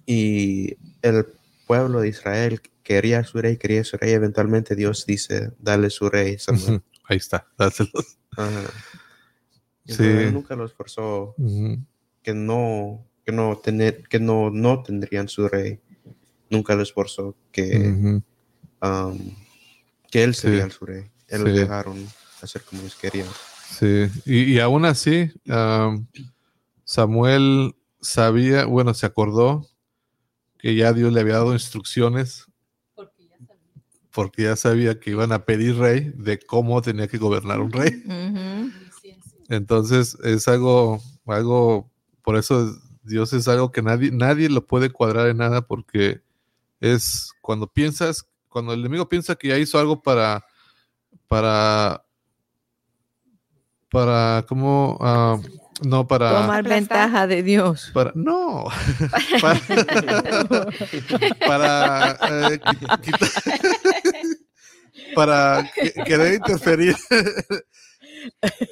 Y 0.06 0.78
el 1.02 1.28
pueblo 1.66 2.02
de 2.02 2.10
Israel 2.10 2.62
quería 2.84 3.24
su 3.24 3.38
rey, 3.40 3.58
quería 3.58 3.84
su 3.84 3.98
rey, 3.98 4.12
eventualmente 4.12 4.76
Dios 4.76 5.06
dice, 5.06 5.52
dale 5.60 5.90
su 5.90 6.10
rey, 6.10 6.38
Samuel. 6.40 6.82
Ahí 7.06 7.18
está, 7.18 7.48
dáselos. 7.58 8.18
Sí. 9.86 10.04
Él 10.04 10.34
nunca 10.34 10.56
los 10.56 10.74
forzó 10.74 11.36
que 12.22 12.34
no 12.34 13.06
que 13.26 13.32
no 13.32 13.58
tener 13.58 14.04
que 14.08 14.20
no 14.20 14.50
no 14.50 14.84
tendrían 14.84 15.30
su 15.30 15.48
rey 15.48 15.80
nunca 16.50 16.76
les 16.76 16.92
forzó 16.94 17.36
que 17.52 18.22
um, 18.82 19.36
que 20.12 20.24
él 20.24 20.34
sería 20.36 20.60
Sí. 20.60 20.66
el 20.66 20.72
su 20.72 20.86
rey 20.86 21.02
él 21.28 21.40
Sí. 21.40 21.44
los 21.46 21.54
dejaron 21.56 22.08
hacer 22.42 22.62
como 22.64 22.82
ellos 22.82 22.96
querían 22.96 23.28
Sí, 23.70 24.06
y, 24.26 24.54
y 24.54 24.60
aún 24.62 24.86
así, 24.86 25.30
am, 25.50 26.08
Samuel 26.86 27.76
sabía, 28.00 28.64
bueno, 28.66 28.94
se 28.94 29.06
acordó 29.06 29.68
que 30.58 30.74
ya 30.76 30.94
Dios 30.94 31.12
le 31.12 31.20
había 31.20 31.34
dado 31.34 31.52
instrucciones 31.54 32.46
porque 34.12 34.44
ya 34.44 34.56
sabía 34.56 35.00
que 35.00 35.12
iban 35.12 35.32
a 35.34 35.44
pedir 35.46 35.76
rey 35.78 36.12
de 36.16 36.40
cómo 36.40 36.82
tenía 36.82 37.08
que 37.08 37.18
gobernar 37.18 37.60
un 37.60 37.72
rey. 37.72 37.92
Entonces 39.50 40.18
es 40.24 40.48
algo, 40.48 41.02
algo, 41.26 41.90
por 42.24 42.38
eso 42.38 42.76
Dios 43.04 43.32
es 43.34 43.48
algo 43.48 43.72
que 43.72 43.82
nadie, 43.82 44.12
nadie 44.12 44.50
lo 44.50 44.66
puede 44.66 44.90
cuadrar 44.90 45.28
en 45.28 45.38
nada 45.38 45.62
porque 45.68 46.22
es 46.80 47.32
cuando 47.42 47.68
piensas, 47.68 48.26
cuando 48.50 48.74
el 48.74 48.80
enemigo 48.82 49.08
piensa 49.10 49.36
que 49.36 49.48
ya 49.50 49.58
hizo 49.58 49.80
algo 49.80 50.02
para, 50.02 50.46
para, 51.28 52.04
para, 53.92 54.46
¿cómo? 54.48 54.98
Ah, 55.02 55.38
no, 55.84 56.08
para... 56.08 56.42
Tomar 56.42 56.64
ventaja 56.64 57.28
de 57.28 57.44
Dios. 57.44 57.92
Para, 57.94 58.12
no, 58.16 58.66
para, 59.42 59.60
para, 61.46 62.12
eh, 62.54 62.60
qui- 62.60 63.02
quitar- 63.02 63.44
para 65.16 65.70
que- 65.74 65.94
querer 66.04 66.34
interferir. 66.36 66.96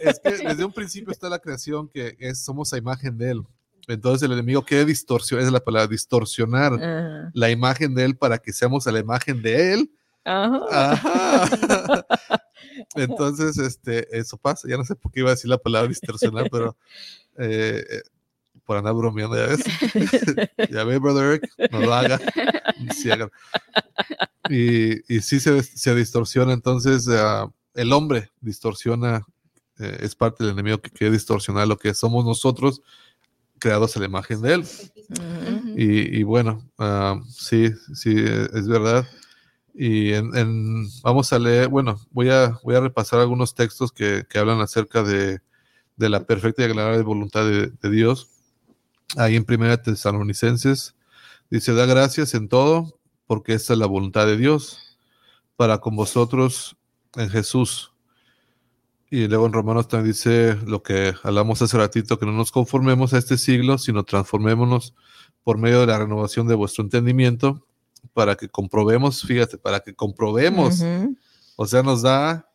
es 0.01 0.19
que 0.19 0.31
desde 0.31 0.65
un 0.65 0.73
principio 0.73 1.11
está 1.11 1.29
la 1.29 1.39
creación 1.39 1.87
que 1.87 2.15
es, 2.19 2.43
somos 2.43 2.73
a 2.73 2.77
imagen 2.77 3.17
de 3.17 3.31
Él. 3.31 3.43
Entonces 3.87 4.23
el 4.23 4.33
enemigo 4.33 4.63
quiere 4.63 4.85
distorsionar, 4.85 5.45
es 5.45 5.51
la 5.51 5.59
palabra, 5.59 5.87
distorsionar 5.87 7.31
la 7.33 7.49
imagen 7.49 7.93
de 7.95 8.05
Él 8.05 8.17
para 8.17 8.37
que 8.37 8.53
seamos 8.53 8.87
a 8.87 8.91
la 8.91 8.99
imagen 8.99 9.41
de 9.41 9.73
Él. 9.73 9.91
Ajá. 10.23 11.45
Entonces, 12.95 13.57
este, 13.57 14.17
eso 14.17 14.37
pasa. 14.37 14.67
Ya 14.67 14.77
no 14.77 14.83
sé 14.83 14.95
por 14.95 15.11
qué 15.11 15.21
iba 15.21 15.29
a 15.29 15.35
decir 15.35 15.49
la 15.49 15.57
palabra 15.57 15.87
distorsionar, 15.87 16.49
pero 16.49 16.75
eh, 17.37 17.83
eh, 17.89 18.01
por 18.65 18.77
andar 18.77 18.93
bromeando, 18.93 19.35
ya 19.35 19.47
ves. 19.47 19.63
ya 20.71 20.83
ve, 20.83 20.97
brother 20.97 21.25
Eric, 21.25 21.71
no 21.71 21.81
lo 21.81 21.93
haga. 21.93 22.19
Sí, 22.93 23.11
haga. 23.11 23.29
Y, 24.49 25.13
y 25.13 25.21
sí 25.21 25.39
se, 25.39 25.61
se 25.63 25.95
distorsiona. 25.95 26.53
Entonces, 26.53 27.07
ah, 27.09 27.49
el 27.73 27.93
hombre 27.93 28.31
distorsiona, 28.41 29.25
eh, 29.79 29.97
es 30.01 30.15
parte 30.15 30.43
del 30.43 30.53
enemigo 30.53 30.79
que 30.79 30.89
quiere 30.89 31.13
distorsionar 31.13 31.67
lo 31.67 31.77
que 31.77 31.93
somos 31.93 32.25
nosotros, 32.25 32.81
creados 33.59 33.95
a 33.95 33.99
la 33.99 34.05
imagen 34.05 34.41
de 34.41 34.53
él. 34.55 34.65
Y, 35.75 36.19
y 36.19 36.23
bueno, 36.23 36.63
ah, 36.77 37.19
sí, 37.29 37.69
sí, 37.93 38.15
es 38.17 38.67
verdad. 38.67 39.07
Y 39.73 40.13
en, 40.13 40.35
en- 40.37 40.87
vamos 41.03 41.31
a 41.33 41.39
leer, 41.39 41.67
bueno, 41.67 41.99
voy 42.11 42.29
a, 42.29 42.57
voy 42.63 42.75
a 42.75 42.79
repasar 42.79 43.19
algunos 43.19 43.53
textos 43.55 43.91
que, 43.91 44.25
que 44.29 44.39
hablan 44.39 44.61
acerca 44.61 45.03
de, 45.03 45.41
de 45.97 46.09
la 46.09 46.25
perfecta 46.25 46.61
y 46.61 46.65
agradable 46.65 47.01
voluntad 47.03 47.45
de, 47.45 47.67
de 47.67 47.89
Dios. 47.89 48.29
Ahí 49.17 49.35
en 49.35 49.45
Primera 49.45 49.81
Tesalonicenses 49.81 50.95
dice, 51.49 51.73
da 51.73 51.85
gracias 51.85 52.33
en 52.33 52.47
todo, 52.47 52.99
porque 53.27 53.53
esta 53.53 53.73
es 53.73 53.79
la 53.79 53.85
voluntad 53.85 54.25
de 54.25 54.37
Dios 54.37 54.97
para 55.55 55.79
con 55.79 55.95
vosotros 55.95 56.77
en 57.15 57.29
Jesús. 57.29 57.91
Y 59.15 59.29
luego 59.29 59.45
en 59.45 59.53
Romanos 59.53 59.87
también 59.87 60.11
dice 60.11 60.57
lo 60.65 60.83
que 60.83 61.13
hablamos 61.23 61.61
hace 61.61 61.77
ratito, 61.77 62.19
que 62.19 62.25
no 62.25 62.33
nos 62.33 62.51
conformemos 62.51 63.13
a 63.13 63.17
este 63.17 63.37
siglo, 63.37 63.77
sino 63.77 64.03
transformémonos 64.03 64.93
por 65.41 65.57
medio 65.57 65.79
de 65.79 65.87
la 65.87 65.99
renovación 65.99 66.49
de 66.49 66.55
vuestro 66.55 66.83
entendimiento, 66.83 67.65
para 68.13 68.35
que 68.35 68.49
comprobemos, 68.49 69.21
fíjate, 69.21 69.57
para 69.57 69.79
que 69.79 69.95
comprobemos, 69.95 70.81
Ujú. 70.81 71.15
o 71.55 71.65
sea, 71.65 71.81
nos 71.81 72.01
da 72.01 72.49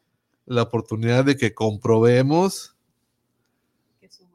la 0.44 0.60
oportunidad 0.60 1.24
de 1.24 1.38
que 1.38 1.54
comprobemos 1.54 2.76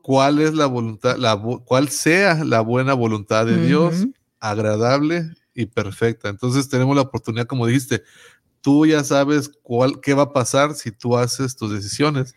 cuál 0.01 0.39
es 0.39 0.55
la 0.55 0.65
voluntad, 0.65 1.17
la, 1.17 1.39
cuál 1.63 1.89
sea 1.89 2.43
la 2.43 2.61
buena 2.61 2.95
voluntad 2.95 3.45
de 3.45 3.67
Dios, 3.67 4.01
Ujú. 4.01 4.13
agradable 4.39 5.29
y 5.53 5.67
perfecta. 5.67 6.29
Entonces 6.29 6.69
tenemos 6.69 6.95
la 6.95 7.03
oportunidad, 7.03 7.45
como 7.45 7.67
dijiste, 7.67 8.01
tú 8.65 8.87
ya 8.87 9.03
sabes 9.03 9.51
cuál, 9.61 10.01
qué 10.01 10.15
va 10.15 10.23
a 10.23 10.33
pasar 10.33 10.73
si 10.73 10.89
tú 10.89 11.15
haces 11.15 11.55
tus 11.55 11.71
decisiones. 11.71 12.33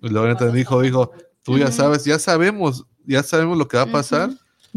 Y 0.00 0.08
Lorena 0.08 0.38
dijo, 0.52 0.80
dijo, 0.80 1.10
tú 1.42 1.58
ya 1.58 1.72
sabes, 1.72 2.04
ya 2.04 2.20
sabemos, 2.20 2.86
ya 3.04 3.24
sabemos 3.24 3.58
lo 3.58 3.66
que 3.66 3.76
va 3.76 3.82
a 3.82 3.90
pasar. 3.90 4.30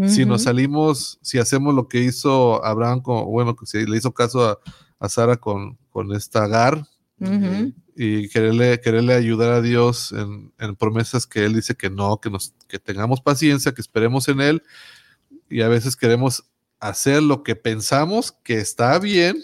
Si 0.08 0.26
nos 0.26 0.42
salimos, 0.42 1.20
si 1.22 1.38
hacemos 1.38 1.76
lo 1.76 1.88
que 1.88 2.00
hizo 2.00 2.66
Abraham, 2.66 3.02
con, 3.02 3.24
bueno, 3.26 3.56
que 3.56 3.68
si 3.68 3.86
le 3.86 3.98
hizo 3.98 4.12
caso 4.14 4.50
a, 4.50 4.58
a 5.00 5.10
Sara 5.10 5.38
con, 5.38 5.78
con 5.92 6.12
esta 6.12 6.46
Agar 6.46 6.84
y 7.96 8.28
quererle, 8.30 8.82
quererle 8.82 9.14
ayudar 9.14 9.52
a 9.52 9.62
Dios 9.62 10.12
en, 10.12 10.52
en 10.58 10.76
promesas 10.76 11.28
que 11.28 11.46
Él 11.46 11.54
dice 11.54 11.76
que 11.76 11.92
no, 11.92 12.20
que, 12.20 12.32
nos, 12.32 12.56
que 12.68 12.80
tengamos 12.80 13.22
paciencia, 13.22 13.76
que 13.76 13.82
esperemos 13.82 14.28
en 14.28 14.42
Él 14.42 14.64
y 15.52 15.62
a 15.62 15.68
veces 15.68 15.96
queremos 15.96 16.46
hacer 16.80 17.22
lo 17.22 17.44
que 17.44 17.56
pensamos 17.56 18.32
que 18.32 18.58
está 18.58 18.98
bien, 18.98 19.38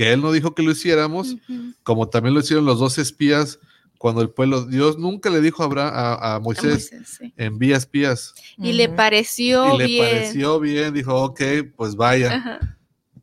que 0.00 0.14
Él 0.14 0.22
no 0.22 0.32
dijo 0.32 0.54
que 0.54 0.62
lo 0.62 0.70
hiciéramos, 0.70 1.36
como 1.82 2.08
también 2.08 2.32
lo 2.32 2.40
hicieron 2.40 2.64
los 2.64 2.78
dos 2.78 2.96
espías 2.96 3.58
cuando 3.98 4.22
el 4.22 4.30
pueblo, 4.30 4.64
Dios 4.64 4.96
nunca 4.96 5.28
le 5.28 5.42
dijo 5.42 5.62
a, 5.62 5.66
a- 5.88 6.14
a 6.14 6.34
A 6.36 6.40
Moisés, 6.40 6.90
sí. 7.04 7.34
envía 7.36 7.76
espías. 7.76 8.32
Y 8.56 8.72
le 8.72 8.88
pareció 8.88 9.74
y 9.74 9.78
le 9.78 9.86
bien. 9.86 10.04
pareció 10.06 10.58
bien, 10.58 10.94
dijo, 10.94 11.14
ok, 11.22 11.40
pues 11.76 11.96
vaya. 11.96 12.32
Ajá. 12.36 12.78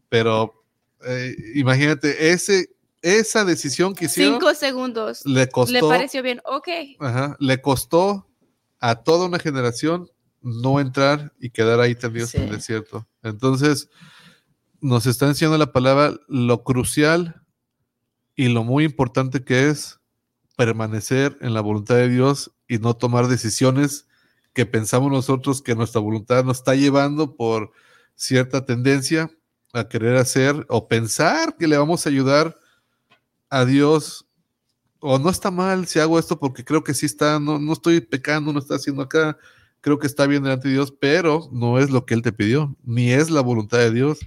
Pero 0.07 0.63
eh, 1.03 1.35
imagínate, 1.55 2.29
ese, 2.29 2.69
esa 3.01 3.43
decisión 3.43 3.95
que 3.95 4.05
hicieron 4.05 4.35
Cinco 4.35 4.53
segundos. 4.53 5.25
le 5.25 5.49
costó, 5.49 5.73
Le 5.73 5.81
pareció 5.81 6.21
bien. 6.21 6.41
Ok. 6.45 6.67
ajá, 6.99 7.35
le 7.39 7.59
costó 7.59 8.27
a 8.79 8.93
toda 9.01 9.25
una 9.25 9.39
generación 9.39 10.07
no 10.43 10.79
entrar 10.79 11.33
y 11.39 11.49
quedar 11.49 11.79
ahí 11.79 11.95
tendidos 11.95 12.35
en 12.35 12.43
el 12.43 12.49
Sí. 12.49 12.55
desierto. 12.57 13.07
Entonces, 13.23 13.89
nos 14.81 15.05
está 15.05 15.27
enseñando 15.27 15.57
la 15.57 15.71
palabra 15.71 16.17
lo 16.27 16.63
crucial 16.63 17.41
y 18.35 18.49
lo 18.49 18.63
muy 18.63 18.83
importante 18.83 19.43
que 19.43 19.69
es 19.69 19.99
permanecer 20.55 21.37
en 21.41 21.53
la 21.53 21.61
voluntad 21.61 21.95
de 21.95 22.09
Dios 22.09 22.51
y 22.67 22.77
no 22.79 22.95
tomar 22.95 23.27
decisiones 23.27 24.07
que 24.53 24.65
pensamos 24.65 25.11
nosotros 25.11 25.61
que 25.61 25.75
nuestra 25.75 26.01
voluntad 26.01 26.43
nos 26.43 26.57
está 26.57 26.75
llevando 26.75 27.35
por 27.35 27.71
cierta 28.15 28.65
tendencia 28.65 29.31
a 29.73 29.87
querer 29.87 30.17
hacer 30.17 30.65
o 30.69 30.87
pensar 30.87 31.55
que 31.57 31.67
le 31.67 31.77
vamos 31.77 32.05
a 32.05 32.09
ayudar 32.09 32.57
a 33.49 33.65
Dios 33.65 34.27
o 34.99 35.19
no 35.19 35.29
está 35.29 35.51
mal 35.51 35.87
si 35.87 35.99
hago 35.99 36.17
esto 36.17 36.39
porque 36.39 36.65
creo 36.65 36.83
que 36.83 36.93
sí 36.93 37.05
está, 37.05 37.39
no, 37.39 37.59
no 37.59 37.73
estoy 37.73 38.01
pecando, 38.01 38.51
no 38.51 38.59
está 38.59 38.75
haciendo 38.75 39.03
acá, 39.03 39.37
creo 39.81 39.99
que 39.99 40.07
está 40.07 40.25
bien 40.25 40.43
delante 40.43 40.67
de 40.67 40.75
Dios, 40.75 40.93
pero 40.99 41.47
no 41.51 41.79
es 41.79 41.91
lo 41.91 42.05
que 42.05 42.13
Él 42.13 42.21
te 42.21 42.33
pidió, 42.33 42.75
ni 42.83 43.11
es 43.11 43.29
la 43.29 43.41
voluntad 43.41 43.77
de 43.77 43.91
Dios. 43.91 44.19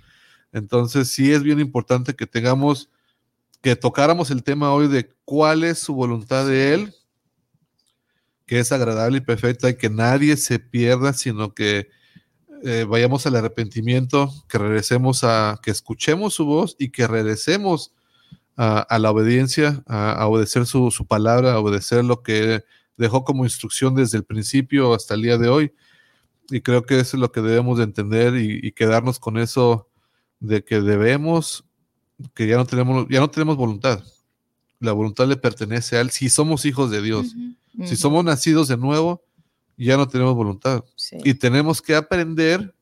Entonces 0.52 1.08
sí 1.08 1.32
es 1.32 1.42
bien 1.42 1.60
importante 1.60 2.14
que 2.14 2.26
tengamos, 2.26 2.90
que 3.60 3.76
tocáramos 3.76 4.30
el 4.30 4.42
tema 4.42 4.72
hoy 4.72 4.88
de 4.88 5.10
cuál 5.24 5.64
es 5.64 5.78
su 5.78 5.94
voluntad 5.94 6.46
de 6.46 6.74
Él, 6.74 6.94
que 8.46 8.58
es 8.58 8.72
agradable 8.72 9.18
y 9.18 9.20
perfecta 9.20 9.70
y 9.70 9.76
que 9.76 9.90
nadie 9.90 10.36
se 10.36 10.58
pierda, 10.58 11.12
sino 11.12 11.54
que 11.54 11.88
eh, 12.64 12.84
vayamos 12.86 13.24
al 13.26 13.36
arrepentimiento, 13.36 14.30
que 14.48 14.58
regresemos 14.58 15.22
a, 15.22 15.60
que 15.62 15.70
escuchemos 15.70 16.34
su 16.34 16.44
voz 16.44 16.74
y 16.78 16.90
que 16.90 17.06
regresemos 17.06 17.94
a, 18.56 18.80
a 18.80 18.98
la 18.98 19.12
obediencia, 19.12 19.82
a, 19.86 20.12
a 20.12 20.26
obedecer 20.26 20.66
su, 20.66 20.90
su 20.90 21.06
palabra, 21.06 21.52
a 21.52 21.58
obedecer 21.58 22.04
lo 22.04 22.22
que 22.22 22.64
dejó 22.96 23.24
como 23.24 23.44
instrucción 23.44 23.94
desde 23.94 24.18
el 24.18 24.24
principio 24.24 24.94
hasta 24.94 25.14
el 25.14 25.22
día 25.22 25.38
de 25.38 25.48
hoy. 25.48 25.72
Y 26.50 26.60
creo 26.60 26.82
que 26.82 26.98
eso 26.98 27.16
es 27.16 27.20
lo 27.20 27.30
que 27.32 27.40
debemos 27.40 27.78
de 27.78 27.84
entender 27.84 28.34
y, 28.34 28.58
y 28.62 28.72
quedarnos 28.72 29.20
con 29.20 29.38
eso 29.38 29.89
de 30.40 30.64
que 30.64 30.80
debemos, 30.80 31.64
que 32.34 32.46
ya 32.46 32.56
no 32.56 32.66
tenemos, 32.66 33.06
ya 33.08 33.20
no 33.20 33.30
tenemos 33.30 33.56
voluntad. 33.56 34.02
La 34.80 34.92
voluntad 34.92 35.28
le 35.28 35.36
pertenece 35.36 35.96
a 35.96 36.00
Él 36.00 36.10
si 36.10 36.30
somos 36.30 36.64
hijos 36.64 36.90
de 36.90 37.02
Dios. 37.02 37.34
Si 37.84 37.96
somos 37.96 38.24
nacidos 38.24 38.68
de 38.68 38.76
nuevo, 38.76 39.22
ya 39.76 39.96
no 39.96 40.08
tenemos 40.08 40.34
voluntad. 40.34 40.84
Sí. 40.96 41.16
Y 41.24 41.34
tenemos 41.34 41.80
que 41.80 41.94
aprender 41.94 42.74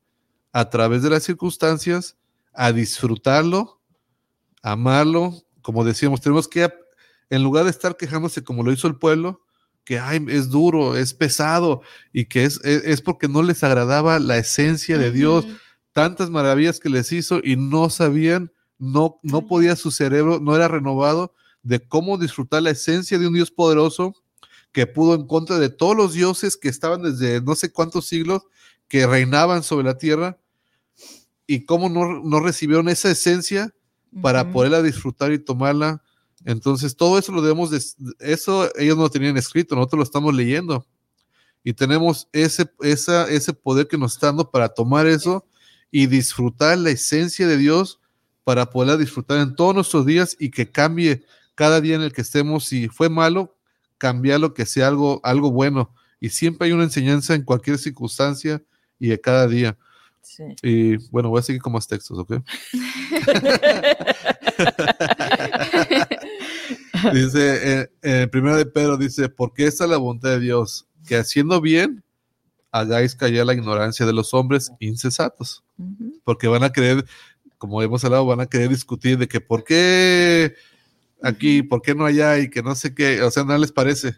a 0.53 0.71
través 0.71 1.03
de 1.03 1.11
las 1.11 1.25
circunstancias 1.25 2.17
a 2.55 2.73
disfrutarlo, 2.73 3.81
amarlo. 4.63 5.35
Como 5.63 5.85
decíamos, 5.85 6.21
tenemos 6.21 6.49
que, 6.49 6.73
en 7.31 7.43
lugar 7.43 7.65
de 7.65 7.71
estar 7.71 7.97
quejándose 7.97 8.43
como 8.43 8.63
lo 8.63 8.73
hizo 8.73 8.89
el 8.89 8.97
pueblo, 8.97 9.43
que 9.85 9.99
ay, 9.99 10.25
es 10.29 10.49
duro, 10.49 10.97
es 10.97 11.15
pesado 11.15 11.83
y 12.13 12.27
que 12.27 12.45
es, 12.45 12.61
es, 12.65 12.85
es 12.85 13.01
porque 13.01 13.29
no 13.29 13.43
les 13.43 13.63
agradaba 13.65 14.19
la 14.19 14.37
esencia 14.37 14.99
de 14.99 15.11
Dios. 15.11 15.47
Tantas 15.99 16.31
maravillas 16.31 16.79
que 16.79 16.89
les 16.89 17.11
hizo 17.11 17.41
y 17.43 17.57
no 17.57 17.91
sabían, 17.91 18.53
no, 18.79 19.19
no 19.25 19.49
podía 19.49 19.75
su 19.75 19.91
cerebro, 19.91 20.39
no 20.39 20.55
era 20.55 20.69
renovado 20.69 21.35
de 21.65 21.81
cómo 21.81 22.19
disfrutar 22.19 22.63
la 22.63 22.71
esencia 22.71 23.19
de 23.19 23.27
un 23.27 23.35
Dios 23.35 23.51
poderoso 23.51 24.15
que 24.71 24.87
pudo 24.87 25.17
en 25.17 25.27
contra 25.27 25.59
de 25.59 25.71
todos 25.71 25.97
los 25.97 26.13
dioses 26.13 26.57
que 26.57 26.69
estaban 26.69 27.03
desde 27.03 27.41
no 27.41 27.57
sé 27.57 27.73
cuántos 27.73 28.07
siglos 28.07 28.43
que 28.87 29.09
reinaban 29.09 29.65
sobre 29.65 29.87
la 29.87 29.99
tierra 29.99 30.39
y 31.49 31.65
cómo 31.65 31.89
no, 31.89 32.23
no 32.23 32.39
recibieron 32.39 32.89
esa 32.89 33.11
esencia 33.11 33.75
para 34.23 34.53
poderla 34.53 34.83
disfrutar 34.83 35.33
y 35.33 35.41
tomarla. 35.41 36.01
Entonces, 36.45 36.95
todo 36.95 37.19
eso 37.19 37.33
lo 37.33 37.43
debemos, 37.43 37.71
de, 37.73 37.83
eso 38.21 38.71
ellos 38.77 38.97
no 38.97 39.03
lo 39.03 39.11
tenían 39.11 39.37
escrito, 39.37 39.75
nosotros 39.75 39.99
lo 39.99 40.05
estamos 40.05 40.33
leyendo. 40.33 40.87
Y 41.65 41.73
tenemos 41.73 42.29
ese, 42.31 42.71
esa, 42.83 43.29
ese 43.29 43.53
poder 43.53 43.89
que 43.89 43.99
nos 43.99 44.13
está 44.13 44.29
dando 44.29 44.49
para 44.49 44.69
tomar 44.69 45.09
eso 45.09 45.45
y 45.91 46.07
disfrutar 46.07 46.79
la 46.79 46.91
esencia 46.91 47.47
de 47.47 47.57
Dios 47.57 48.01
para 48.45 48.71
poderla 48.71 48.97
disfrutar 48.97 49.39
en 49.39 49.55
todos 49.55 49.75
nuestros 49.75 50.07
días 50.07 50.37
y 50.39 50.51
que 50.51 50.71
cambie 50.71 51.25
cada 51.55 51.81
día 51.81 51.97
en 51.97 52.03
el 52.03 52.13
que 52.13 52.23
estemos. 52.23 52.67
Si 52.67 52.89
fue 52.89 53.09
malo, 53.09 53.57
cambiarlo, 53.99 54.55
que 54.55 54.67
sea 54.67 54.89
algo, 54.89 55.21
algo 55.25 55.51
bueno. 55.51 55.95
Y 56.21 56.31
siempre 56.31 56.67
hay 56.67 56.73
una 56.73 56.85
enseñanza 56.85 57.35
en 57.35 57.43
cualquier 57.43 57.79
circunstancia 57.79 58.63
y 58.99 59.09
de 59.09 59.21
cada 59.21 59.47
día. 59.47 59.77
Sí. 60.23 60.45
Y 60.63 60.97
bueno, 61.11 61.31
voy 61.31 61.41
a 61.41 61.43
seguir 61.43 61.63
con 61.63 61.73
más 61.73 61.87
textos, 61.87 62.19
¿ok? 62.19 62.35
dice, 67.13 67.91
eh, 68.03 68.29
primero 68.31 68.57
de 68.57 68.67
Pedro 68.67 68.97
dice, 68.97 69.29
porque 69.29 69.67
esta 69.67 69.85
es 69.85 69.91
la 69.91 69.97
voluntad 69.97 70.31
de 70.31 70.41
Dios, 70.41 70.87
que 71.07 71.17
haciendo 71.17 71.61
bien, 71.61 72.03
hagáis 72.71 73.15
callar 73.15 73.47
la 73.47 73.55
ignorancia 73.55 74.07
de 74.07 74.13
los 74.13 74.35
hombres 74.35 74.71
insensatos, 74.81 75.65
porque 76.25 76.49
van 76.49 76.65
a 76.65 76.73
querer, 76.73 77.05
como 77.57 77.83
hemos 77.83 78.05
hablado, 78.05 78.27
van 78.27 78.41
a 78.41 78.47
querer 78.47 78.69
discutir 78.69 79.19
de 79.19 79.29
que 79.29 79.41
por 79.41 79.65
qué 79.65 80.55
aquí, 81.23 81.63
por 81.63 81.83
qué 81.83 81.95
no 81.95 82.05
allá 82.05 82.39
y 82.39 82.51
que 82.51 82.63
no 82.63 82.75
sé 82.75 82.95
qué, 82.95 83.23
o 83.23 83.31
sea, 83.31 83.45
nada 83.45 83.59
les 83.59 83.73
parece, 83.73 84.17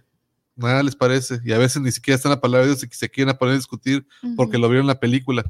nada 0.57 0.83
les 0.83 0.97
parece, 0.97 1.41
y 1.45 1.53
a 1.53 1.59
veces 1.59 1.81
ni 1.83 1.93
siquiera 1.93 2.17
están 2.17 2.31
la 2.31 2.41
palabra 2.41 2.67
de 2.67 2.75
Dios 2.75 2.85
y 2.85 2.95
se 2.95 3.09
quieren 3.09 3.37
poner 3.37 3.55
a 3.55 3.59
discutir 3.59 4.07
porque 4.37 4.59
lo 4.59 4.69
vieron 4.69 4.85
en 4.85 4.89
la 4.89 5.01
película. 5.01 5.45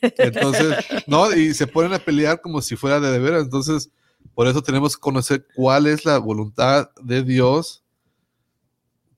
Entonces, 0.00 0.76
no, 1.06 1.32
y 1.34 1.54
se 1.54 1.66
ponen 1.66 1.92
a 1.92 1.98
pelear 1.98 2.40
como 2.40 2.62
si 2.62 2.76
fuera 2.76 3.00
de 3.00 3.10
de 3.10 3.18
veras. 3.18 3.42
Entonces, 3.42 3.90
por 4.34 4.46
eso 4.46 4.62
tenemos 4.62 4.96
que 4.96 5.00
conocer 5.00 5.46
cuál 5.54 5.86
es 5.86 6.04
la 6.04 6.18
voluntad 6.18 6.90
de 7.02 7.22
Dios 7.22 7.84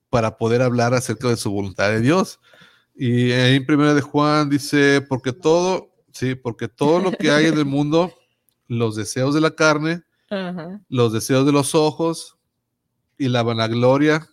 para 0.09 0.37
poder 0.37 0.61
hablar 0.61 0.93
acerca 0.93 1.29
de 1.29 1.37
su 1.37 1.51
voluntad 1.51 1.89
de 1.89 2.01
Dios. 2.01 2.39
Y 3.03 3.31
ahí 3.31 3.55
en 3.55 3.65
primera 3.65 3.93
de 3.95 4.01
Juan 4.01 4.47
dice, 4.49 5.01
porque 5.01 5.33
todo, 5.33 5.89
sí, 6.11 6.35
porque 6.35 6.67
todo 6.67 6.99
lo 6.99 7.11
que 7.11 7.31
hay 7.31 7.47
en 7.47 7.57
el 7.57 7.65
mundo, 7.65 8.13
los 8.67 8.95
deseos 8.95 9.33
de 9.33 9.41
la 9.41 9.55
carne, 9.55 10.03
los 10.87 11.11
deseos 11.11 11.45
de 11.45 11.51
los 11.51 11.73
ojos 11.73 12.37
y 13.17 13.27
la 13.27 13.41
vanagloria 13.43 14.29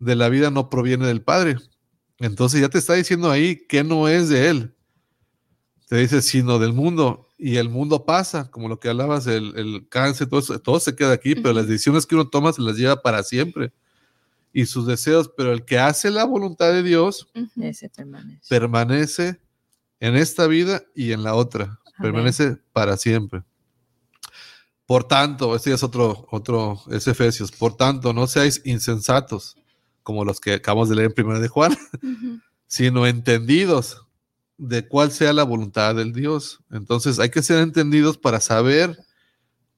de 0.00 0.16
la 0.16 0.28
vida 0.28 0.50
no 0.50 0.68
proviene 0.70 1.06
del 1.06 1.22
Padre. 1.22 1.56
Entonces 2.18 2.60
ya 2.60 2.68
te 2.68 2.78
está 2.78 2.94
diciendo 2.94 3.30
ahí 3.30 3.64
que 3.68 3.84
no 3.84 4.08
es 4.08 4.28
de 4.28 4.48
Él. 4.48 4.74
Te 5.88 5.96
dice, 5.98 6.20
sino 6.20 6.58
del 6.58 6.72
mundo. 6.72 7.28
y 7.38 7.56
el 7.58 7.68
mundo 7.68 8.04
pasa, 8.06 8.50
como 8.50 8.68
lo 8.68 8.78
que 8.80 8.88
hablabas, 8.88 9.26
el, 9.26 9.52
el 9.56 9.86
cáncer, 9.88 10.28
todo, 10.28 10.40
eso- 10.40 10.58
todo 10.60 10.80
se 10.80 10.94
queda 10.96 11.12
aquí, 11.12 11.34
pero 11.34 11.52
las 11.52 11.66
decisiones 11.68 12.06
que 12.06 12.14
uno 12.14 12.28
toma 12.28 12.52
se 12.52 12.62
las 12.62 12.76
lleva 12.76 13.02
para 13.02 13.22
siempre. 13.22 13.72
Y 14.54 14.66
sus 14.66 14.86
deseos, 14.86 15.30
pero 15.36 15.52
el 15.52 15.66
que 15.66 15.78
hace 15.78 16.10
la 16.10 16.24
voluntad 16.24 16.72
de 16.72 16.82
Dios. 16.82 17.28
Ese 17.60 17.90
permanece. 17.90 18.48
permanece 18.48 19.40
en 20.00 20.16
esta 20.16 20.46
vida 20.46 20.82
y 20.94 21.12
en 21.12 21.22
la 21.22 21.34
otra. 21.34 21.64
Amén. 21.64 22.12
Permanece 22.12 22.56
para 22.72 22.96
siempre. 22.96 23.42
Por 24.86 25.04
tanto, 25.04 25.56
este 25.56 25.72
es 25.72 25.82
otro, 25.82 26.26
otro, 26.30 26.80
es 26.90 27.06
Efesios. 27.06 27.50
Por 27.50 27.76
tanto, 27.76 28.12
no 28.12 28.26
seáis 28.26 28.60
insensatos, 28.64 29.56
como 30.02 30.24
los 30.24 30.40
que 30.40 30.54
acabamos 30.54 30.88
de 30.88 30.96
leer 30.96 31.08
en 31.08 31.14
primera 31.14 31.40
de 31.40 31.48
Juan, 31.48 31.76
sino 32.66 33.06
entendidos 33.06 34.06
de 34.58 34.86
cuál 34.86 35.10
sea 35.10 35.32
la 35.32 35.42
voluntad 35.42 35.94
del 35.94 36.12
Dios. 36.12 36.60
Entonces 36.70 37.18
hay 37.18 37.30
que 37.30 37.42
ser 37.42 37.58
entendidos 37.58 38.18
para 38.18 38.40
saber 38.40 38.96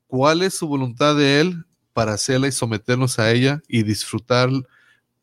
cuál 0.06 0.42
es 0.42 0.54
su 0.54 0.66
voluntad 0.66 1.16
de 1.16 1.40
Él, 1.40 1.64
para 1.96 2.12
hacerla 2.12 2.46
y 2.46 2.52
someternos 2.52 3.18
a 3.18 3.32
ella 3.32 3.62
y 3.68 3.82
disfrutar 3.82 4.50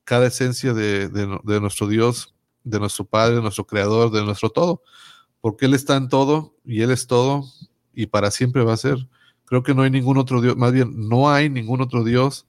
cada 0.06 0.26
esencia 0.26 0.74
de, 0.74 1.08
de 1.08 1.28
no- 1.28 1.40
de 1.44 1.62
nuestro 1.62 1.88
Dios, 1.88 2.34
de 2.64 2.80
nuestro 2.80 3.06
Padre, 3.06 3.36
de 3.36 3.42
nuestro 3.44 3.68
Creador, 3.68 4.10
de 4.12 4.24
nuestro 4.26 4.50
todo. 4.50 4.82
Porque 5.40 5.68
Él 5.68 5.76
está 5.76 5.96
en 5.98 6.10
todo 6.10 6.56
y 6.66 6.82
Él 6.82 6.90
es 6.90 7.06
todo 7.06 7.46
y 7.94 8.08
para 8.08 8.32
siempre 8.32 8.64
va 8.64 8.74
a 8.74 8.78
ser. 8.78 8.98
Creo 9.46 9.62
que 9.62 9.76
no 9.76 9.84
hay 9.84 9.92
ningún 9.92 10.18
otro 10.18 10.42
Dios, 10.42 10.58
más 10.58 10.72
bien 10.74 11.08
no 11.08 11.30
hay 11.30 11.48
ningún 11.48 11.80
otro 11.82 12.04
Dios 12.04 12.48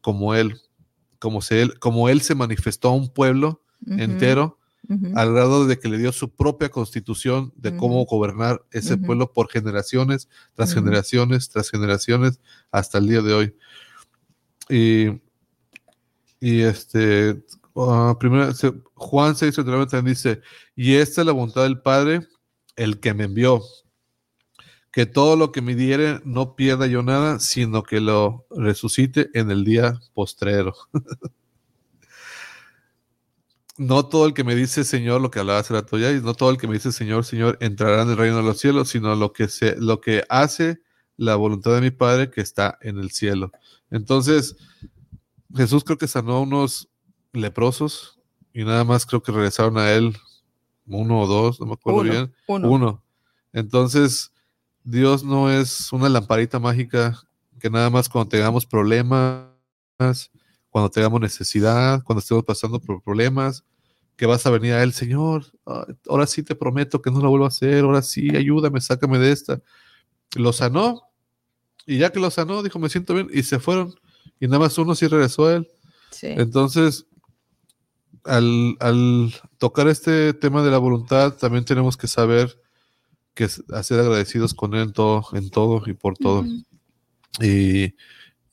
como 0.00 0.34
Él, 0.34 0.58
como, 1.18 1.42
se 1.42 1.60
él, 1.60 1.78
como 1.78 2.08
Él 2.08 2.22
se 2.22 2.34
manifestó 2.34 2.88
a 2.88 2.92
un 2.94 3.10
pueblo 3.10 3.60
entero 4.00 4.58
al 5.16 5.32
grado 5.34 5.66
de 5.66 5.80
que 5.80 5.88
le 5.88 5.98
dio 5.98 6.12
su 6.12 6.30
propia 6.30 6.68
constitución 6.68 7.52
de 7.56 7.70
cómo 7.76 8.04
gobernar 8.06 8.64
ese 8.70 8.94
pueblo 9.06 9.32
por 9.32 9.50
generaciones, 9.50 10.28
tras 10.54 10.72
generaciones, 10.74 11.48
tras 11.48 11.70
generaciones, 11.70 12.38
hasta 12.70 12.98
el 12.98 13.08
día 13.08 13.20
de 13.20 13.34
hoy. 13.34 13.54
Y, 14.68 15.08
y 16.40 16.62
este, 16.62 17.42
ah, 17.76 18.16
primero, 18.18 18.52
Juan 18.94 19.36
6, 19.36 19.54
también 19.54 20.04
dice, 20.04 20.40
y 20.74 20.94
esta 20.94 21.22
es 21.22 21.26
la 21.26 21.32
voluntad 21.32 21.62
del 21.62 21.80
Padre, 21.80 22.26
el 22.76 23.00
que 23.00 23.14
me 23.14 23.24
envió, 23.24 23.62
que 24.92 25.06
todo 25.06 25.36
lo 25.36 25.52
que 25.52 25.62
me 25.62 25.74
diere 25.74 26.20
no 26.24 26.56
pierda 26.56 26.86
yo 26.86 27.02
nada, 27.02 27.38
sino 27.38 27.82
que 27.82 28.00
lo 28.00 28.46
resucite 28.50 29.28
en 29.34 29.50
el 29.50 29.64
día 29.64 30.00
postrero. 30.14 30.74
no 33.78 34.06
todo 34.06 34.26
el 34.26 34.34
que 34.34 34.44
me 34.44 34.54
dice 34.54 34.84
Señor, 34.84 35.20
lo 35.20 35.30
que 35.30 35.40
hablaba 35.40 35.58
hace 35.58 35.74
rato 35.74 35.98
ya, 35.98 36.10
y 36.10 36.20
no 36.20 36.34
todo 36.34 36.50
el 36.50 36.58
que 36.58 36.66
me 36.66 36.74
dice 36.74 36.92
Señor, 36.92 37.24
Señor, 37.24 37.58
entrará 37.60 38.02
en 38.02 38.10
el 38.10 38.16
reino 38.16 38.38
de 38.38 38.42
los 38.42 38.58
cielos, 38.58 38.88
sino 38.88 39.14
lo 39.14 39.32
que, 39.32 39.48
se, 39.48 39.76
lo 39.76 40.00
que 40.00 40.24
hace 40.28 40.80
la 41.16 41.36
voluntad 41.36 41.74
de 41.74 41.80
mi 41.80 41.90
Padre 41.90 42.30
que 42.30 42.40
está 42.40 42.78
en 42.80 42.98
el 42.98 43.10
cielo. 43.10 43.52
Entonces, 43.90 44.56
Jesús 45.54 45.84
creo 45.84 45.98
que 45.98 46.08
sanó 46.08 46.34
a 46.34 46.40
unos 46.40 46.88
leprosos 47.32 48.18
y 48.52 48.64
nada 48.64 48.84
más 48.84 49.06
creo 49.06 49.22
que 49.22 49.32
regresaron 49.32 49.78
a 49.78 49.90
él 49.92 50.16
uno 50.86 51.20
o 51.20 51.26
dos, 51.26 51.60
no 51.60 51.66
me 51.66 51.72
acuerdo 51.74 52.00
Uno, 52.00 52.10
bien. 52.10 52.34
uno. 52.46 52.70
Uno. 52.70 53.04
Entonces, 53.52 54.32
Dios 54.84 55.24
no 55.24 55.50
es 55.50 55.92
una 55.92 56.08
lamparita 56.08 56.58
mágica 56.58 57.20
que 57.58 57.70
nada 57.70 57.90
más 57.90 58.08
cuando 58.08 58.28
tengamos 58.28 58.66
problemas, 58.66 59.50
cuando 60.70 60.90
tengamos 60.90 61.20
necesidad, 61.20 62.02
cuando 62.04 62.20
estemos 62.20 62.44
pasando 62.44 62.80
por 62.80 63.02
problemas, 63.02 63.64
que 64.16 64.26
vas 64.26 64.46
a 64.46 64.50
venir 64.50 64.72
a 64.72 64.82
Él, 64.82 64.92
Señor, 64.92 65.44
ah, 65.66 65.86
ahora 66.08 66.26
sí 66.26 66.42
te 66.42 66.54
prometo 66.54 67.02
que 67.02 67.10
no 67.10 67.20
lo 67.20 67.28
vuelvo 67.30 67.44
a 67.44 67.48
hacer, 67.48 67.84
ahora 67.84 68.02
sí, 68.02 68.34
ayúdame, 68.34 68.80
sácame 68.80 69.18
de 69.18 69.32
esta. 69.32 69.60
Lo 70.36 70.52
sanó, 70.52 71.02
y 71.86 71.98
ya 71.98 72.10
que 72.10 72.20
lo 72.20 72.30
sanó, 72.30 72.62
dijo, 72.62 72.78
me 72.78 72.88
siento 72.88 73.14
bien, 73.14 73.28
y 73.32 73.42
se 73.42 73.58
fueron, 73.58 73.94
y 74.40 74.46
nada 74.46 74.58
más 74.58 74.76
uno 74.78 74.94
sí 74.94 75.06
regresó 75.06 75.46
a 75.46 75.54
Él. 75.56 75.70
Sí. 76.10 76.28
Entonces, 76.28 77.06
al, 78.24 78.76
al 78.80 79.32
tocar 79.58 79.88
este 79.88 80.34
tema 80.34 80.62
de 80.62 80.70
la 80.70 80.78
voluntad, 80.78 81.34
también 81.34 81.64
tenemos 81.64 81.96
que 81.96 82.08
saber 82.08 82.60
que 83.34 83.48
ser 83.48 84.00
agradecidos 84.00 84.54
con 84.54 84.74
Él 84.74 84.82
en 84.82 84.92
todo, 84.92 85.26
en 85.32 85.50
todo 85.50 85.82
y 85.86 85.92
por 85.92 86.16
todo. 86.16 86.44
Y, 87.40 87.94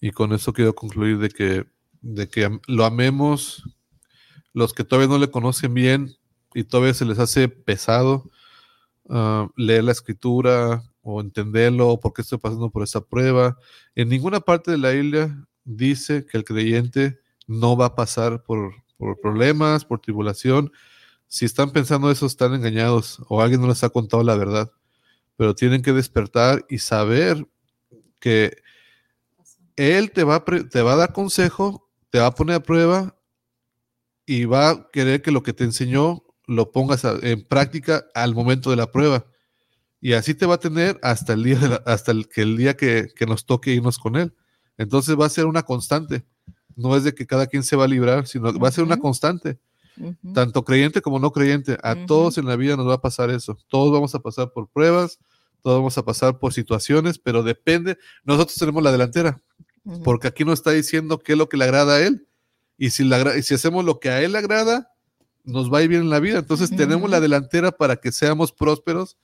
y 0.02 0.12
con 0.12 0.34
eso 0.34 0.54
quiero 0.54 0.76
concluir 0.76 1.18
de 1.18 1.30
que, 1.30 1.66
de 2.02 2.28
que 2.28 2.60
lo 2.68 2.86
amemos, 2.86 3.64
los 4.54 4.74
que 4.74 4.84
todavía 4.84 5.08
no 5.08 5.18
le 5.18 5.32
conocen 5.32 5.74
bien 5.74 6.16
y 6.54 6.66
todavía 6.66 6.94
se 6.94 7.06
les 7.06 7.18
hace 7.18 7.48
pesado 7.48 8.30
ah, 9.10 9.48
leer 9.56 9.86
la 9.86 9.94
escritura 9.94 10.84
o 11.04 11.22
entenderlo, 11.22 12.00
por 12.00 12.14
qué 12.14 12.22
estoy 12.24 12.40
pasando 12.40 12.72
por 12.72 12.82
esa 12.82 13.02
prueba. 13.02 13.58
En 13.94 14.10
ninguna 14.10 14.40
parte 14.40 14.72
de 14.72 14.78
la 14.78 14.92
Biblia 14.92 15.46
dice 15.66 16.26
que 16.26 16.38
el 16.38 16.46
creyente 16.46 17.20
no 17.46 17.78
va 17.78 17.88
a 17.88 17.96
pasar 17.96 18.44
por, 18.44 18.74
problemas, 19.22 19.86
por 19.86 20.00
tribulación. 20.00 20.72
Si 21.28 21.46
están 21.46 21.72
pensando 21.72 22.10
eso, 22.10 22.26
están 22.26 22.54
engañados 22.54 23.22
o 23.28 23.42
alguien 23.42 23.62
no 23.62 23.68
les 23.68 23.84
ha 23.84 23.90
contado 23.90 24.24
la 24.24 24.36
verdad. 24.36 24.72
Pero 25.36 25.54
tienen 25.54 25.82
que 25.82 25.92
despertar 25.92 26.66
y 26.70 26.80
saber 26.80 27.46
que 28.20 28.56
Él 29.76 30.12
te 30.12 30.24
va, 30.24 30.36
a 30.36 30.46
te 30.46 30.82
va 30.82 30.94
a 30.94 30.98
dar 30.98 31.12
consejo, 31.12 31.92
te 32.10 32.20
va 32.20 32.28
a 32.28 32.36
poner 32.36 32.56
a 32.56 32.64
prueba 32.64 33.18
y 34.26 34.46
va 34.46 34.70
a 34.70 34.90
querer 34.92 35.22
que 35.22 35.32
lo 35.32 35.44
que 35.44 35.54
te 35.54 35.66
enseñó 35.66 36.24
lo 36.46 36.72
pongas 36.72 37.04
en 37.04 37.44
práctica 37.44 38.06
al 38.14 38.34
momento 38.36 38.70
de 38.70 38.78
la 38.78 38.92
prueba. 38.92 39.26
Y 40.04 40.14
así 40.14 40.34
te 40.34 40.46
va 40.46 40.56
a 40.56 40.60
tener 40.60 41.00
hasta 41.02 41.34
el 41.34 41.44
día, 41.44 41.58
de 41.58 41.70
la- 41.70 41.84
hasta 41.86 42.12
el, 42.12 42.28
que, 42.28 42.42
el 42.42 42.58
día 42.58 42.76
que, 42.76 43.08
que 43.16 43.26
nos 43.26 43.46
toque 43.46 43.72
irnos 43.74 43.98
con 43.98 44.16
Él. 44.18 44.34
Entonces 44.78 45.18
va 45.18 45.26
a 45.28 45.30
ser 45.30 45.46
una 45.46 45.64
constante. 45.64 46.26
No 46.76 46.96
es 46.98 47.04
de 47.04 47.14
que 47.16 47.26
cada 47.26 47.48
quien 47.48 47.64
se 47.64 47.76
va 47.76 47.86
a 47.86 47.88
librar, 47.88 48.28
sino 48.28 48.52
que 48.52 48.60
va 48.60 48.68
a 48.68 48.72
ser 48.72 48.84
una 48.84 48.98
constante. 48.98 49.60
Tanto 50.34 50.64
creyente 50.66 51.02
como 51.02 51.20
no 51.20 51.32
creyente. 51.32 51.78
A 51.84 51.94
todos 52.08 52.38
en 52.38 52.46
la 52.48 52.56
vida 52.56 52.76
nos 52.76 52.88
va 52.90 52.96
a 52.96 53.02
pasar 53.02 53.30
eso. 53.30 53.58
Todos 53.70 53.92
vamos 53.94 54.14
a 54.16 54.20
pasar 54.20 54.52
por 54.52 54.68
pruebas, 54.68 55.20
todos 55.62 55.78
vamos 55.78 55.98
a 55.98 56.04
pasar 56.04 56.40
por 56.40 56.52
situaciones, 56.54 57.18
pero 57.20 57.44
depende. 57.44 57.98
Nosotros 58.26 58.58
tenemos 58.58 58.84
la 58.84 58.92
delantera 58.92 59.42
porque 60.04 60.28
aquí 60.28 60.44
nos 60.46 60.60
está 60.60 60.72
diciendo 60.72 61.20
qué 61.20 61.34
es 61.34 61.38
lo 61.38 61.48
que 61.48 61.58
le 61.58 61.66
agrada 61.66 61.96
a 61.96 62.00
él. 62.02 62.28
Y 62.78 62.90
si, 62.90 63.04
agra- 63.14 63.38
y 63.38 63.44
si 63.44 63.54
hacemos 63.54 63.86
lo 63.86 64.00
que 64.00 64.10
a 64.10 64.22
él 64.22 64.32
le 64.34 64.40
agrada, 64.40 64.90
nos 65.46 65.72
va 65.72 65.78
a 65.78 65.84
ir 65.84 65.90
bien 65.90 66.02
en 66.02 66.10
la 66.10 66.20
vida. 66.20 66.40
Entonces 66.40 66.72
tenemos 66.78 67.10
la 67.10 67.20
delantera 67.22 67.72
para 67.72 67.98
que 67.98 68.12
seamos 68.12 68.52
prósperos, 68.52 69.18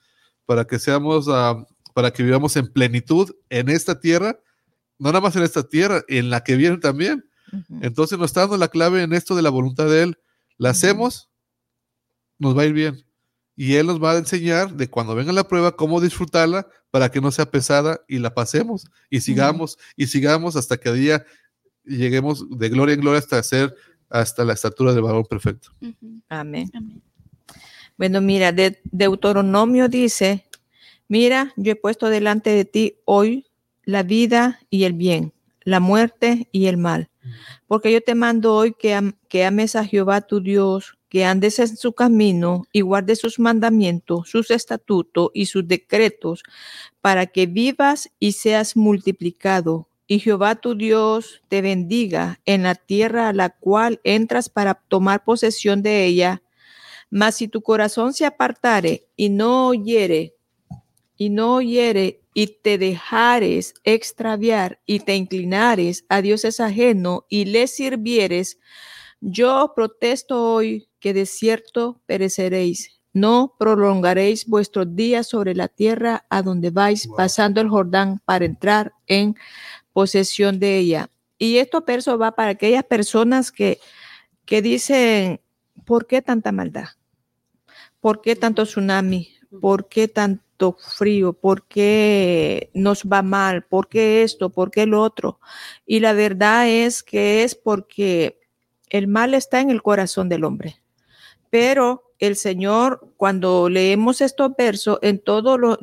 para 0.50 0.66
que 0.66 0.80
seamos, 0.80 1.28
ah, 1.30 1.64
para 1.93 2.10
que 2.10 2.24
vivamos 2.24 2.58
en 2.58 2.74
plenitud 2.74 3.36
en 3.52 3.70
esta 3.70 4.00
tierra, 4.00 4.39
no 4.97 5.10
nada 5.10 5.22
más 5.22 5.36
en 5.36 5.43
esta 5.43 5.62
tierra, 5.62 6.02
en 6.08 6.32
la 6.32 6.43
que 6.43 6.56
viene 6.56 6.78
también. 6.78 7.24
Entonces 7.82 8.18
nos 8.18 8.32
está 8.32 8.41
dando 8.41 8.58
la 8.58 8.68
clave 8.68 9.04
en 9.04 9.14
esto 9.14 9.36
de 9.36 9.43
la 9.43 9.52
voluntad 9.52 9.86
de 9.86 10.02
él. 10.02 10.18
La 10.58 10.72
hacemos, 10.72 11.30
nos 12.39 12.58
va 12.58 12.64
a 12.64 12.66
ir 12.66 12.74
bien. 12.74 13.06
Y 13.56 13.76
él 13.76 13.86
nos 13.86 14.04
va 14.04 14.14
a 14.14 14.18
enseñar 14.18 14.74
de 14.74 14.89
cuando 14.89 15.14
venga 15.14 15.32
la 15.34 15.47
prueba 15.47 15.76
cómo 15.76 16.02
disfrutarla 16.02 16.68
para 16.89 17.12
que 17.12 17.22
no 17.22 17.30
sea 17.30 17.52
pesada 17.52 18.02
y 18.08 18.18
la 18.18 18.34
pasemos 18.34 18.88
y 19.12 19.22
sigamos 19.22 19.78
y 19.95 20.08
sigamos 20.08 20.56
hasta 20.56 20.78
que 20.78 20.91
día 20.93 21.26
lleguemos 21.86 22.50
de 22.50 22.70
gloria 22.70 22.95
en 22.95 23.02
gloria 23.02 23.20
hasta 23.20 23.43
ser 23.43 23.76
hasta 24.10 24.43
la 24.43 24.54
estatura 24.54 24.93
del 24.93 25.04
varón 25.04 25.26
perfecto. 25.26 25.70
Amén. 26.28 26.72
Bueno, 28.00 28.22
mira, 28.22 28.54
de, 28.54 28.80
Deuteronomio 28.86 29.89
dice, 29.89 30.45
mira, 31.10 31.54
yo 31.58 31.74
he 31.74 31.76
puesto 31.76 32.10
delante 32.10 32.50
de 32.52 32.66
ti 32.66 32.95
hoy 33.06 33.45
la 33.84 34.04
vida 34.04 34.60
y 34.70 34.86
el 34.86 34.93
bien, 34.93 35.34
la 35.64 35.82
muerte 35.82 36.47
y 36.54 36.68
el 36.68 36.78
mal. 36.78 37.10
Porque 37.68 37.91
yo 37.91 38.02
te 38.02 38.16
mando 38.16 38.56
hoy 38.56 38.74
que, 38.80 38.93
am- 38.95 39.18
que 39.30 39.45
ames 39.45 39.76
a 39.76 39.86
Jehová 39.86 40.22
tu 40.22 40.41
Dios, 40.41 40.97
que 41.10 41.26
andes 41.26 41.60
en 41.60 41.76
su 41.78 41.93
camino 41.93 42.66
y 42.74 42.82
guardes 42.82 43.20
sus 43.20 43.39
mandamientos, 43.39 44.30
sus 44.30 44.52
estatutos 44.52 45.32
y 45.34 45.47
sus 45.47 45.68
decretos, 45.68 46.43
para 47.02 47.28
que 47.28 47.47
vivas 47.47 48.12
y 48.20 48.34
seas 48.34 48.78
multiplicado. 48.78 49.89
Y 50.08 50.20
Jehová 50.20 50.56
tu 50.56 50.76
Dios 50.76 51.43
te 51.50 51.62
bendiga 51.62 52.39
en 52.45 52.64
la 52.64 52.76
tierra 52.76 53.30
a 53.30 53.34
la 53.34 53.50
cual 53.50 54.02
entras 54.04 54.50
para 54.50 54.76
tomar 54.76 55.24
posesión 55.26 55.84
de 55.84 56.06
ella. 56.06 56.41
Mas 57.10 57.36
si 57.36 57.47
tu 57.47 57.62
corazón 57.62 58.14
se 58.14 58.26
apartare 58.26 59.07
y 59.16 59.30
no 59.30 59.68
oyere, 59.68 60.36
y 61.18 61.30
no 61.30 61.55
oyere, 61.55 62.22
y 62.34 62.47
te 62.62 62.78
dejares 62.78 63.74
extraviar 63.84 64.80
y 64.86 64.99
te 65.01 65.16
inclinares 65.16 66.05
a 66.07 66.22
dioses 66.22 66.60
ajeno 66.60 67.26
y 67.28 67.45
les 67.45 67.76
sirvieres, 67.76 68.60
yo 69.20 69.74
protesto 69.76 70.53
hoy 70.53 70.88
que 70.99 71.14
de 71.14 71.26
cierto 71.26 72.01
pereceréis. 72.05 73.01
No 73.12 73.55
prolongaréis 73.57 74.45
vuestros 74.45 74.95
días 74.95 75.28
sobre 75.28 75.55
la 75.55 75.68
tierra 75.68 76.26
a 76.30 76.41
donde 76.43 76.70
vais 76.70 77.07
Wow. 77.07 77.18
pasando 77.18 77.60
el 77.60 77.68
Jordán 77.68 78.22
para 78.24 78.45
entrar 78.45 78.93
en 79.07 79.36
posesión 79.91 80.60
de 80.60 80.78
ella. 80.78 81.10
Y 81.38 81.57
esto 81.57 81.84
perso 81.84 82.18
va 82.18 82.36
para 82.36 82.51
aquellas 82.51 82.84
personas 82.84 83.51
que, 83.51 83.80
que 84.45 84.62
dicen, 84.62 85.41
¿por 85.86 86.05
qué 86.05 86.22
tanta 86.22 86.51
maldad? 86.51 86.86
¿Por 88.00 88.22
qué 88.22 88.36
tanto 88.36 88.64
tsunami? 88.64 89.30
¿Por 89.62 89.89
qué 89.89 90.08
tan, 90.08 90.41
poquito 90.60 90.78
frío, 90.97 91.34
por 91.34 91.68
qué 91.68 92.70
nos 92.74 93.04
va 93.04 93.22
mal, 93.22 93.64
por 93.64 93.88
qué 93.88 94.24
esto, 94.24 94.50
por 94.50 94.72
qué 94.72 94.86
lo 94.86 95.02
otro. 95.02 95.39
Y 95.86 96.00
la 96.02 96.14
verdad 96.14 96.68
es 96.68 97.04
que 97.04 97.43
es 97.43 97.56
porque 97.56 98.39
el 98.89 99.08
mal 99.08 99.34
está 99.34 99.62
en 99.62 99.70
el 99.70 99.82
corazón 99.82 100.30
del 100.30 100.43
hombre. 100.43 100.82
Pero 101.50 102.14
el 102.20 102.36
Señor, 102.36 103.14
cuando 103.18 103.70
leemos 103.70 104.22
estos 104.22 104.52
versos, 104.58 105.00
en 105.02 105.20
todo 105.20 105.58
lo, 105.58 105.80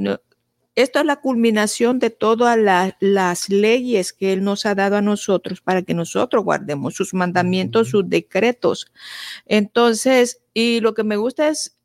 esto 0.74 0.98
es 0.98 1.06
la 1.06 1.16
culminación 1.16 1.98
de 1.98 2.10
todas 2.10 2.58
las 3.00 3.48
leyes 3.48 4.12
que 4.12 4.32
Él 4.32 4.44
nos 4.44 4.66
ha 4.66 4.74
dado 4.74 4.96
a 4.96 5.02
nosotros 5.02 5.60
para 5.62 5.82
que 5.82 5.94
nosotros 5.94 6.44
guardemos 6.44 6.94
sus 6.94 7.14
mandamientos, 7.14 7.88
sus 7.88 8.08
decretos. 8.08 8.92
Entonces, 9.46 10.42
y 10.52 10.80
lo 10.80 10.92
que 10.92 11.04
me 11.04 11.16
gusta 11.16 11.48
es, 11.48 11.75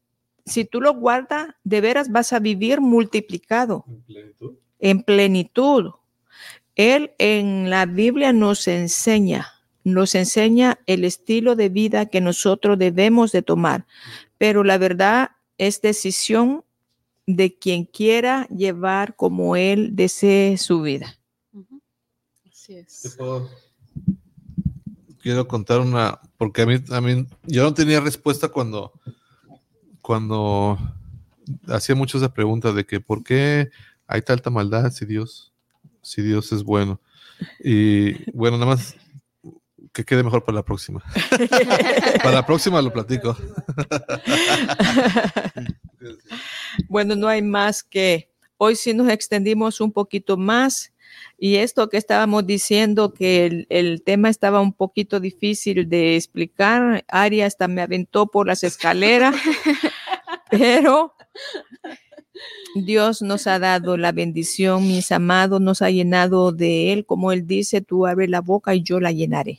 si 0.45 0.65
tú 0.65 0.81
lo 0.81 0.93
guardas, 0.93 1.49
de 1.63 1.81
veras 1.81 2.11
vas 2.11 2.33
a 2.33 2.39
vivir 2.39 2.81
multiplicado. 2.81 3.85
En 3.87 4.01
plenitud. 4.01 4.53
En 4.79 5.03
plenitud. 5.03 5.91
Él 6.75 7.11
en 7.17 7.69
la 7.69 7.85
Biblia 7.85 8.33
nos 8.33 8.67
enseña, 8.67 9.47
nos 9.83 10.15
enseña 10.15 10.79
el 10.85 11.03
estilo 11.03 11.55
de 11.55 11.69
vida 11.69 12.07
que 12.07 12.21
nosotros 12.21 12.77
debemos 12.77 13.31
de 13.31 13.41
tomar. 13.41 13.85
Pero 14.37 14.63
la 14.63 14.77
verdad 14.77 15.31
es 15.57 15.81
decisión 15.81 16.63
de 17.27 17.57
quien 17.57 17.85
quiera 17.85 18.47
llevar 18.47 19.15
como 19.15 19.55
él 19.55 19.95
desee 19.95 20.57
su 20.57 20.81
vida. 20.81 21.19
Así 22.49 22.75
es. 22.75 23.17
Quiero 25.21 25.47
contar 25.47 25.81
una, 25.81 26.19
porque 26.37 26.63
a 26.63 26.65
mí, 26.65 26.75
a 26.89 26.99
mí, 26.99 27.27
yo 27.45 27.63
no 27.63 27.73
tenía 27.75 27.99
respuesta 27.99 28.49
cuando, 28.49 28.91
cuando 30.01 30.77
hacía 31.67 31.95
muchas 31.95 32.27
preguntas 32.29 32.75
de 32.75 32.85
que 32.85 32.99
por 32.99 33.23
qué 33.23 33.69
hay 34.07 34.21
tanta 34.21 34.49
maldad 34.49 34.91
si 34.91 35.05
Dios, 35.05 35.53
si 36.01 36.21
Dios 36.21 36.51
es 36.51 36.63
bueno. 36.63 36.99
Y 37.63 38.31
bueno, 38.31 38.57
nada 38.57 38.71
más 38.71 38.95
que 39.93 40.05
quede 40.05 40.23
mejor 40.23 40.43
para 40.43 40.57
la 40.57 40.63
próxima. 40.63 41.03
para 42.17 42.35
la 42.35 42.45
próxima 42.45 42.81
lo 42.81 42.93
platico. 42.93 43.35
bueno, 46.87 47.15
no 47.15 47.27
hay 47.27 47.41
más 47.41 47.83
que 47.83 48.29
hoy 48.57 48.75
sí 48.75 48.93
nos 48.93 49.09
extendimos 49.09 49.81
un 49.81 49.91
poquito 49.91 50.37
más. 50.37 50.93
Y 51.37 51.55
esto 51.55 51.89
que 51.89 51.97
estábamos 51.97 52.45
diciendo, 52.45 53.13
que 53.13 53.65
el, 53.69 54.03
tema 54.03 54.29
estaba 54.29 54.61
un 54.61 54.73
poquito 54.73 55.19
difícil 55.19 55.89
de 55.89 56.15
explicar, 56.15 57.03
Ari 57.07 57.41
hasta 57.41 57.67
me 57.67 57.81
aventó 57.81 58.27
por 58.27 58.47
las 58.47 58.63
escaleras, 58.63 59.35
pero 60.51 61.15
Dios 62.75 63.21
nos 63.21 63.47
ha 63.47 63.59
dado 63.59 63.97
la 63.97 64.11
bendición, 64.11 64.87
mis 64.87 65.11
amados, 65.11 65.59
nos 65.59 65.81
ha 65.81 65.89
llenado 65.89 66.51
de 66.51 66.93
Él, 66.93 67.05
como 67.05 67.31
Él 67.31 67.45
dice, 67.45 67.81
tú 67.81 68.07
abre 68.07 68.27
la 68.27 68.41
boca 68.41 68.75
y 68.75 68.83
yo 68.83 68.99
la 68.99 69.11
llenaré. 69.11 69.57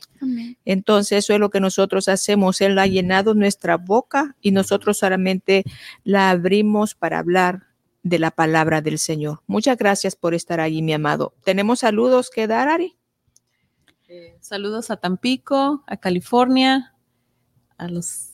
Entonces 0.65 1.19
eso 1.19 1.33
es 1.33 1.39
lo 1.39 1.49
que 1.49 1.59
nosotros 1.59 2.07
hacemos, 2.07 2.61
Él 2.61 2.79
ha 2.79 2.87
llenado 2.87 3.33
nuestra 3.33 3.77
boca 3.77 4.35
y 4.41 4.51
nosotros 4.51 4.97
solamente 4.97 5.63
la 6.03 6.29
abrimos 6.29 6.95
para 6.95 7.19
hablar 7.19 7.72
de 8.03 8.19
la 8.19 8.31
palabra 8.31 8.81
del 8.81 8.99
Señor. 8.99 9.41
Muchas 9.47 9.77
gracias 9.77 10.15
por 10.15 10.33
estar 10.33 10.59
allí, 10.59 10.81
mi 10.81 10.93
amado. 10.93 11.33
¿Tenemos 11.43 11.79
saludos 11.79 12.29
que 12.29 12.47
dar, 12.47 12.67
Ari? 12.67 12.95
Eh, 14.09 14.37
saludos 14.41 14.91
a 14.91 14.97
Tampico, 14.97 15.83
a 15.87 15.97
California, 15.97 16.93
a 17.77 17.87
los... 17.87 18.29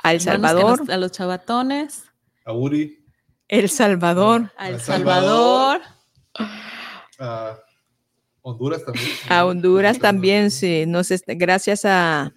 A 0.00 0.12
El 0.12 0.20
Salvador. 0.20 0.90
a 0.90 0.96
los 0.96 1.10
chavatones. 1.10 2.04
A 2.44 2.52
Uri. 2.52 3.04
El 3.48 3.68
Salvador. 3.68 4.52
A 4.56 4.68
El 4.68 4.80
Salvador. 4.80 5.80
A 7.18 7.58
Honduras 8.42 8.84
también. 8.84 9.08
A 9.28 9.44
Honduras 9.44 9.98
también, 9.98 10.50
sí. 10.50 10.84
Nos, 10.86 11.08
gracias 11.26 11.84
a 11.84 12.32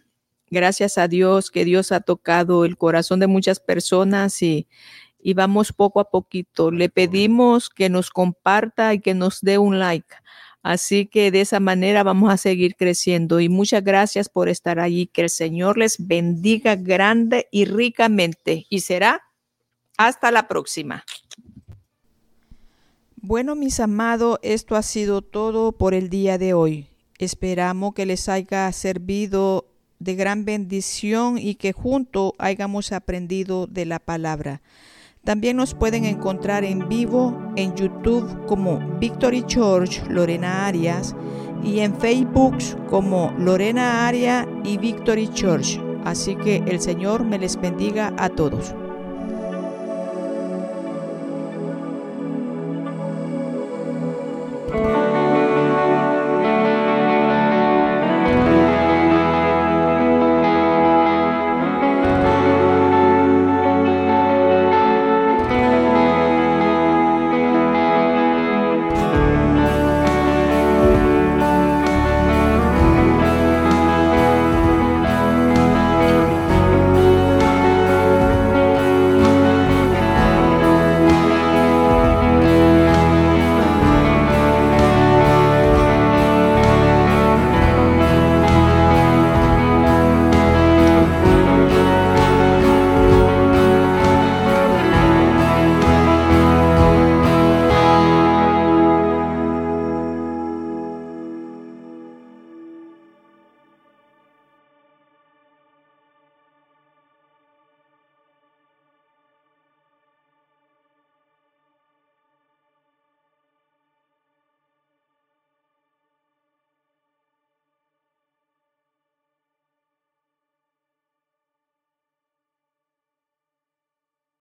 gracias 0.50 0.98
a 0.98 1.08
Dios 1.08 1.50
que 1.50 1.66
Dios 1.66 1.92
ha 1.92 2.02
tocado 2.02 2.66
el 2.66 2.78
corazón 2.78 3.20
de 3.20 3.28
muchas 3.28 3.60
personas 3.60 4.42
y, 4.42 4.68
y 5.24 5.34
vamos 5.34 5.74
poco 5.74 6.00
a 6.00 6.10
poquito. 6.10 6.72
Le 6.72 6.90
pedimos 6.90 7.70
que 7.70 7.90
nos 7.90 8.10
comparta 8.10 8.94
y 8.94 9.00
que 9.00 9.14
nos 9.14 9.42
dé 9.42 9.58
un 9.58 9.80
like. 9.80 10.16
Así 10.64 11.08
que 11.08 11.32
de 11.32 11.42
esa 11.42 11.60
manera 11.60 12.04
vamos 12.04 12.32
a 12.32 12.38
seguir 12.38 12.76
creciendo. 12.76 13.40
Y 13.40 13.50
muchas 13.50 13.84
gracias 13.84 14.30
por 14.30 14.50
estar 14.50 14.80
allí. 14.80 15.08
Que 15.08 15.24
el 15.24 15.30
Señor 15.30 15.78
les 15.78 16.08
bendiga 16.08 16.76
grande 16.76 17.48
y 17.52 17.66
ricamente. 17.66 18.66
Y 18.70 18.82
será 18.82 19.22
hasta 19.98 20.32
la 20.32 20.48
próxima. 20.48 21.04
Bueno, 23.16 23.56
mis 23.56 23.80
amados, 23.80 24.40
esto 24.42 24.76
ha 24.76 24.82
sido 24.82 25.22
todo 25.22 25.72
por 25.72 25.94
el 25.94 26.10
día 26.10 26.38
de 26.38 26.54
hoy. 26.54 26.88
Esperamos 27.20 27.94
que 27.94 28.08
les 28.08 28.28
haya 28.30 28.72
servido 28.72 29.68
de 30.00 30.16
gran 30.16 30.46
bendición 30.46 31.38
y 31.38 31.54
que 31.54 31.72
juntos 31.72 32.34
hayamos 32.40 32.92
aprendido 32.92 33.68
de 33.68 33.86
la 33.86 34.00
palabra. 34.00 34.62
También 35.24 35.58
nos 35.58 35.76
pueden 35.76 36.06
encontrar 36.06 36.64
en 36.64 36.90
vivo 36.90 37.38
en 37.56 37.76
YouTube 37.76 38.48
como 38.48 38.80
Victory 39.00 39.44
Church 39.44 40.02
Lorena 40.10 40.66
Arias 40.66 41.16
y 41.64 41.82
en 41.82 41.96
Facebook 41.96 42.58
como 42.90 43.32
Lorena 43.38 44.08
Aria 44.08 44.48
y 44.64 44.80
Victory 44.80 45.28
Church. 45.28 45.80
Así 46.06 46.36
que 46.38 46.64
el 46.66 46.82
Señor 46.82 47.24
me 47.24 47.38
les 47.38 47.60
bendiga 47.62 48.16
a 48.18 48.30
todos. 48.30 48.74